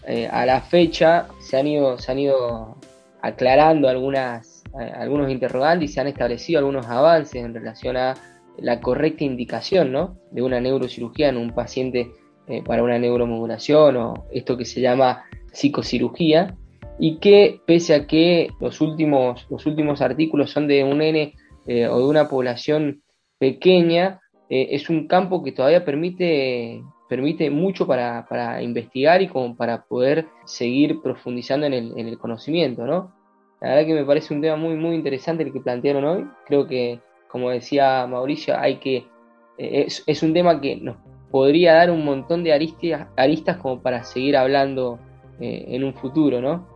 eh, 0.07 0.27
a 0.27 0.47
la 0.47 0.61
fecha 0.61 1.27
se 1.39 1.57
han 1.57 1.67
ido, 1.67 1.99
se 1.99 2.11
han 2.11 2.17
ido 2.17 2.77
aclarando 3.25 3.89
algunas, 3.89 4.63
eh, 4.79 4.91
algunos 4.95 5.31
interrogantes 5.31 5.89
y 5.89 5.93
se 5.93 5.99
han 5.99 6.07
establecido 6.07 6.59
algunos 6.59 6.85
avances 6.85 7.43
en 7.43 7.53
relación 7.53 7.97
a 7.97 8.13
la 8.57 8.79
correcta 8.79 9.23
indicación 9.23 9.91
¿no? 9.91 10.17
de 10.31 10.43
una 10.43 10.61
neurocirugía 10.61 11.29
en 11.29 11.37
un 11.37 11.49
paciente 11.51 12.11
eh, 12.47 12.61
para 12.63 12.83
una 12.83 12.99
neuromodulación 12.99 13.97
o 13.97 14.13
esto 14.31 14.55
que 14.57 14.65
se 14.65 14.79
llama 14.79 15.23
psicocirugía 15.51 16.55
y 16.99 17.17
que 17.17 17.59
pese 17.65 17.95
a 17.95 18.05
que 18.05 18.49
los 18.61 18.79
últimos, 18.79 19.47
los 19.49 19.65
últimos 19.65 20.01
artículos 20.01 20.51
son 20.51 20.67
de 20.67 20.83
un 20.83 21.01
N 21.01 21.33
o 21.67 21.99
de 21.99 22.05
una 22.05 22.29
población 22.29 23.01
pequeña, 23.39 24.21
es 24.49 24.87
un 24.89 25.07
campo 25.07 25.43
que 25.43 25.51
todavía 25.51 25.83
permite 25.83 26.83
permite 27.07 27.49
mucho 27.49 27.85
para, 27.85 28.61
investigar 28.61 29.21
y 29.21 29.27
como 29.27 29.55
para 29.55 29.83
poder 29.83 30.27
seguir 30.45 31.01
profundizando 31.01 31.67
en 31.67 31.73
el, 31.73 32.17
conocimiento, 32.17 32.85
¿no? 32.85 33.13
La 33.61 33.69
verdad 33.69 33.85
que 33.85 33.93
me 33.93 34.05
parece 34.05 34.33
un 34.33 34.41
tema 34.41 34.55
muy, 34.57 34.75
muy 34.75 34.95
interesante 34.95 35.43
el 35.43 35.53
que 35.53 35.59
plantearon 35.59 36.03
hoy. 36.03 36.27
Creo 36.45 36.67
que, 36.67 36.99
como 37.29 37.49
decía 37.49 38.05
Mauricio, 38.05 38.57
hay 38.57 38.77
que 38.77 39.07
eh, 39.57 39.87
es, 40.05 40.23
un 40.23 40.33
tema 40.33 40.59
que 40.59 40.75
nos 40.75 40.97
podría 41.31 41.75
dar 41.75 41.91
un 41.91 42.03
montón 42.03 42.43
de 42.43 42.53
aristas, 42.53 43.07
aristas 43.15 43.57
como 43.57 43.81
para 43.81 44.03
seguir 44.03 44.35
hablando 44.35 44.99
eh, 45.39 45.65
en 45.69 45.83
un 45.83 45.93
futuro, 45.93 46.41
¿no? 46.41 46.67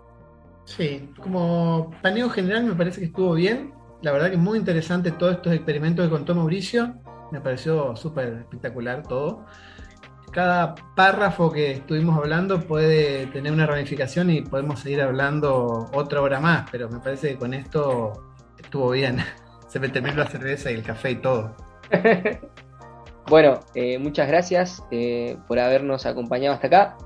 Sí, 0.66 1.10
como 1.22 1.92
paneo 2.02 2.30
general 2.30 2.64
me 2.64 2.76
parece 2.76 3.00
que 3.00 3.08
estuvo 3.08 3.34
bien. 3.34 3.74
La 4.02 4.12
verdad 4.12 4.30
que 4.30 4.36
es 4.36 4.42
muy 4.42 4.58
interesante 4.58 5.12
todos 5.12 5.34
estos 5.34 5.54
experimentos 5.54 6.06
que 6.06 6.12
contó 6.12 6.36
Mauricio. 6.36 6.94
Me 7.32 7.42
pareció 7.42 7.96
súper 7.96 8.30
espectacular 8.40 9.04
todo 9.04 9.46
cada 10.32 10.76
párrafo 10.96 11.52
que 11.52 11.72
estuvimos 11.72 12.18
hablando 12.18 12.62
puede 12.62 13.28
tener 13.28 13.52
una 13.52 13.66
ramificación 13.66 14.30
y 14.30 14.42
podemos 14.42 14.80
seguir 14.80 15.02
hablando 15.02 15.90
otra 15.94 16.22
hora 16.22 16.40
más, 16.40 16.70
pero 16.72 16.90
me 16.90 17.00
parece 17.00 17.30
que 17.30 17.38
con 17.38 17.54
esto 17.54 18.34
estuvo 18.58 18.92
bien. 18.92 19.18
Se 19.68 19.80
me 19.80 19.90
terminó 19.90 20.18
la 20.18 20.28
cerveza 20.28 20.72
y 20.72 20.76
el 20.76 20.84
café 20.84 21.12
y 21.12 21.16
todo. 21.16 21.56
bueno, 23.28 23.60
eh, 23.76 24.00
muchas 24.00 24.28
gracias 24.28 24.84
eh, 24.90 25.38
por 25.48 25.60
habernos 25.60 26.06
acompañado 26.06 26.56
hasta 26.56 26.68
acá. 26.68 26.98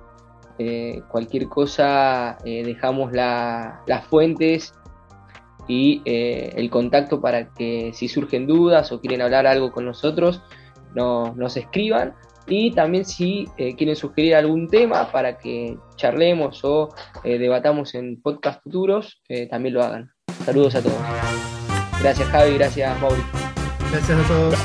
Eh, 0.59 1.01
cualquier 1.09 1.49
cosa 1.49 2.37
dejamos 2.43 3.11
las 3.11 4.05
fuentes 4.07 4.73
y 5.67 6.01
el 6.05 6.69
contacto 6.69 7.19
para 7.19 7.49
que 7.53 7.91
si 7.93 8.07
surgen 8.07 8.45
dudas 8.45 8.91
o 8.91 9.01
quieren 9.01 9.21
hablar 9.21 9.47
algo 9.47 9.71
con 9.71 9.85
nosotros, 9.85 10.43
nos 10.93 11.57
escriban 11.57 12.13
y 12.47 12.71
también 12.71 13.05
si 13.05 13.47
eh, 13.57 13.75
quieren 13.75 13.95
sugerir 13.95 14.35
algún 14.35 14.67
tema 14.67 15.11
para 15.11 15.37
que 15.37 15.77
charlemos 15.95 16.63
o 16.63 16.89
eh, 17.23 17.37
debatamos 17.37 17.95
en 17.95 18.21
podcast 18.21 18.61
futuros, 18.63 19.21
eh, 19.29 19.47
también 19.47 19.75
lo 19.75 19.83
hagan. 19.83 20.11
Saludos 20.45 20.75
a 20.75 20.81
todos. 20.81 20.97
Gracias 22.01 22.27
Javi, 22.29 22.55
gracias 22.55 22.99
Mauri. 23.01 23.21
Gracias 23.91 24.19
a 24.19 24.27
todos. 24.27 24.55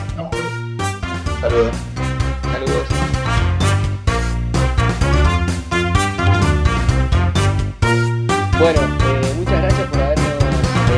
Saludos. 1.41 1.76
Saludos. 2.53 2.89
Bueno, 8.59 8.81
muchas 9.37 9.62
gracias 9.62 9.89
por 9.89 10.01
habernos 10.01 10.39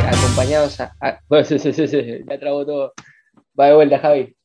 acompañado. 0.08 0.68
A, 1.00 1.20
bueno, 1.28 1.44
sí, 1.44 1.58
sí, 1.58 1.72
sí, 1.72 2.24
ya 2.26 2.38
trabó 2.38 2.64
todo. 2.64 2.94
Va 3.58 3.66
de 3.66 3.74
vuelta, 3.74 3.98
Javi. 3.98 4.34